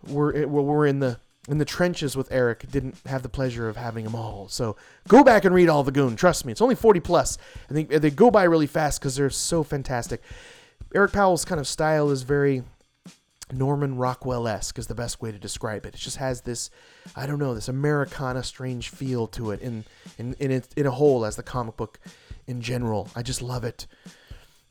eh, 0.08 0.12
were, 0.12 0.46
were 0.46 0.86
in 0.86 1.00
the 1.00 1.20
in 1.50 1.60
the 1.60 1.66
trenches 1.66 2.18
with 2.18 2.30
Eric 2.30 2.70
didn't 2.70 2.98
have 3.06 3.24
the 3.24 3.30
pleasure 3.30 3.70
of 3.70 3.78
having 3.78 4.04
them 4.04 4.16
all. 4.16 4.50
So 4.50 4.76
go 5.08 5.24
back 5.24 5.46
and 5.46 5.56
read 5.56 5.70
all 5.70 5.82
the 5.82 5.94
Goon. 5.94 6.18
Trust 6.18 6.46
me, 6.46 6.52
it's 6.52 6.62
only 6.62 6.76
40 6.76 7.00
plus. 7.00 7.38
I 7.70 7.74
think 7.74 7.90
they 7.90 8.10
go 8.10 8.30
by 8.30 8.44
really 8.44 8.68
fast 8.68 9.00
because 9.00 9.16
they're 9.16 9.30
so 9.30 9.64
fantastic. 9.64 10.22
Eric 10.94 11.14
Powell's 11.14 11.46
kind 11.46 11.62
of 11.62 11.68
style 11.68 12.10
is 12.12 12.24
very 12.24 12.64
Norman 13.52 13.96
Rockwell 13.96 14.48
esque, 14.48 14.78
is 14.78 14.88
the 14.88 14.96
best 14.96 15.22
way 15.22 15.32
to 15.32 15.40
describe 15.40 15.86
it. 15.86 15.96
It 15.96 16.00
just 16.00 16.18
has 16.18 16.42
this, 16.42 16.70
I 17.16 17.26
don't 17.26 17.40
know, 17.40 17.54
this 17.54 17.70
Americana 17.70 18.44
strange 18.44 18.90
feel 18.90 19.28
to 19.28 19.52
it 19.52 19.62
in 19.62 19.86
in 20.18 20.36
in, 20.40 20.52
it, 20.52 20.68
in 20.76 20.86
a 20.86 20.92
whole 20.92 21.26
as 21.26 21.36
the 21.36 21.44
comic 21.44 21.78
book 21.78 22.00
in 22.46 22.62
general. 22.62 23.10
I 23.16 23.24
just 23.24 23.42
love 23.42 23.64
it. 23.64 23.88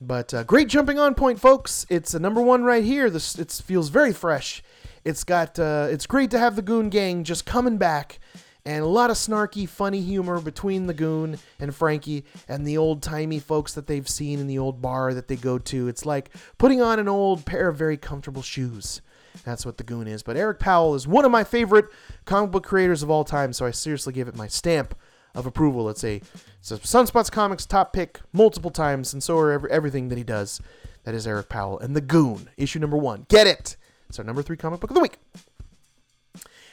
But 0.00 0.34
uh, 0.34 0.42
great 0.44 0.68
jumping 0.68 0.98
on 0.98 1.14
point, 1.14 1.40
folks. 1.40 1.86
It's 1.88 2.12
a 2.12 2.18
number 2.18 2.42
one 2.42 2.64
right 2.64 2.84
here. 2.84 3.08
This 3.08 3.38
it 3.38 3.50
feels 3.50 3.88
very 3.88 4.12
fresh. 4.12 4.62
It's 5.04 5.24
got 5.24 5.58
uh, 5.58 5.88
it's 5.90 6.06
great 6.06 6.30
to 6.32 6.38
have 6.38 6.56
the 6.56 6.62
Goon 6.62 6.90
Gang 6.90 7.24
just 7.24 7.46
coming 7.46 7.78
back, 7.78 8.18
and 8.66 8.82
a 8.82 8.88
lot 8.88 9.10
of 9.10 9.16
snarky, 9.16 9.66
funny 9.68 10.02
humor 10.02 10.40
between 10.40 10.88
the 10.88 10.92
Goon 10.92 11.38
and 11.60 11.72
Frankie 11.72 12.24
and 12.48 12.66
the 12.66 12.76
old 12.76 13.00
timey 13.00 13.38
folks 13.38 13.74
that 13.74 13.86
they've 13.86 14.08
seen 14.08 14.40
in 14.40 14.48
the 14.48 14.58
old 14.58 14.82
bar 14.82 15.14
that 15.14 15.28
they 15.28 15.36
go 15.36 15.56
to. 15.56 15.86
It's 15.86 16.04
like 16.04 16.30
putting 16.58 16.82
on 16.82 16.98
an 16.98 17.08
old 17.08 17.46
pair 17.46 17.68
of 17.68 17.76
very 17.76 17.96
comfortable 17.96 18.42
shoes. 18.42 19.00
That's 19.44 19.64
what 19.64 19.78
the 19.78 19.84
Goon 19.84 20.08
is. 20.08 20.24
But 20.24 20.36
Eric 20.36 20.58
Powell 20.58 20.96
is 20.96 21.06
one 21.06 21.24
of 21.24 21.30
my 21.30 21.44
favorite 21.44 21.86
comic 22.24 22.50
book 22.50 22.64
creators 22.64 23.04
of 23.04 23.10
all 23.10 23.22
time, 23.22 23.52
so 23.52 23.64
I 23.64 23.70
seriously 23.70 24.12
give 24.12 24.26
it 24.26 24.34
my 24.34 24.48
stamp 24.48 24.96
of 25.32 25.46
approval. 25.46 25.88
It's 25.88 26.02
a 26.02 26.20
it's 26.58 26.72
a 26.72 26.78
Sunspots 26.78 27.30
Comics 27.30 27.66
top 27.66 27.92
pick 27.92 28.20
multiple 28.32 28.72
times, 28.72 29.12
and 29.12 29.22
so 29.22 29.38
are 29.38 29.52
every, 29.52 29.70
everything 29.70 30.08
that 30.08 30.18
he 30.18 30.24
does. 30.24 30.60
That 31.04 31.14
is 31.14 31.24
Eric 31.24 31.48
Powell 31.48 31.78
and 31.78 31.94
the 31.94 32.00
Goon, 32.00 32.48
issue 32.56 32.80
number 32.80 32.96
one. 32.96 33.26
Get 33.28 33.46
it? 33.46 33.76
It's 34.08 34.18
our 34.18 34.24
number 34.24 34.42
three 34.42 34.56
comic 34.56 34.80
book 34.80 34.90
of 34.90 34.94
the 34.96 35.02
week. 35.02 35.18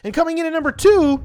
And 0.03 0.11
coming 0.11 0.39
in 0.39 0.45
at 0.47 0.53
number 0.53 0.71
two 0.71 1.23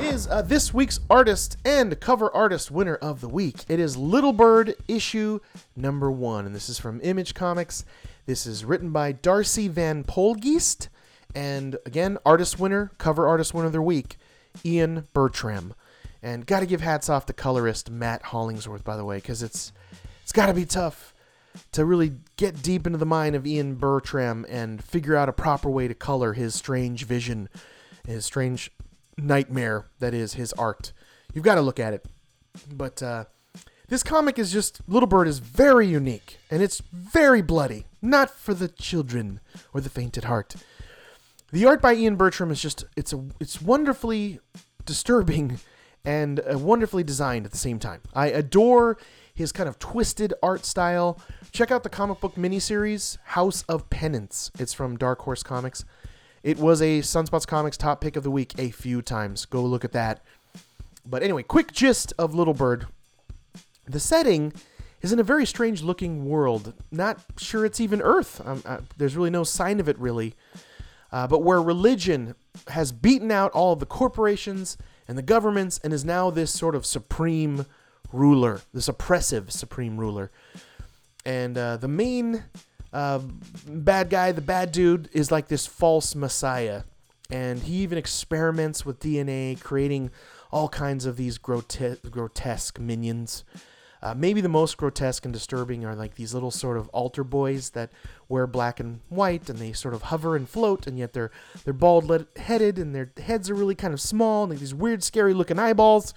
is 0.00 0.26
uh, 0.28 0.42
this 0.42 0.74
week's 0.74 1.00
artist 1.08 1.56
and 1.64 1.98
cover 2.00 2.34
artist 2.34 2.70
winner 2.70 2.96
of 2.96 3.20
the 3.20 3.28
week. 3.28 3.64
It 3.68 3.80
is 3.80 3.96
Little 3.96 4.32
Bird 4.32 4.74
issue 4.88 5.40
number 5.74 6.10
one, 6.10 6.46
and 6.46 6.54
this 6.54 6.68
is 6.68 6.78
from 6.78 7.00
Image 7.02 7.34
Comics. 7.34 7.84
This 8.26 8.46
is 8.46 8.64
written 8.64 8.90
by 8.90 9.12
Darcy 9.12 9.68
Van 9.68 10.04
Poelgeest, 10.04 10.88
and 11.34 11.76
again, 11.86 12.18
artist 12.26 12.58
winner, 12.58 12.92
cover 12.98 13.28
artist 13.28 13.54
winner 13.54 13.66
of 13.66 13.72
the 13.72 13.82
week, 13.82 14.16
Ian 14.64 15.06
Bertram. 15.12 15.74
And 16.22 16.46
got 16.46 16.60
to 16.60 16.66
give 16.66 16.80
hats 16.80 17.08
off 17.08 17.26
to 17.26 17.32
colorist 17.32 17.90
Matt 17.90 18.22
Hollingsworth, 18.22 18.84
by 18.84 18.96
the 18.96 19.04
way, 19.04 19.16
because 19.16 19.42
it's 19.42 19.72
it's 20.22 20.32
got 20.32 20.46
to 20.46 20.54
be 20.54 20.64
tough 20.64 21.14
to 21.72 21.84
really 21.84 22.12
get 22.36 22.62
deep 22.62 22.86
into 22.86 22.98
the 22.98 23.06
mind 23.06 23.36
of 23.36 23.46
Ian 23.46 23.76
Bertram 23.76 24.44
and 24.48 24.82
figure 24.82 25.16
out 25.16 25.28
a 25.28 25.32
proper 25.32 25.70
way 25.70 25.88
to 25.88 25.94
color 25.94 26.32
his 26.32 26.54
strange 26.54 27.04
vision, 27.04 27.48
his 28.06 28.24
strange 28.24 28.70
nightmare 29.18 29.86
that 29.98 30.14
is 30.14 30.34
his 30.34 30.52
art. 30.54 30.92
You've 31.32 31.44
got 31.44 31.56
to 31.56 31.60
look 31.60 31.80
at 31.80 31.92
it. 31.92 32.06
But 32.72 33.02
uh, 33.02 33.24
this 33.88 34.02
comic 34.02 34.38
is 34.38 34.52
just 34.52 34.80
Little 34.88 35.06
Bird 35.06 35.28
is 35.28 35.38
very 35.38 35.86
unique 35.86 36.38
and 36.50 36.62
it's 36.62 36.82
very 36.92 37.42
bloody, 37.42 37.86
not 38.02 38.30
for 38.30 38.54
the 38.54 38.68
children 38.68 39.40
or 39.72 39.80
the 39.80 39.90
faint 39.90 40.16
at 40.16 40.24
heart. 40.24 40.56
The 41.52 41.64
art 41.64 41.80
by 41.80 41.94
Ian 41.94 42.16
Bertram 42.16 42.50
is 42.50 42.60
just 42.60 42.84
it's 42.96 43.12
a 43.12 43.24
it's 43.38 43.62
wonderfully 43.62 44.40
disturbing 44.84 45.58
and 46.04 46.40
uh, 46.40 46.58
wonderfully 46.58 47.04
designed 47.04 47.46
at 47.46 47.52
the 47.52 47.58
same 47.58 47.78
time. 47.78 48.00
I 48.14 48.28
adore 48.28 48.98
his 49.32 49.52
kind 49.52 49.68
of 49.68 49.78
twisted 49.78 50.34
art 50.42 50.64
style. 50.64 51.20
Check 51.52 51.70
out 51.70 51.82
the 51.82 51.88
comic 51.88 52.20
book 52.20 52.34
miniseries 52.34 53.18
House 53.24 53.62
of 53.68 53.88
Penance. 53.90 54.50
It's 54.58 54.72
from 54.72 54.96
Dark 54.96 55.20
Horse 55.22 55.42
Comics. 55.42 55.84
It 56.46 56.58
was 56.58 56.80
a 56.80 57.00
Sunspots 57.00 57.44
Comics 57.44 57.76
top 57.76 58.00
pick 58.00 58.14
of 58.14 58.22
the 58.22 58.30
week 58.30 58.54
a 58.56 58.70
few 58.70 59.02
times. 59.02 59.46
Go 59.46 59.64
look 59.64 59.84
at 59.84 59.90
that. 59.90 60.22
But 61.04 61.24
anyway, 61.24 61.42
quick 61.42 61.72
gist 61.72 62.12
of 62.20 62.36
Little 62.36 62.54
Bird. 62.54 62.86
The 63.86 63.98
setting 63.98 64.52
is 65.02 65.12
in 65.12 65.18
a 65.18 65.24
very 65.24 65.44
strange 65.44 65.82
looking 65.82 66.24
world. 66.24 66.72
Not 66.92 67.18
sure 67.36 67.64
it's 67.64 67.80
even 67.80 68.00
Earth. 68.00 68.40
Um, 68.46 68.62
uh, 68.64 68.78
there's 68.96 69.16
really 69.16 69.30
no 69.30 69.42
sign 69.42 69.80
of 69.80 69.88
it, 69.88 69.98
really. 69.98 70.36
Uh, 71.10 71.26
but 71.26 71.42
where 71.42 71.60
religion 71.60 72.36
has 72.68 72.92
beaten 72.92 73.32
out 73.32 73.50
all 73.50 73.72
of 73.72 73.80
the 73.80 73.84
corporations 73.84 74.78
and 75.08 75.18
the 75.18 75.22
governments 75.22 75.80
and 75.82 75.92
is 75.92 76.04
now 76.04 76.30
this 76.30 76.52
sort 76.52 76.76
of 76.76 76.86
supreme 76.86 77.66
ruler, 78.12 78.60
this 78.72 78.86
oppressive 78.86 79.50
supreme 79.50 79.96
ruler. 79.96 80.30
And 81.24 81.58
uh, 81.58 81.76
the 81.76 81.88
main 81.88 82.44
uh, 82.92 83.20
bad 83.66 84.10
guy, 84.10 84.32
the 84.32 84.40
bad 84.40 84.72
dude, 84.72 85.08
is 85.12 85.30
like 85.30 85.48
this 85.48 85.66
false 85.66 86.14
messiah. 86.14 86.82
And 87.30 87.60
he 87.62 87.76
even 87.76 87.98
experiments 87.98 88.86
with 88.86 89.00
DNA, 89.00 89.60
creating 89.60 90.10
all 90.52 90.68
kinds 90.68 91.06
of 91.06 91.16
these 91.16 91.38
grote- 91.38 91.98
grotesque 92.10 92.78
minions. 92.78 93.44
Uh, 94.02 94.14
maybe 94.14 94.40
the 94.40 94.48
most 94.48 94.76
grotesque 94.76 95.24
and 95.24 95.34
disturbing 95.34 95.84
are 95.84 95.94
like 95.94 96.14
these 96.14 96.32
little 96.32 96.50
sort 96.50 96.76
of 96.76 96.88
altar 96.90 97.24
boys 97.24 97.70
that 97.70 97.90
wear 98.28 98.46
black 98.46 98.78
and 98.78 99.00
white, 99.08 99.48
and 99.48 99.58
they 99.58 99.72
sort 99.72 99.94
of 99.94 100.02
hover 100.02 100.36
and 100.36 100.48
float, 100.48 100.86
and 100.86 100.98
yet 100.98 101.12
they're 101.12 101.30
they're 101.64 101.72
bald 101.72 102.26
headed, 102.36 102.78
and 102.78 102.94
their 102.94 103.10
heads 103.16 103.50
are 103.50 103.54
really 103.54 103.74
kind 103.74 103.92
of 103.92 104.00
small, 104.00 104.44
and 104.44 104.58
these 104.58 104.74
weird, 104.74 105.02
scary 105.02 105.34
looking 105.34 105.58
eyeballs. 105.58 106.14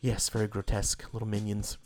Yes, 0.00 0.28
very 0.28 0.46
grotesque 0.46 1.02
little 1.12 1.26
minions. 1.26 1.78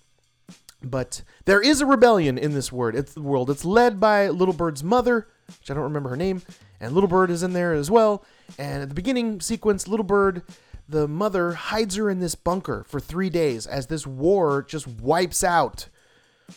But 0.83 1.23
there 1.45 1.61
is 1.61 1.81
a 1.81 1.87
rebellion 1.87 2.39
in 2.39 2.53
this 2.53 2.73
word. 2.73 2.95
It's 2.95 3.13
the 3.13 3.23
world. 3.23 3.51
It's 3.51 3.65
led 3.65 4.01
by 4.01 4.29
Little 4.29 4.55
Bird's 4.55 4.83
mother, 4.83 5.29
which 5.47 5.71
I 5.71 5.75
don't 5.75 5.83
remember 5.83 6.09
her 6.09 6.17
name, 6.17 6.43
and 6.81 6.95
Little 6.95 7.09
Bird 7.09 7.31
is 7.31 7.43
in 7.43 7.53
there 7.53 7.75
as 7.75 7.91
well. 7.91 8.25
And 8.59 8.83
at 8.83 8.89
the 8.89 8.95
beginning 8.95 9.41
sequence, 9.41 9.87
Little 9.87 10.05
Bird, 10.05 10.43
the 10.89 11.07
mother, 11.07 11.53
hides 11.53 11.97
her 11.97 12.09
in 12.09 12.21
this 12.21 12.35
bunker 12.35 12.85
for 12.89 12.99
three 12.99 13.29
days 13.29 13.67
as 13.67 13.89
this 13.89 14.07
war 14.07 14.63
just 14.63 14.87
wipes 14.87 15.45
out, 15.45 15.89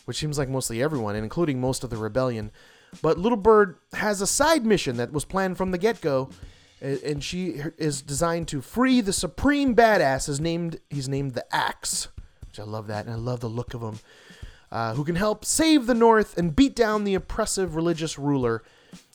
which 0.06 0.16
seems 0.16 0.38
like 0.38 0.48
mostly 0.48 0.82
everyone, 0.82 1.16
and 1.16 1.24
including 1.24 1.60
most 1.60 1.84
of 1.84 1.90
the 1.90 1.96
rebellion. 1.96 2.50
But 3.02 3.18
Little 3.18 3.36
Bird 3.36 3.76
has 3.92 4.20
a 4.20 4.26
side 4.26 4.64
mission 4.64 4.96
that 4.96 5.12
was 5.12 5.24
planned 5.24 5.58
from 5.58 5.70
the 5.70 5.78
get 5.78 6.00
go. 6.00 6.30
And 6.80 7.24
she 7.24 7.62
is 7.78 8.02
designed 8.02 8.48
to 8.48 8.60
free 8.60 9.00
the 9.00 9.12
supreme 9.12 9.74
badass. 9.74 10.28
Is 10.28 10.38
named 10.38 10.80
he's 10.90 11.08
named 11.08 11.32
the 11.32 11.46
Axe, 11.54 12.08
which 12.54 12.64
I 12.64 12.70
love 12.70 12.86
that, 12.86 13.06
and 13.06 13.12
I 13.12 13.18
love 13.18 13.40
the 13.40 13.48
look 13.48 13.74
of 13.74 13.82
him. 13.82 13.98
Uh, 14.70 14.94
who 14.94 15.04
can 15.04 15.16
help 15.16 15.44
save 15.44 15.86
the 15.86 15.94
North 15.94 16.38
and 16.38 16.54
beat 16.54 16.76
down 16.76 17.02
the 17.02 17.14
oppressive 17.14 17.74
religious 17.74 18.16
ruler. 18.18 18.62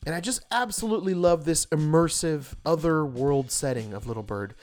And 0.06 0.14
I 0.14 0.20
just 0.20 0.46
absolutely 0.52 1.14
love 1.14 1.46
this 1.46 1.66
immersive 1.68 2.56
other 2.66 3.06
world 3.06 3.50
setting 3.52 3.94
of 3.94 4.08
Little 4.08 4.24
Bird. 4.24 4.56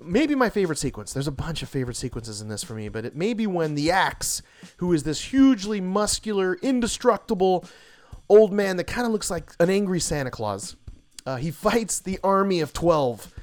Maybe 0.00 0.34
my 0.34 0.48
favorite 0.48 0.78
sequence. 0.78 1.12
There's 1.12 1.26
a 1.26 1.32
bunch 1.32 1.62
of 1.62 1.68
favorite 1.68 1.96
sequences 1.96 2.40
in 2.40 2.48
this 2.48 2.64
for 2.64 2.74
me, 2.74 2.88
but 2.88 3.04
it 3.04 3.14
may 3.14 3.34
be 3.34 3.46
when 3.46 3.74
the 3.74 3.90
Axe, 3.90 4.42
who 4.78 4.92
is 4.92 5.02
this 5.02 5.20
hugely 5.20 5.80
muscular, 5.80 6.54
indestructible 6.62 7.66
old 8.28 8.52
man 8.52 8.76
that 8.76 8.84
kind 8.84 9.06
of 9.06 9.12
looks 9.12 9.30
like 9.30 9.52
an 9.60 9.68
angry 9.70 10.00
Santa 10.00 10.30
Claus, 10.30 10.76
uh, 11.26 11.36
he 11.36 11.50
fights 11.50 12.00
the 12.00 12.18
army 12.22 12.60
of 12.60 12.72
12. 12.72 13.34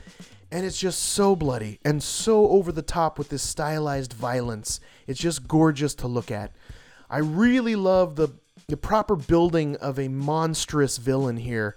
And 0.51 0.65
it's 0.65 0.79
just 0.79 0.99
so 0.99 1.35
bloody 1.35 1.79
and 1.85 2.03
so 2.03 2.49
over 2.49 2.71
the 2.71 2.81
top 2.81 3.17
with 3.17 3.29
this 3.29 3.41
stylized 3.41 4.13
violence. 4.13 4.79
It's 5.07 5.19
just 5.19 5.47
gorgeous 5.47 5.95
to 5.95 6.07
look 6.07 6.29
at. 6.29 6.51
I 7.09 7.19
really 7.19 7.75
love 7.75 8.15
the 8.15 8.29
the 8.67 8.77
proper 8.77 9.15
building 9.15 9.75
of 9.77 9.99
a 9.99 10.07
monstrous 10.07 10.97
villain 10.97 11.37
here 11.37 11.75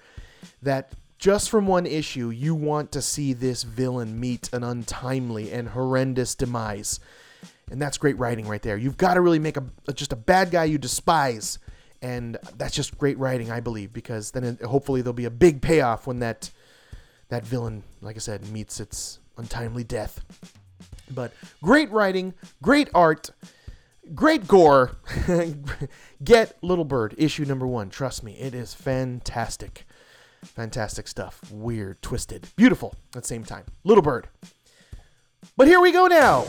that 0.62 0.92
just 1.18 1.50
from 1.50 1.66
one 1.66 1.86
issue 1.86 2.30
you 2.30 2.54
want 2.54 2.92
to 2.92 3.02
see 3.02 3.32
this 3.32 3.62
villain 3.62 4.20
meet 4.20 4.52
an 4.52 4.62
untimely 4.62 5.50
and 5.50 5.68
horrendous 5.68 6.34
demise. 6.34 7.00
And 7.70 7.80
that's 7.80 7.98
great 7.98 8.18
writing 8.18 8.46
right 8.46 8.62
there. 8.62 8.76
You've 8.76 8.96
got 8.96 9.14
to 9.14 9.20
really 9.20 9.38
make 9.38 9.56
a, 9.56 9.64
a 9.88 9.92
just 9.92 10.12
a 10.12 10.16
bad 10.16 10.50
guy 10.50 10.64
you 10.64 10.78
despise 10.78 11.58
and 12.02 12.36
that's 12.58 12.74
just 12.74 12.98
great 12.98 13.18
writing 13.18 13.50
I 13.50 13.60
believe 13.60 13.92
because 13.92 14.32
then 14.32 14.44
it, 14.44 14.62
hopefully 14.62 15.00
there'll 15.00 15.14
be 15.14 15.24
a 15.24 15.30
big 15.30 15.62
payoff 15.62 16.06
when 16.06 16.18
that 16.18 16.50
that 17.34 17.44
villain 17.44 17.82
like 18.00 18.14
I 18.14 18.20
said 18.20 18.48
meets 18.50 18.78
its 18.78 19.18
untimely 19.36 19.82
death. 19.82 20.24
But 21.10 21.32
great 21.62 21.90
writing, 21.90 22.32
great 22.62 22.88
art, 22.94 23.30
great 24.14 24.46
gore. 24.46 24.96
Get 26.24 26.56
Little 26.62 26.84
Bird, 26.84 27.14
issue 27.18 27.44
number 27.44 27.66
one. 27.66 27.90
Trust 27.90 28.22
me, 28.22 28.38
it 28.38 28.54
is 28.54 28.72
fantastic. 28.72 29.84
Fantastic 30.44 31.08
stuff. 31.08 31.40
Weird, 31.50 32.00
twisted, 32.02 32.46
beautiful 32.54 32.94
at 33.16 33.22
the 33.22 33.28
same 33.28 33.42
time. 33.42 33.64
Little 33.82 34.02
Bird. 34.02 34.28
But 35.56 35.66
here 35.66 35.80
we 35.80 35.90
go 35.90 36.06
now. 36.06 36.42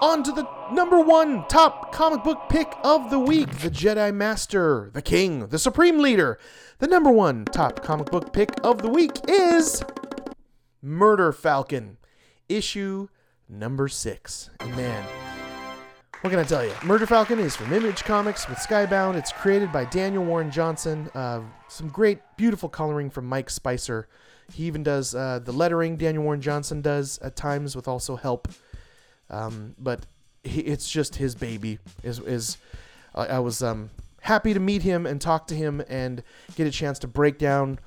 On 0.00 0.22
to 0.22 0.32
the 0.32 0.48
number 0.72 0.98
one 0.98 1.46
top 1.48 1.92
comic 1.92 2.24
book 2.24 2.48
pick 2.48 2.72
of 2.82 3.10
the 3.10 3.18
week 3.18 3.50
The 3.58 3.68
Jedi 3.68 4.14
Master, 4.14 4.90
the 4.94 5.02
King, 5.02 5.48
the 5.48 5.58
Supreme 5.58 5.98
Leader. 5.98 6.38
The 6.78 6.86
number 6.86 7.10
one 7.10 7.44
top 7.44 7.82
comic 7.82 8.06
book 8.10 8.32
pick 8.32 8.48
of 8.64 8.80
the 8.80 8.88
week 8.88 9.12
is 9.28 9.82
Murder 10.82 11.30
Falcon, 11.32 11.98
issue 12.48 13.08
number 13.48 13.86
six. 13.86 14.48
And 14.60 14.74
man, 14.76 15.04
what 16.22 16.30
can 16.30 16.38
I 16.38 16.44
tell 16.44 16.64
you? 16.64 16.72
Murder 16.84 17.06
Falcon 17.06 17.38
is 17.38 17.54
from 17.54 17.72
Image 17.72 18.02
Comics 18.04 18.48
with 18.48 18.58
Skybound. 18.58 19.16
It's 19.16 19.30
created 19.30 19.72
by 19.72 19.84
Daniel 19.84 20.24
Warren 20.24 20.50
Johnson. 20.50 21.10
Uh, 21.14 21.40
some 21.68 21.88
great, 21.88 22.20
beautiful 22.38 22.68
coloring 22.68 23.10
from 23.10 23.26
Mike 23.26 23.50
Spicer. 23.50 24.08
He 24.52 24.64
even 24.64 24.82
does 24.82 25.14
uh, 25.14 25.40
the 25.44 25.52
lettering. 25.52 25.96
Daniel 25.96 26.24
Warren 26.24 26.40
Johnson 26.40 26.80
does 26.80 27.18
at 27.18 27.36
times 27.36 27.76
with 27.76 27.86
also 27.86 28.16
help. 28.16 28.48
Um, 29.28 29.74
but 29.78 30.06
he, 30.42 30.60
it's 30.60 30.90
just 30.90 31.16
his 31.16 31.34
baby. 31.34 31.78
Is 32.02 32.18
is 32.20 32.56
I 33.14 33.26
I 33.26 33.38
was 33.38 33.62
um, 33.62 33.90
happy 34.22 34.54
to 34.54 34.60
meet 34.60 34.82
him 34.82 35.06
and 35.06 35.20
talk 35.20 35.46
to 35.48 35.54
him 35.54 35.82
and 35.88 36.22
get 36.56 36.66
a 36.66 36.70
chance 36.70 36.98
to 37.00 37.06
break 37.06 37.38
down 37.38 37.78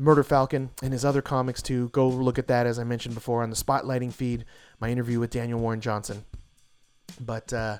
Murder 0.00 0.24
Falcon 0.24 0.70
and 0.82 0.92
his 0.92 1.04
other 1.04 1.20
comics 1.20 1.60
too. 1.60 1.90
Go 1.90 2.08
look 2.08 2.38
at 2.38 2.48
that 2.48 2.66
as 2.66 2.78
I 2.78 2.84
mentioned 2.84 3.14
before 3.14 3.42
on 3.42 3.50
the 3.50 3.56
Spotlighting 3.56 4.12
feed. 4.12 4.46
My 4.80 4.90
interview 4.90 5.20
with 5.20 5.30
Daniel 5.30 5.60
Warren 5.60 5.82
Johnson. 5.82 6.24
But 7.20 7.52
uh, 7.52 7.78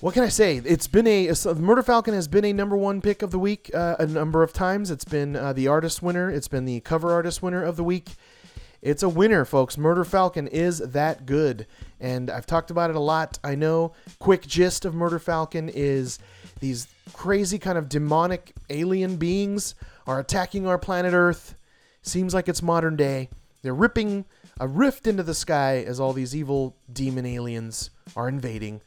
what 0.00 0.14
can 0.14 0.24
I 0.24 0.28
say? 0.28 0.56
It's 0.56 0.88
been 0.88 1.06
a 1.06 1.34
so 1.34 1.54
Murder 1.54 1.84
Falcon 1.84 2.14
has 2.14 2.26
been 2.26 2.44
a 2.44 2.52
number 2.52 2.76
one 2.76 3.00
pick 3.00 3.22
of 3.22 3.30
the 3.30 3.38
week 3.38 3.70
uh, 3.72 3.94
a 4.00 4.06
number 4.06 4.42
of 4.42 4.52
times. 4.52 4.90
It's 4.90 5.04
been 5.04 5.36
uh, 5.36 5.52
the 5.52 5.68
artist 5.68 6.02
winner. 6.02 6.30
It's 6.30 6.48
been 6.48 6.64
the 6.64 6.80
cover 6.80 7.12
artist 7.12 7.42
winner 7.42 7.62
of 7.62 7.76
the 7.76 7.84
week. 7.84 8.10
It's 8.82 9.02
a 9.02 9.08
winner, 9.08 9.44
folks. 9.44 9.78
Murder 9.78 10.04
Falcon 10.04 10.46
is 10.46 10.78
that 10.78 11.26
good, 11.26 11.66
and 12.00 12.30
I've 12.30 12.46
talked 12.46 12.70
about 12.70 12.90
it 12.90 12.96
a 12.96 13.00
lot. 13.00 13.38
I 13.42 13.54
know. 13.54 13.92
Quick 14.18 14.46
gist 14.46 14.84
of 14.84 14.94
Murder 14.94 15.18
Falcon 15.18 15.68
is 15.68 16.18
these 16.60 16.88
crazy 17.12 17.58
kind 17.58 17.78
of 17.78 17.88
demonic 17.88 18.52
alien 18.70 19.16
beings 19.16 19.74
are 20.08 20.18
attacking 20.18 20.66
our 20.66 20.78
planet 20.78 21.12
Earth. 21.12 21.54
Seems 22.00 22.32
like 22.32 22.48
it's 22.48 22.62
modern 22.62 22.96
day. 22.96 23.28
They're 23.62 23.74
ripping 23.74 24.24
a 24.58 24.66
rift 24.66 25.06
into 25.06 25.22
the 25.22 25.34
sky 25.34 25.84
as 25.86 26.00
all 26.00 26.14
these 26.14 26.34
evil 26.34 26.76
demon 26.90 27.26
aliens 27.26 27.90
are 28.16 28.28
invading. 28.28 28.80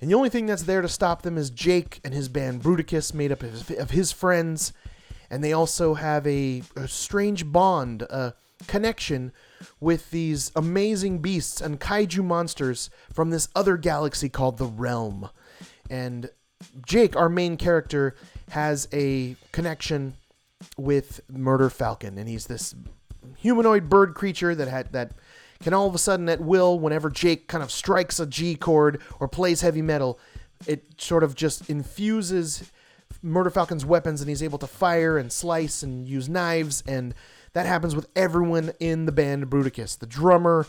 And 0.00 0.08
the 0.08 0.14
only 0.14 0.28
thing 0.28 0.46
that's 0.46 0.62
there 0.62 0.80
to 0.80 0.88
stop 0.88 1.22
them 1.22 1.36
is 1.36 1.50
Jake 1.50 2.00
and 2.04 2.14
his 2.14 2.28
band 2.28 2.62
Bruticus, 2.62 3.12
made 3.12 3.32
up 3.32 3.42
of 3.42 3.90
his, 3.90 4.12
friends. 4.12 4.72
And 5.30 5.42
they 5.42 5.52
also 5.52 5.94
have 5.94 6.26
a, 6.26 6.62
a 6.76 6.86
strange 6.86 7.50
bond, 7.50 8.02
a 8.02 8.34
connection 8.68 9.32
with 9.80 10.10
these 10.12 10.52
amazing 10.54 11.18
beasts 11.18 11.60
and 11.60 11.80
kaiju 11.80 12.22
monsters 12.22 12.88
from 13.12 13.30
this 13.30 13.48
other 13.56 13.76
galaxy 13.76 14.28
called 14.28 14.58
the 14.58 14.66
Realm. 14.66 15.28
And 15.90 16.30
Jake, 16.86 17.16
our 17.16 17.28
main 17.28 17.56
character, 17.56 18.14
has 18.50 18.88
a 18.92 19.34
connection 19.50 20.14
with 20.76 21.20
Murder 21.30 21.70
Falcon, 21.70 22.18
and 22.18 22.28
he's 22.28 22.46
this 22.46 22.74
humanoid 23.36 23.88
bird 23.88 24.14
creature 24.14 24.54
that 24.54 24.68
had 24.68 24.92
that 24.92 25.12
can 25.60 25.72
all 25.72 25.86
of 25.86 25.94
a 25.94 25.98
sudden 25.98 26.28
at 26.28 26.40
will, 26.40 26.78
whenever 26.78 27.08
Jake 27.08 27.46
kind 27.46 27.62
of 27.62 27.70
strikes 27.70 28.18
a 28.18 28.26
G 28.26 28.56
chord 28.56 29.00
or 29.20 29.28
plays 29.28 29.60
heavy 29.60 29.82
metal, 29.82 30.18
it 30.66 31.00
sort 31.00 31.22
of 31.22 31.34
just 31.34 31.70
infuses 31.70 32.70
Murder 33.22 33.50
Falcon's 33.50 33.84
weapons, 33.84 34.20
and 34.20 34.28
he's 34.28 34.42
able 34.42 34.58
to 34.58 34.66
fire 34.66 35.18
and 35.18 35.30
slice 35.30 35.82
and 35.82 36.08
use 36.08 36.28
knives, 36.28 36.82
and 36.86 37.14
that 37.52 37.66
happens 37.66 37.94
with 37.94 38.08
everyone 38.16 38.72
in 38.80 39.04
the 39.04 39.12
band 39.12 39.50
Bruticus. 39.50 39.98
The 39.98 40.06
drummer 40.06 40.66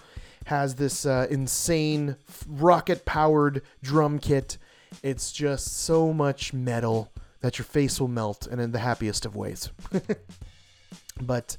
has 0.47 0.75
this 0.75 1.05
uh, 1.05 1.27
insane 1.29 2.17
rocket-powered 2.47 3.61
drum 3.81 4.19
kit. 4.19 4.57
It's 5.01 5.31
just 5.31 5.67
so 5.67 6.11
much 6.11 6.53
metal 6.53 7.12
that 7.43 7.59
your 7.59 7.65
face 7.65 7.99
will 7.99 8.07
melt, 8.07 8.47
and 8.47 8.61
in 8.61 8.71
the 8.71 8.79
happiest 8.79 9.25
of 9.25 9.35
ways. 9.35 9.69
but 11.21 11.57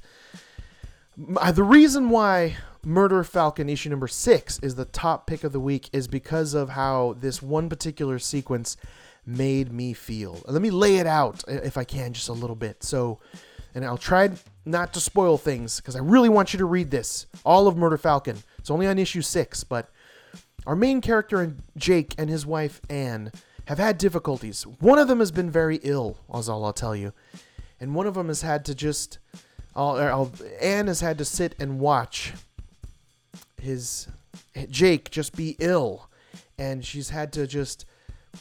the 1.15 1.63
reason 1.63 2.09
why 2.09 2.57
Murder 2.83 3.23
Falcon 3.23 3.69
issue 3.69 3.91
number 3.91 4.07
six 4.07 4.57
is 4.59 4.73
the 4.73 4.85
top 4.85 5.27
pick 5.27 5.43
of 5.43 5.51
the 5.51 5.59
week 5.59 5.87
is 5.93 6.07
because 6.07 6.55
of 6.55 6.69
how 6.69 7.15
this 7.19 7.39
one 7.39 7.69
particular 7.69 8.17
sequence 8.17 8.77
made 9.27 9.71
me 9.71 9.93
feel. 9.93 10.41
Let 10.47 10.63
me 10.63 10.71
lay 10.71 10.97
it 10.97 11.05
out 11.05 11.43
if 11.47 11.77
I 11.77 11.83
can 11.83 12.13
just 12.13 12.29
a 12.29 12.33
little 12.33 12.55
bit. 12.55 12.83
So, 12.83 13.19
and 13.75 13.85
I'll 13.85 13.95
try 13.95 14.31
not 14.65 14.91
to 14.93 14.99
spoil 14.99 15.37
things 15.37 15.79
because 15.79 15.95
I 15.95 15.99
really 15.99 16.29
want 16.29 16.51
you 16.51 16.57
to 16.57 16.65
read 16.65 16.89
this. 16.89 17.27
All 17.45 17.67
of 17.67 17.77
Murder 17.77 17.99
Falcon. 17.99 18.37
It's 18.57 18.71
only 18.71 18.87
on 18.87 18.97
issue 18.97 19.21
six, 19.21 19.63
but 19.63 19.91
our 20.65 20.75
main 20.75 20.99
character, 20.99 21.55
Jake, 21.77 22.15
and 22.17 22.27
his 22.27 22.43
wife, 22.43 22.81
Anne, 22.89 23.31
have 23.65 23.77
had 23.77 23.97
difficulties. 23.97 24.63
One 24.63 24.99
of 24.99 25.07
them 25.07 25.19
has 25.19 25.31
been 25.31 25.49
very 25.49 25.79
ill, 25.83 26.17
is 26.35 26.49
all 26.49 26.65
I'll 26.65 26.73
tell 26.73 26.95
you. 26.95 27.13
And 27.79 27.93
one 27.93 28.07
of 28.07 28.13
them 28.13 28.27
has 28.27 28.41
had 28.41 28.65
to 28.65 28.75
just. 28.75 29.19
I'll, 29.75 29.97
I'll, 29.97 30.31
Anne 30.61 30.87
has 30.87 31.01
had 31.01 31.17
to 31.17 31.25
sit 31.25 31.53
and 31.59 31.79
watch 31.79 32.33
his 33.61 34.07
Jake 34.69 35.11
just 35.11 35.35
be 35.35 35.57
ill, 35.59 36.09
and 36.57 36.85
she's 36.85 37.09
had 37.09 37.33
to 37.33 37.45
just 37.45 37.85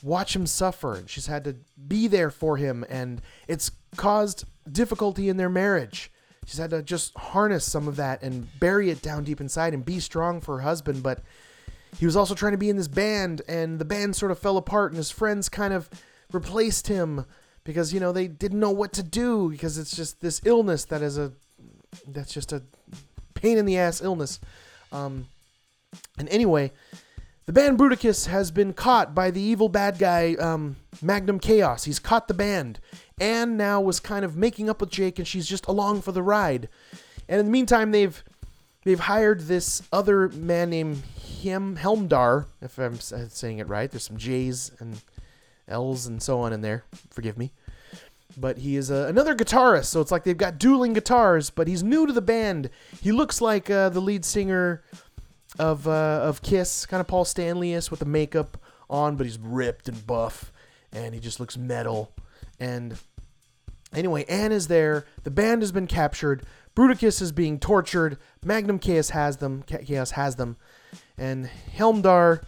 watch 0.02 0.36
him 0.36 0.46
suffer, 0.46 0.94
and 0.94 1.10
she's 1.10 1.26
had 1.26 1.44
to 1.44 1.56
be 1.88 2.06
there 2.06 2.30
for 2.30 2.56
him, 2.56 2.84
and 2.88 3.20
it's 3.48 3.70
caused 3.96 4.44
difficulty 4.70 5.28
in 5.28 5.36
their 5.36 5.48
marriage. 5.48 6.10
She's 6.46 6.58
had 6.58 6.70
to 6.70 6.82
just 6.82 7.16
harness 7.16 7.64
some 7.64 7.88
of 7.88 7.96
that 7.96 8.22
and 8.22 8.48
bury 8.60 8.90
it 8.90 9.02
down 9.02 9.24
deep 9.24 9.40
inside 9.40 9.72
and 9.72 9.84
be 9.84 9.98
strong 9.98 10.40
for 10.40 10.56
her 10.56 10.62
husband, 10.62 11.02
but 11.02 11.20
he 11.98 12.06
was 12.06 12.16
also 12.16 12.34
trying 12.34 12.52
to 12.52 12.58
be 12.58 12.70
in 12.70 12.76
this 12.76 12.88
band, 12.88 13.42
and 13.48 13.78
the 13.78 13.84
band 13.84 14.16
sort 14.16 14.32
of 14.32 14.38
fell 14.38 14.56
apart, 14.56 14.92
and 14.92 14.96
his 14.96 15.10
friends 15.10 15.48
kind 15.48 15.72
of 15.72 15.88
replaced 16.32 16.88
him 16.88 17.26
because 17.64 17.94
you 17.94 18.00
know 18.00 18.12
they 18.12 18.28
didn't 18.28 18.60
know 18.60 18.70
what 18.70 18.92
to 18.92 19.02
do 19.02 19.48
because 19.50 19.78
it's 19.78 19.96
just 19.96 20.20
this 20.20 20.40
illness 20.44 20.84
that 20.84 21.02
is 21.02 21.16
a 21.16 21.32
that's 22.08 22.32
just 22.32 22.52
a 22.52 22.62
pain 23.34 23.58
in 23.58 23.66
the 23.66 23.78
ass 23.78 24.02
illness. 24.02 24.40
Um, 24.92 25.28
and 26.18 26.28
anyway, 26.28 26.72
the 27.46 27.52
band 27.52 27.78
Bruticus 27.78 28.26
has 28.26 28.50
been 28.50 28.72
caught 28.72 29.14
by 29.14 29.30
the 29.30 29.40
evil 29.40 29.68
bad 29.68 29.98
guy 29.98 30.34
um, 30.34 30.76
Magnum 31.02 31.38
Chaos. 31.38 31.84
He's 31.84 31.98
caught 31.98 32.28
the 32.28 32.34
band. 32.34 32.80
Anne 33.20 33.56
now 33.56 33.80
was 33.80 34.00
kind 34.00 34.24
of 34.24 34.36
making 34.36 34.68
up 34.68 34.80
with 34.80 34.90
Jake, 34.90 35.18
and 35.18 35.28
she's 35.28 35.46
just 35.46 35.66
along 35.66 36.02
for 36.02 36.12
the 36.12 36.22
ride. 36.22 36.68
And 37.28 37.38
in 37.38 37.46
the 37.46 37.52
meantime, 37.52 37.92
they've 37.92 38.22
they've 38.84 39.00
hired 39.00 39.42
this 39.42 39.82
other 39.92 40.28
man 40.30 40.70
named 40.70 41.02
Hem 41.44 41.76
Helmdar, 41.76 42.46
if 42.60 42.78
I'm 42.78 42.98
saying 42.98 43.58
it 43.58 43.68
right. 43.68 43.90
There's 43.90 44.02
some 44.04 44.16
J's 44.16 44.72
and 44.80 45.00
L's 45.68 46.06
and 46.06 46.22
so 46.22 46.40
on 46.40 46.52
in 46.52 46.60
there. 46.60 46.84
Forgive 47.10 47.38
me. 47.38 47.52
but 48.36 48.58
he 48.58 48.76
is 48.76 48.90
uh, 48.90 49.06
another 49.08 49.34
guitarist. 49.34 49.86
So 49.86 50.00
it's 50.00 50.10
like 50.10 50.24
they've 50.24 50.36
got 50.36 50.58
dueling 50.58 50.92
guitars, 50.92 51.50
but 51.50 51.68
he's 51.68 51.82
new 51.82 52.06
to 52.06 52.12
the 52.12 52.22
band. 52.22 52.70
He 53.00 53.12
looks 53.12 53.40
like 53.40 53.70
uh, 53.70 53.88
the 53.90 54.00
lead 54.00 54.24
singer 54.24 54.82
of 55.58 55.86
uh, 55.86 56.20
of 56.22 56.42
Kiss, 56.42 56.86
kind 56.86 57.00
of 57.00 57.06
Paul 57.06 57.24
Stanley-ish 57.24 57.90
with 57.90 58.00
the 58.00 58.06
makeup 58.06 58.58
on, 58.90 59.16
but 59.16 59.24
he's 59.26 59.38
ripped 59.38 59.88
and 59.88 60.06
buff, 60.06 60.52
and 60.92 61.14
he 61.14 61.20
just 61.20 61.38
looks 61.40 61.56
metal. 61.56 62.12
And 62.58 62.98
anyway, 63.94 64.24
Anne 64.28 64.52
is 64.52 64.66
there. 64.68 65.06
The 65.22 65.30
band 65.30 65.62
has 65.62 65.72
been 65.72 65.86
captured. 65.86 66.44
Bruticus 66.74 67.22
is 67.22 67.30
being 67.30 67.60
tortured. 67.60 68.18
Magnum 68.44 68.80
Chaos 68.80 69.10
has 69.10 69.36
them. 69.36 69.62
Chaos 69.62 70.12
has 70.12 70.34
them, 70.36 70.56
and 71.18 71.50
Helmdar 71.76 72.42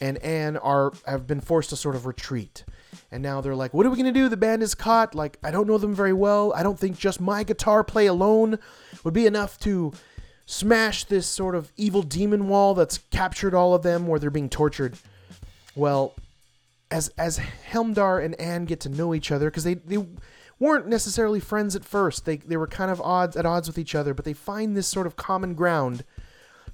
and 0.00 0.18
Anne 0.18 0.56
are 0.56 0.92
have 1.06 1.26
been 1.26 1.40
forced 1.40 1.70
to 1.70 1.76
sort 1.76 1.94
of 1.94 2.06
retreat. 2.06 2.64
And 3.10 3.22
now 3.22 3.40
they're 3.40 3.54
like, 3.54 3.74
what 3.74 3.86
are 3.86 3.90
we 3.90 4.02
to 4.02 4.12
do? 4.12 4.28
The 4.28 4.36
band 4.36 4.62
is 4.62 4.74
caught. 4.74 5.14
Like, 5.14 5.38
I 5.42 5.50
don't 5.50 5.66
know 5.66 5.78
them 5.78 5.94
very 5.94 6.12
well. 6.12 6.52
I 6.54 6.62
don't 6.62 6.78
think 6.78 6.98
just 6.98 7.20
my 7.20 7.42
guitar 7.42 7.84
play 7.84 8.06
alone 8.06 8.58
would 9.04 9.14
be 9.14 9.26
enough 9.26 9.58
to 9.60 9.92
smash 10.46 11.04
this 11.04 11.26
sort 11.26 11.54
of 11.54 11.72
evil 11.76 12.02
demon 12.02 12.48
wall 12.48 12.74
that's 12.74 12.98
captured 13.10 13.54
all 13.54 13.74
of 13.74 13.82
them 13.82 14.06
where 14.06 14.18
they're 14.18 14.30
being 14.30 14.48
tortured. 14.48 14.96
Well, 15.74 16.14
as 16.90 17.08
as 17.18 17.38
Helmdar 17.38 18.24
and 18.24 18.38
Anne 18.40 18.64
get 18.64 18.80
to 18.80 18.88
know 18.88 19.14
each 19.14 19.32
other, 19.32 19.50
because 19.50 19.64
they, 19.64 19.74
they 19.74 20.04
weren't 20.58 20.86
necessarily 20.86 21.40
friends 21.40 21.74
at 21.74 21.84
first. 21.84 22.24
They 22.24 22.36
they 22.36 22.56
were 22.56 22.66
kind 22.66 22.90
of 22.90 23.00
odds 23.00 23.36
at 23.36 23.46
odds 23.46 23.66
with 23.66 23.78
each 23.78 23.94
other, 23.94 24.14
but 24.14 24.24
they 24.24 24.32
find 24.32 24.76
this 24.76 24.86
sort 24.86 25.06
of 25.06 25.16
common 25.16 25.54
ground 25.54 26.04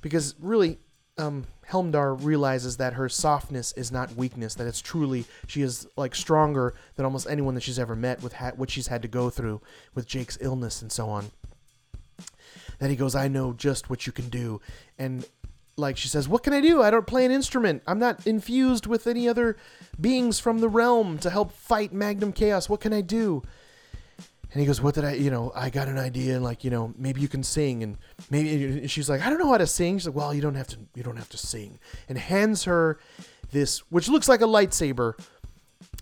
because 0.01 0.35
really 0.39 0.79
um, 1.21 1.47
Helmdar 1.69 2.15
realizes 2.15 2.79
that 2.79 2.95
her 2.95 3.09
softness 3.09 3.73
is 3.73 3.93
not 3.93 4.17
weakness; 4.17 4.55
that 4.57 4.67
it's 4.67 4.81
truly 4.81 5.25
she 5.47 5.63
is 5.63 5.87
like 5.97 6.15
stronger 6.15 6.75
than 6.97 7.05
almost 7.05 7.29
anyone 7.29 7.55
that 7.55 7.63
she's 7.63 7.79
ever 7.79 7.95
met 7.95 8.23
with 8.23 8.35
ha- 8.35 8.53
what 8.57 8.71
she's 8.71 8.89
had 8.89 9.03
to 9.03 9.09
go 9.09 9.31
through 9.31 9.61
with 9.95 10.07
Jake's 10.07 10.39
illness 10.41 10.83
and 10.83 10.91
so 10.91 11.09
on. 11.09 11.31
That 12.79 12.91
he 12.91 12.97
goes, 12.97 13.15
I 13.15 13.29
know 13.29 13.53
just 13.53 13.91
what 13.91 14.07
you 14.07 14.13
can 14.13 14.29
do, 14.31 14.61
and 14.99 15.25
like 15.77 15.97
she 15.97 16.09
says, 16.09 16.29
what 16.29 16.43
can 16.43 16.53
I 16.53 16.61
do? 16.61 16.83
I 16.83 16.91
don't 16.91 17.07
play 17.07 17.25
an 17.25 17.33
instrument. 17.33 17.83
I'm 17.87 17.99
not 17.99 18.27
infused 18.27 18.87
with 18.87 19.07
any 19.07 19.29
other 19.29 19.57
beings 20.01 20.39
from 20.39 20.61
the 20.61 20.69
realm 20.69 21.19
to 21.19 21.31
help 21.31 21.53
fight 21.53 21.93
Magnum 21.93 22.33
Chaos. 22.33 22.69
What 22.69 22.81
can 22.81 22.93
I 22.93 23.01
do? 23.01 23.43
And 24.53 24.61
he 24.61 24.67
goes, 24.67 24.81
"What 24.81 24.95
did 24.95 25.05
I? 25.05 25.13
You 25.15 25.31
know, 25.31 25.53
I 25.55 25.71
got 25.71 25.89
an 25.89 25.99
idea, 25.99 26.35
and 26.35 26.45
like, 26.45 26.65
you 26.65 26.71
know, 26.71 26.93
maybe 26.99 27.21
you 27.21 27.29
can 27.29 27.43
sing." 27.43 27.83
And 27.83 27.99
maybe 28.31 28.87
she's 28.89 29.09
like, 29.09 29.21
"I 29.21 29.31
don't 29.31 29.39
know 29.39 29.51
how 29.51 29.59
to 29.59 29.67
sing." 29.67 29.99
She's 29.99 30.07
like, 30.07 30.17
"Well, 30.17 30.35
you 30.35 30.41
don't 30.43 30.57
have 30.57 30.67
to. 30.69 30.79
You 30.95 31.03
don't 31.03 31.17
have 31.17 31.29
to 31.31 31.39
sing." 31.39 31.79
And 32.09 32.19
hands 32.19 32.65
her 32.65 32.99
this, 33.53 33.79
which 33.91 34.09
looks 34.09 34.29
like 34.29 34.41
a 34.41 34.47
lightsaber, 34.47 35.15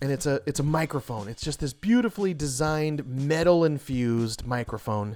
and 0.01 0.11
it's 0.11 0.25
a 0.25 0.41
it's 0.47 0.59
a 0.59 0.63
microphone. 0.63 1.27
It's 1.27 1.43
just 1.43 1.59
this 1.59 1.73
beautifully 1.73 2.33
designed 2.33 3.05
metal 3.05 3.63
infused 3.63 4.47
microphone. 4.47 5.15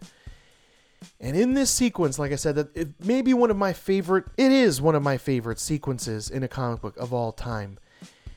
And 1.20 1.36
in 1.36 1.54
this 1.54 1.70
sequence, 1.70 2.18
like 2.20 2.32
I 2.32 2.38
said, 2.38 2.56
that 2.56 2.76
it 2.76 3.04
may 3.04 3.22
be 3.22 3.34
one 3.34 3.52
of 3.52 3.58
my 3.58 3.74
favorite. 3.74 4.26
It 4.38 4.52
is 4.52 4.80
one 4.80 4.96
of 4.96 5.04
my 5.04 5.18
favorite 5.18 5.60
sequences 5.60 6.30
in 6.30 6.44
a 6.44 6.48
comic 6.48 6.82
book 6.82 6.96
of 6.98 7.14
all 7.14 7.32
time. 7.32 7.78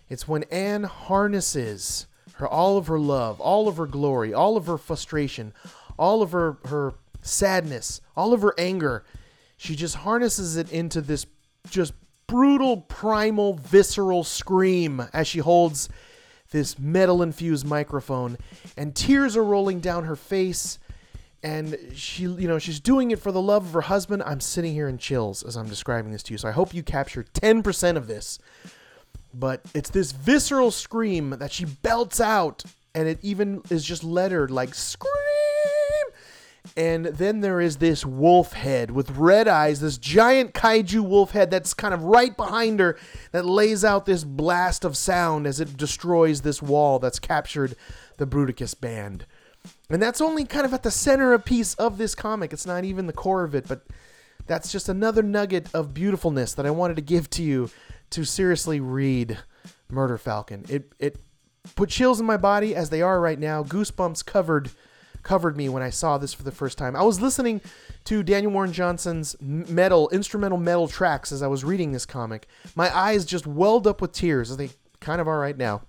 It's 0.09 0.27
when 0.27 0.45
Anne 0.45 0.85
harnesses 0.85 2.07
her 2.37 2.49
all 2.49 2.77
of 2.77 2.87
her 2.87 2.99
love, 2.99 3.41
all 3.41 3.69
of 3.69 3.77
her 3.77 3.87
glory, 3.87 4.33
all 4.33 4.57
of 4.57 4.67
her 4.67 4.79
frustration, 4.79 5.53
all 5.99 6.23
of 6.23 6.33
her 6.33 6.59
her 6.67 6.95
sadness, 7.23 8.01
all 8.17 8.33
of 8.33 8.43
her 8.43 8.55
anger. 8.59 9.05
She 9.57 9.75
just 9.75 9.97
harnesses 9.97 10.57
it 10.57 10.71
into 10.71 11.01
this 11.01 11.27
just 11.71 11.95
brutal, 12.27 12.79
primal, 12.79 13.55
visceral 13.55 14.25
scream 14.25 15.09
as 15.13 15.27
she 15.27 15.39
holds 15.39 15.89
this 16.51 16.79
metal 16.79 17.23
infused 17.23 17.67
microphone, 17.67 18.39
and 18.77 18.95
tears 18.95 19.37
are 19.37 19.45
rolling 19.45 19.81
down 19.81 20.05
her 20.05 20.17
face. 20.17 20.79
And 21.43 21.79
she, 21.95 22.23
you 22.23 22.49
know, 22.49 22.59
she's 22.59 22.81
doing 22.81 23.13
it 23.13 23.21
for 23.21 23.31
the 23.31 23.43
love 23.43 23.67
of 23.67 23.73
her 23.73 23.83
husband. 23.83 24.23
I'm 24.25 24.41
sitting 24.41 24.73
here 24.73 24.89
in 24.89 24.99
chills 24.99 25.43
as 25.45 25.57
I'm 25.57 25.69
describing 25.69 26.11
this 26.11 26.23
to 26.25 26.35
you. 26.35 26.39
So 26.39 26.49
I 26.49 26.53
hope 26.53 26.75
you 26.75 26.83
capture 26.83 27.25
10% 27.25 27.97
of 27.97 28.07
this 28.09 28.39
but 29.35 29.63
it's 29.75 29.91
this 29.91 30.13
visceral 30.13 30.71
scream 30.71 31.31
that 31.31 31.53
she 31.53 31.65
belts 31.65 32.21
out 32.21 32.65
and 32.95 33.09
it 33.09 33.19
even 33.23 33.63
is 33.71 33.85
just 33.85 34.03
lettered 34.03 34.51
like 34.51 34.75
scream! 34.75 35.13
And 36.77 37.07
then 37.07 37.41
there 37.41 37.61
is 37.61 37.77
this 37.77 38.05
wolf 38.05 38.53
head 38.53 38.91
with 38.91 39.11
red 39.13 39.47
eyes 39.49 39.81
this 39.81 39.99
giant 39.99 40.53
kaiju 40.53 41.01
wolf 41.01 41.31
head 41.31 41.51
that's 41.51 41.75
kind 41.75 41.95
of 41.95 42.03
right 42.05 42.37
behind 42.37 42.81
her 42.81 42.99
that 43.33 43.45
lays 43.45 43.85
out 43.85 44.07
this 44.07 44.25
blast 44.25 44.85
of 44.85 44.97
sound 44.97 45.47
as 45.47 45.61
it 45.61 45.77
destroys 45.77 46.41
this 46.41 46.61
wall 46.61 46.99
that's 46.99 47.19
captured 47.19 47.77
the 48.17 48.27
bruticus 48.27 48.79
band. 48.79 49.27
And 49.89 50.03
that's 50.03 50.21
only 50.21 50.45
kind 50.45 50.67
of 50.67 50.75
at 50.75 50.83
the 50.83 50.91
center 50.91 51.33
of 51.33 51.45
piece 51.45 51.75
of 51.75 51.99
this 51.99 52.15
comic. 52.15 52.53
It's 52.53 52.67
not 52.67 52.85
even 52.85 53.07
the 53.07 53.13
core 53.13 53.45
of 53.45 53.55
it 53.55 53.69
but 53.69 53.83
that's 54.47 54.73
just 54.73 54.89
another 54.89 55.23
nugget 55.23 55.69
of 55.75 55.95
beautifulness 55.95 56.55
that 56.55 56.67
i 56.67 56.71
wanted 56.71 56.97
to 56.97 57.03
give 57.03 57.29
to 57.31 57.43
you 57.43 57.71
to 58.11 58.25
seriously 58.25 58.81
read 58.81 59.39
Murder 59.91 60.19
Falcon. 60.19 60.65
It 60.69 60.93
it 60.99 61.19
put 61.75 61.89
chills 61.89 62.21
in 62.21 62.27
my 62.27 62.37
body 62.37 62.75
as 62.75 62.91
they 62.91 63.03
are 63.03 63.21
right 63.21 63.39
now. 63.39 63.63
Goosebumps 63.63 64.25
covered 64.25 64.71
covered 65.23 65.57
me 65.57 65.69
when 65.69 65.83
I 65.83 65.91
saw 65.91 66.19
this 66.19 66.33
for 66.33 66.45
the 66.45 66.53
first 66.53 66.79
time. 66.79 66.95
I 66.95 67.03
was 67.03 67.21
listening 67.21 67.61
to 68.05 68.23
Daniel 68.23 68.53
Warren 68.53 68.73
Johnson's 68.73 69.37
metal 69.41 70.09
instrumental 70.11 70.59
metal 70.59 70.89
tracks 70.89 71.33
as 71.33 71.43
I 71.43 71.49
was 71.49 71.65
reading 71.65 71.93
this 71.93 72.07
comic. 72.07 72.47
My 72.75 72.97
eyes 72.97 73.25
just 73.25 73.47
welled 73.47 73.87
up 73.87 74.01
with 74.01 74.13
tears, 74.13 74.51
as 74.51 74.57
they 74.57 74.71
kind 75.01 75.21
of 75.21 75.29
are 75.29 75.41
right 75.41 75.57
now. 75.57 75.83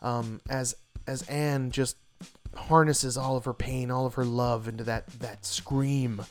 Um, 0.00 0.40
as 0.48 0.74
as 1.06 1.22
Anne 1.22 1.70
just 1.70 1.96
harnesses 2.54 3.16
all 3.16 3.36
of 3.36 3.44
her 3.44 3.54
pain, 3.54 3.90
all 3.90 4.06
of 4.06 4.14
her 4.14 4.24
love 4.24 4.68
into 4.68 4.84
that 4.84 5.06
that 5.20 5.44
scream 5.44 6.22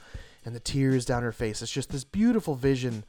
and 0.46 0.56
the 0.56 0.60
tears 0.60 1.06
down 1.06 1.24
her 1.24 1.32
face. 1.32 1.62
It's 1.62 1.72
just 1.72 1.90
this 1.90 2.04
beautiful 2.04 2.56
vision 2.56 3.04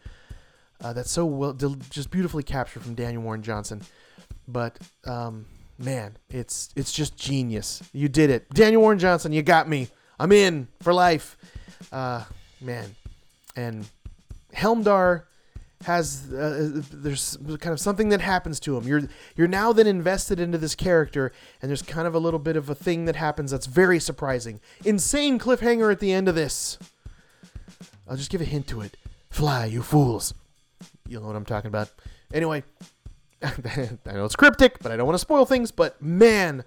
uh, 0.80 0.93
that's 0.93 1.11
so 1.11 1.24
well, 1.24 1.53
just 1.53 2.11
beautifully 2.11 2.43
captured 2.43 2.83
from 2.83 2.95
Daniel 2.95 3.22
Warren 3.22 3.43
Johnson. 3.43 3.83
But 4.49 4.78
um, 5.07 5.47
man, 5.78 6.16
it's 6.30 6.70
it's 6.76 6.93
just 6.93 7.16
genius. 7.16 7.83
You 7.93 8.09
did 8.09 8.30
it, 8.30 8.51
Daniel 8.51 8.83
Warren 8.83 8.99
Johnson. 8.99 9.33
You 9.33 9.43
got 9.43 9.68
me. 9.68 9.89
I'm 10.18 10.33
in 10.33 10.68
for 10.80 10.93
life. 10.93 11.37
Uh, 11.91 12.24
man, 12.61 12.95
and 13.57 13.87
Helmdar 14.55 15.24
has 15.85 16.33
uh, 16.33 16.83
there's 16.93 17.37
kind 17.59 17.72
of 17.72 17.80
something 17.80 18.09
that 18.11 18.20
happens 18.20 18.61
to 18.61 18.76
him. 18.76 18.87
You're 18.87 19.03
you're 19.37 19.49
now 19.49 19.72
then 19.72 19.87
invested 19.87 20.41
into 20.41 20.59
this 20.59 20.74
character, 20.74 21.33
and 21.61 21.68
there's 21.68 21.83
kind 21.83 22.07
of 22.07 22.14
a 22.14 22.18
little 22.18 22.39
bit 22.39 22.57
of 22.57 22.68
a 22.70 22.74
thing 22.74 23.05
that 23.07 23.16
happens 23.16 23.51
that's 23.51 23.66
very 23.66 23.99
surprising. 23.99 24.61
Insane 24.85 25.39
cliffhanger 25.39 25.91
at 25.93 26.01
the 26.01 26.12
end 26.12 26.28
of 26.28 26.35
this. 26.35 26.78
I'll 28.09 28.17
just 28.17 28.31
give 28.31 28.41
a 28.41 28.45
hint 28.45 28.67
to 28.69 28.81
it. 28.81 28.97
Fly, 29.31 29.67
you 29.67 29.83
fools 29.83 30.35
you 31.13 31.21
know 31.21 31.27
what 31.27 31.37
I'm 31.37 31.45
talking 31.45 31.69
about. 31.69 31.91
Anyway, 32.33 32.65
I 33.43 33.53
know 34.07 34.25
it's 34.25 34.37
cryptic, 34.37 34.79
but 34.81 34.91
I 34.91 34.97
don't 34.97 35.07
want 35.07 35.15
to 35.15 35.21
spoil 35.21 35.45
things. 35.45 35.71
But 35.71 36.01
man, 36.01 36.65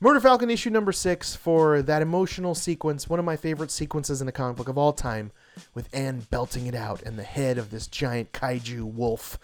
Murder 0.00 0.20
Falcon 0.20 0.50
issue 0.50 0.70
number 0.70 0.92
six 0.92 1.34
for 1.34 1.82
that 1.82 2.02
emotional 2.02 2.54
sequence, 2.54 3.08
one 3.08 3.18
of 3.18 3.24
my 3.24 3.36
favorite 3.36 3.70
sequences 3.70 4.20
in 4.20 4.28
a 4.28 4.32
comic 4.32 4.56
book 4.56 4.68
of 4.68 4.76
all 4.76 4.92
time, 4.92 5.32
with 5.74 5.88
Anne 5.92 6.26
belting 6.30 6.66
it 6.66 6.74
out 6.74 7.02
and 7.02 7.18
the 7.18 7.24
head 7.24 7.58
of 7.58 7.70
this 7.70 7.86
giant 7.86 8.32
kaiju 8.32 8.82
wolf, 8.82 9.38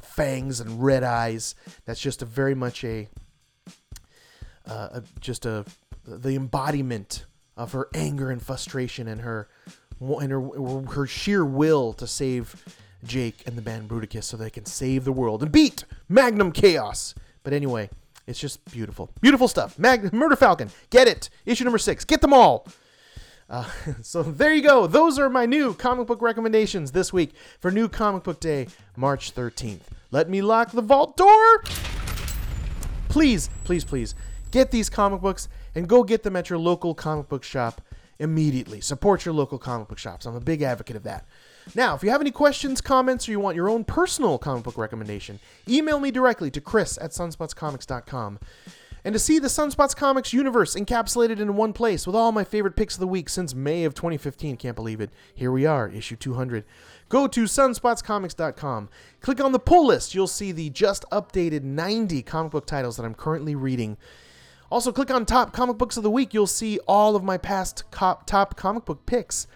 fangs 0.00 0.60
and 0.60 0.82
red 0.82 1.02
eyes. 1.02 1.54
That's 1.84 2.00
just 2.00 2.22
a 2.22 2.26
very 2.26 2.54
much 2.54 2.84
a, 2.84 3.08
uh, 4.66 4.88
a 4.92 5.02
just 5.20 5.44
a 5.44 5.64
the 6.06 6.36
embodiment 6.36 7.26
of 7.56 7.72
her 7.72 7.88
anger 7.92 8.30
and 8.30 8.40
frustration 8.40 9.08
and 9.08 9.22
her 9.22 9.48
and 10.00 10.30
her 10.30 10.92
her 10.92 11.06
sheer 11.06 11.44
will 11.44 11.92
to 11.94 12.06
save 12.06 12.64
Jake 13.04 13.42
and 13.46 13.56
the 13.56 13.62
band 13.62 13.88
Bruticus 13.88 14.24
so 14.24 14.36
they 14.36 14.50
can 14.50 14.64
save 14.64 15.04
the 15.04 15.12
world 15.12 15.42
and 15.42 15.52
beat 15.52 15.84
Magnum 16.08 16.52
Chaos. 16.52 17.14
But 17.42 17.52
anyway, 17.52 17.90
it's 18.26 18.38
just 18.38 18.64
beautiful. 18.70 19.10
Beautiful 19.20 19.48
stuff. 19.48 19.78
Mag- 19.78 20.12
Murder 20.12 20.36
Falcon. 20.36 20.70
Get 20.90 21.08
it. 21.08 21.30
Issue 21.46 21.64
number 21.64 21.78
six. 21.78 22.04
Get 22.04 22.20
them 22.20 22.32
all. 22.32 22.66
Uh, 23.48 23.68
so 24.02 24.22
there 24.22 24.52
you 24.52 24.62
go. 24.62 24.86
Those 24.86 25.18
are 25.18 25.30
my 25.30 25.46
new 25.46 25.74
comic 25.74 26.06
book 26.06 26.20
recommendations 26.20 26.92
this 26.92 27.12
week 27.12 27.32
for 27.60 27.70
New 27.70 27.88
Comic 27.88 28.24
Book 28.24 28.40
Day, 28.40 28.68
March 28.96 29.34
13th. 29.34 29.80
Let 30.10 30.28
me 30.28 30.42
lock 30.42 30.72
the 30.72 30.82
vault 30.82 31.16
door. 31.16 31.62
Please, 33.08 33.48
please, 33.64 33.84
please 33.84 34.14
get 34.50 34.70
these 34.70 34.88
comic 34.88 35.20
books 35.20 35.48
and 35.74 35.88
go 35.88 36.02
get 36.02 36.22
them 36.22 36.36
at 36.36 36.50
your 36.50 36.58
local 36.58 36.94
comic 36.94 37.28
book 37.28 37.44
shop 37.44 37.80
immediately. 38.18 38.80
Support 38.80 39.24
your 39.24 39.34
local 39.34 39.58
comic 39.58 39.88
book 39.88 39.98
shops. 39.98 40.26
I'm 40.26 40.34
a 40.34 40.40
big 40.40 40.62
advocate 40.62 40.96
of 40.96 41.04
that. 41.04 41.26
Now, 41.74 41.94
if 41.94 42.02
you 42.02 42.10
have 42.10 42.20
any 42.20 42.30
questions, 42.30 42.80
comments, 42.80 43.28
or 43.28 43.32
you 43.32 43.40
want 43.40 43.56
your 43.56 43.68
own 43.68 43.84
personal 43.84 44.38
comic 44.38 44.64
book 44.64 44.78
recommendation, 44.78 45.38
email 45.68 46.00
me 46.00 46.10
directly 46.10 46.50
to 46.52 46.60
chris 46.60 46.98
at 46.98 47.10
sunspotscomics.com. 47.10 48.38
And 49.04 49.12
to 49.12 49.18
see 49.18 49.38
the 49.38 49.48
Sunspots 49.48 49.94
Comics 49.94 50.32
universe 50.32 50.74
encapsulated 50.74 51.38
in 51.38 51.56
one 51.56 51.72
place 51.72 52.06
with 52.06 52.16
all 52.16 52.32
my 52.32 52.44
favorite 52.44 52.76
picks 52.76 52.94
of 52.94 53.00
the 53.00 53.06
week 53.06 53.28
since 53.28 53.54
May 53.54 53.84
of 53.84 53.94
2015, 53.94 54.56
can't 54.56 54.74
believe 54.74 55.00
it. 55.00 55.10
Here 55.34 55.52
we 55.52 55.64
are, 55.64 55.88
issue 55.88 56.16
200. 56.16 56.64
Go 57.08 57.26
to 57.28 57.44
sunspotscomics.com. 57.44 58.88
Click 59.20 59.40
on 59.40 59.52
the 59.52 59.58
pull 59.58 59.86
list. 59.86 60.14
You'll 60.14 60.26
see 60.26 60.52
the 60.52 60.70
just 60.70 61.04
updated 61.12 61.62
90 61.62 62.22
comic 62.22 62.52
book 62.52 62.66
titles 62.66 62.96
that 62.96 63.06
I'm 63.06 63.14
currently 63.14 63.54
reading 63.54 63.96
Also, 64.70 64.92
click 64.92 65.10
on 65.10 65.24
Top 65.24 65.52
Comic 65.52 65.78
Books 65.78 65.96
of 65.96 66.02
the 66.02 66.10
Week. 66.10 66.34
You'll 66.34 66.46
see 66.46 66.78
all 66.86 67.16
of 67.16 67.24
my 67.24 67.38
past 67.38 67.84
top 67.90 68.56
comic 68.56 68.84
book 68.84 69.06
picks. 69.06 69.46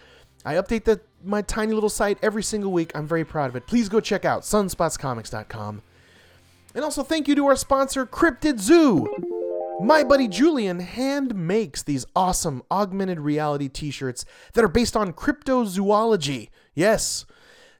I 0.43 0.55
update 0.55 0.85
the, 0.85 1.01
my 1.23 1.41
tiny 1.41 1.73
little 1.73 1.89
site 1.89 2.17
every 2.21 2.43
single 2.43 2.71
week. 2.71 2.91
I'm 2.95 3.07
very 3.07 3.23
proud 3.23 3.49
of 3.49 3.55
it. 3.55 3.67
Please 3.67 3.89
go 3.89 3.99
check 3.99 4.25
out 4.25 4.41
sunspotscomics.com. 4.41 5.83
And 6.75 6.83
also, 6.83 7.03
thank 7.03 7.27
you 7.27 7.35
to 7.35 7.45
our 7.45 7.55
sponsor, 7.55 8.05
Cryptid 8.05 8.59
Zoo. 8.59 9.07
My 9.79 10.03
buddy 10.03 10.27
Julian 10.27 10.79
hand 10.79 11.35
makes 11.35 11.83
these 11.83 12.05
awesome 12.15 12.63
augmented 12.71 13.19
reality 13.19 13.67
t 13.67 13.91
shirts 13.91 14.25
that 14.53 14.63
are 14.63 14.69
based 14.69 14.95
on 14.97 15.13
cryptozoology. 15.13 16.49
Yes. 16.73 17.25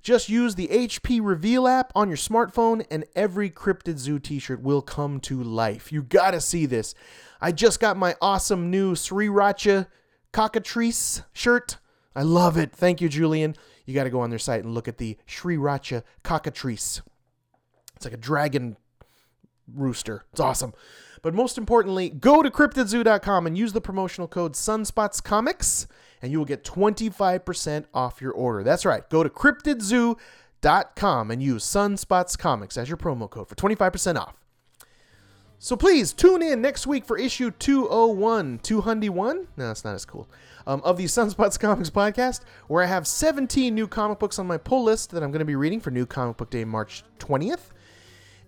Just 0.03 0.27
use 0.27 0.55
the 0.55 0.67
HP 0.67 1.21
Reveal 1.23 1.65
app 1.65 1.93
on 1.95 2.09
your 2.09 2.17
smartphone, 2.17 2.85
and 2.91 3.05
every 3.15 3.49
Cryptid 3.49 3.97
Zoo 3.97 4.19
t 4.19 4.37
shirt 4.37 4.61
will 4.61 4.81
come 4.81 5.21
to 5.21 5.41
life. 5.41 5.93
You 5.93 6.03
gotta 6.03 6.41
see 6.41 6.65
this. 6.65 6.93
I 7.39 7.53
just 7.53 7.79
got 7.79 7.95
my 7.95 8.15
awesome 8.21 8.69
new 8.69 8.95
Sriracha 8.95 9.87
Cockatrice 10.33 11.23
shirt. 11.31 11.77
I 12.15 12.23
love 12.23 12.57
it. 12.57 12.73
Thank 12.73 12.99
you, 12.99 13.07
Julian. 13.07 13.55
You 13.85 13.93
gotta 13.93 14.09
go 14.09 14.19
on 14.19 14.29
their 14.29 14.39
site 14.39 14.65
and 14.65 14.73
look 14.73 14.89
at 14.89 14.97
the 14.97 15.17
Sriracha 15.25 16.03
Cockatrice. 16.21 17.01
It's 17.95 18.05
like 18.05 18.13
a 18.13 18.17
dragon 18.17 18.75
rooster. 19.73 20.25
It's 20.33 20.41
awesome. 20.41 20.73
But 21.21 21.33
most 21.33 21.57
importantly, 21.57 22.09
go 22.09 22.43
to 22.43 22.51
cryptidzoo.com 22.51 23.47
and 23.47 23.57
use 23.57 23.71
the 23.71 23.79
promotional 23.79 24.27
code 24.27 24.53
SunspotsComics 24.53 25.87
and 26.23 26.31
you 26.31 26.39
will 26.39 26.45
get 26.45 26.63
25% 26.63 27.85
off 27.93 28.21
your 28.21 28.31
order. 28.31 28.63
That's 28.63 28.85
right. 28.85 29.07
Go 29.09 29.23
to 29.23 29.29
cryptidzoo.com 29.29 31.31
and 31.31 31.43
use 31.43 31.65
Sunspots 31.65 32.39
Comics 32.39 32.77
as 32.77 32.87
your 32.87 32.97
promo 32.97 33.29
code 33.29 33.49
for 33.49 33.55
25% 33.55 34.15
off. 34.15 34.35
So 35.59 35.75
please 35.75 36.13
tune 36.13 36.41
in 36.41 36.61
next 36.61 36.87
week 36.87 37.03
for 37.05 37.17
issue 37.17 37.51
201, 37.51 38.59
201? 38.59 39.47
No, 39.57 39.67
that's 39.67 39.83
not 39.83 39.95
as 39.95 40.05
cool. 40.05 40.29
Um, 40.65 40.81
of 40.85 40.95
the 40.97 41.03
Sunspots 41.05 41.59
Comics 41.59 41.89
podcast, 41.89 42.41
where 42.67 42.81
I 42.81 42.87
have 42.87 43.05
17 43.05 43.75
new 43.75 43.87
comic 43.87 44.19
books 44.19 44.39
on 44.39 44.47
my 44.47 44.57
pull 44.57 44.85
list 44.85 45.11
that 45.11 45.23
I'm 45.23 45.31
going 45.31 45.39
to 45.39 45.45
be 45.45 45.57
reading 45.57 45.81
for 45.81 45.91
New 45.91 46.05
Comic 46.05 46.37
Book 46.37 46.49
Day, 46.49 46.63
March 46.63 47.03
20th. 47.19 47.71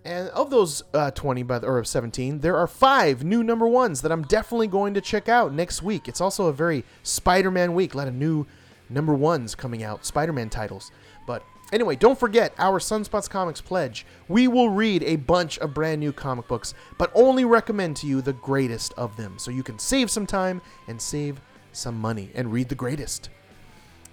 And 0.06 0.28
of 0.28 0.50
those 0.50 0.84
uh, 0.94 1.10
20 1.10 1.42
by 1.42 1.58
the, 1.58 1.66
or 1.66 1.82
17, 1.82 2.38
there 2.38 2.56
are 2.56 2.68
five 2.68 3.24
new 3.24 3.42
number 3.42 3.66
ones 3.66 4.02
that 4.02 4.12
I'm 4.12 4.22
definitely 4.22 4.68
going 4.68 4.94
to 4.94 5.00
check 5.00 5.28
out 5.28 5.52
next 5.52 5.82
week. 5.82 6.06
It's 6.06 6.20
also 6.20 6.46
a 6.46 6.52
very 6.52 6.84
Spider-Man 7.02 7.74
week, 7.74 7.92
a 7.92 7.96
lot 7.96 8.06
of 8.06 8.14
new 8.14 8.46
number 8.88 9.14
ones 9.14 9.56
coming 9.56 9.82
out, 9.82 10.06
Spider-Man 10.06 10.48
titles. 10.48 10.92
But 11.26 11.42
anyway, 11.72 11.96
don't 11.96 12.16
forget 12.16 12.54
our 12.56 12.78
Sunspots 12.78 13.28
Comics 13.28 13.60
pledge. 13.60 14.06
We 14.28 14.46
will 14.46 14.70
read 14.70 15.02
a 15.02 15.16
bunch 15.16 15.58
of 15.58 15.74
brand 15.74 15.98
new 15.98 16.12
comic 16.12 16.46
books, 16.46 16.72
but 16.98 17.10
only 17.12 17.44
recommend 17.44 17.96
to 17.96 18.06
you 18.06 18.22
the 18.22 18.32
greatest 18.34 18.94
of 18.96 19.16
them, 19.16 19.40
so 19.40 19.50
you 19.50 19.64
can 19.64 19.80
save 19.80 20.08
some 20.08 20.24
time 20.24 20.62
and 20.86 21.02
save 21.02 21.40
some 21.72 21.98
money 21.98 22.30
and 22.32 22.52
read 22.52 22.68
the 22.68 22.76
greatest. 22.76 23.28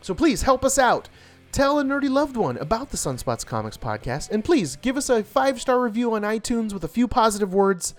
So 0.01 0.15
please 0.15 0.41
help 0.41 0.65
us 0.65 0.79
out. 0.79 1.07
Tell 1.53 1.77
a 1.77 1.83
nerdy 1.83 2.09
loved 2.09 2.35
one 2.35 2.57
about 2.57 2.89
the 2.89 2.97
Sunspots 2.97 3.45
Comics 3.45 3.77
podcast, 3.77 4.31
and 4.31 4.43
please 4.43 4.75
give 4.77 4.97
us 4.97 5.07
a 5.11 5.23
five 5.23 5.61
star 5.61 5.79
review 5.79 6.15
on 6.15 6.23
iTunes 6.23 6.73
with 6.73 6.83
a 6.83 6.87
few 6.87 7.07
positive 7.07 7.53
words. 7.53 7.93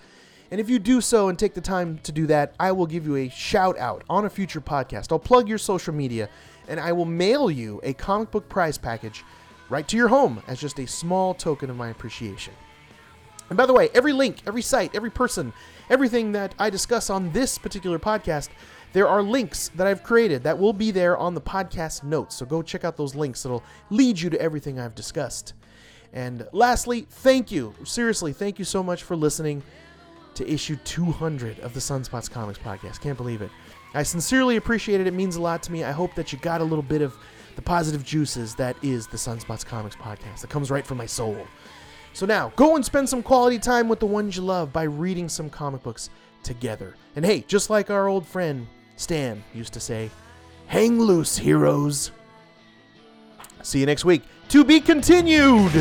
And 0.51 0.61
if 0.61 0.69
you 0.69 0.81
do 0.81 1.01
so 1.01 1.29
and 1.29 1.39
take 1.39 1.55
the 1.55 1.61
time 1.61 1.99
to 1.99 2.11
do 2.11 2.27
that, 2.27 2.53
I 2.59 2.73
will 2.73 2.89
give 2.89 3.07
you 3.07 3.15
a 3.15 3.29
shout 3.29 3.79
out 3.79 4.03
on 4.11 4.25
a 4.25 4.29
future 4.29 4.61
podcast. 4.61 5.13
I'll 5.13 5.21
plug 5.21 5.49
your 5.49 5.59
social 5.59 5.95
media, 5.95 6.29
and 6.67 6.81
I 6.81 6.91
will 6.91 7.05
mail 7.05 7.49
you 7.49 7.81
a 7.85 7.93
comic 7.93 8.33
book 8.33 8.49
prize 8.49 8.77
package 8.77 9.23
right 9.71 9.87
to 9.87 9.97
your 9.97 10.09
home 10.09 10.43
as 10.49 10.61
just 10.61 10.81
a 10.81 10.87
small 10.89 11.33
token 11.33 11.71
of 11.71 11.77
my 11.77 11.91
appreciation. 11.91 12.55
And 13.51 13.57
by 13.57 13.67
the 13.67 13.73
way, 13.73 13.89
every 13.95 14.13
link, 14.13 14.39
every 14.49 14.63
site, 14.63 14.97
every 14.97 15.11
person, 15.11 15.53
everything 15.89 16.33
that 16.33 16.57
I 16.59 16.71
discuss 16.71 17.09
on 17.09 17.31
this 17.31 17.57
particular 17.57 18.01
podcast, 18.01 18.49
there 18.95 19.09
are 19.09 19.23
links 19.23 19.71
that 19.75 19.89
I've 19.89 20.05
created 20.05 20.45
that 20.45 20.57
will 20.57 20.73
be 20.73 20.93
there 20.93 21.19
on 21.19 21.35
the 21.35 21.41
podcast 21.41 22.05
notes. 22.05 22.37
So 22.37 22.47
go 22.47 22.63
check 22.63 22.85
out 22.85 22.97
those 22.97 23.17
links. 23.17 23.45
It'll 23.45 23.65
lead 23.91 24.19
you 24.19 24.31
to 24.31 24.41
everything 24.41 24.79
I've 24.79 24.95
discussed. 24.95 25.53
And 26.13 26.47
lastly, 26.53 27.07
thank 27.11 27.51
you. 27.51 27.75
Seriously, 27.83 28.33
thank 28.33 28.57
you 28.57 28.65
so 28.65 28.85
much 28.85 29.03
for 29.03 29.17
listening 29.17 29.65
to 30.37 30.49
issue 30.49 30.77
200 30.85 31.59
of 31.59 31.75
the 31.75 31.81
Sunspots 31.81 32.31
Comics 32.31 32.59
podcast. 32.59 33.01
Can't 33.01 33.17
believe 33.17 33.43
it. 33.43 33.51
I 33.95 34.05
sincerely 34.05 34.57
appreciate 34.57 35.01
it. 35.01 35.09
It 35.09 35.15
means 35.15 35.35
a 35.35 35.43
lot 35.43 35.61
to 35.65 35.73
me. 35.73 35.83
I 35.83 35.91
hope 35.91 36.15
that 36.15 36.33
you 36.33 36.39
got 36.39 36.61
a 36.61 36.65
little 36.65 36.83
bit 36.83 37.03
of 37.03 37.17
the 37.57 37.63
positive 37.63 38.05
juices 38.05 38.55
that 38.55 38.77
is 38.81 39.09
the 39.09 39.17
Sunspots 39.17 39.67
Comics 39.67 39.97
podcast. 39.97 40.43
That 40.43 40.51
comes 40.51 40.71
right 40.71 40.87
from 40.87 40.99
my 40.99 41.07
soul. 41.07 41.37
So 42.13 42.27
now, 42.27 42.53
go 42.55 42.77
and 42.77 42.85
spend 42.85 43.09
some 43.09 43.25
quality 43.25 43.59
time 43.59 43.89
with 43.89 43.99
the 43.99 44.07
ones 44.07 44.37
you 44.37 44.43
love 44.43 44.73
by 44.73 44.85
reading 44.85 45.29
some 45.29 45.51
comic 45.51 45.83
books 45.83 46.11
together. 46.45 46.95
And 47.17 47.25
hey, 47.25 47.45
just 47.49 47.71
like 47.71 47.91
our 47.91 48.07
old 48.07 48.25
friend 48.25 48.69
Stan 48.97 49.43
used 49.53 49.73
to 49.75 49.81
say, 49.81 50.11
hang 50.67 51.01
loose, 51.01 51.37
heroes. 51.37 52.11
See 53.63 53.81
you 53.81 53.87
next 53.87 54.05
week. 54.05 54.23
To 54.49 54.65
be 54.65 54.81
continued. 54.81 55.73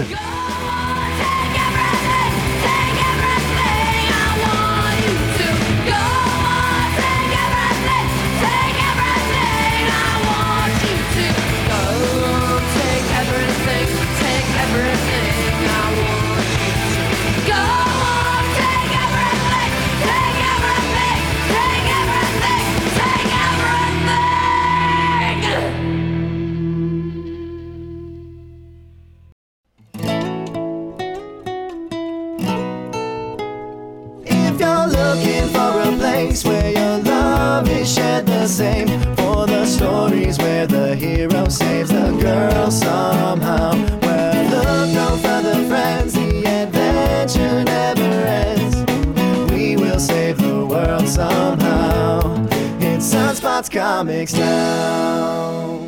Girl 42.63 42.71
somehow, 42.71 43.71
well, 44.01 44.49
look 44.49 44.93
no 44.93 45.17
further, 45.17 45.67
friends, 45.67 46.13
the 46.13 46.45
adventure 46.45 47.63
never 47.63 48.01
ends. 48.01 49.51
We 49.51 49.75
will 49.75 49.99
save 49.99 50.37
the 50.37 50.65
world 50.65 51.07
somehow. 51.07 52.47
It's 52.79 53.13
Sunspots 53.13 53.69
Comics 53.69 54.33
now. 54.33 55.82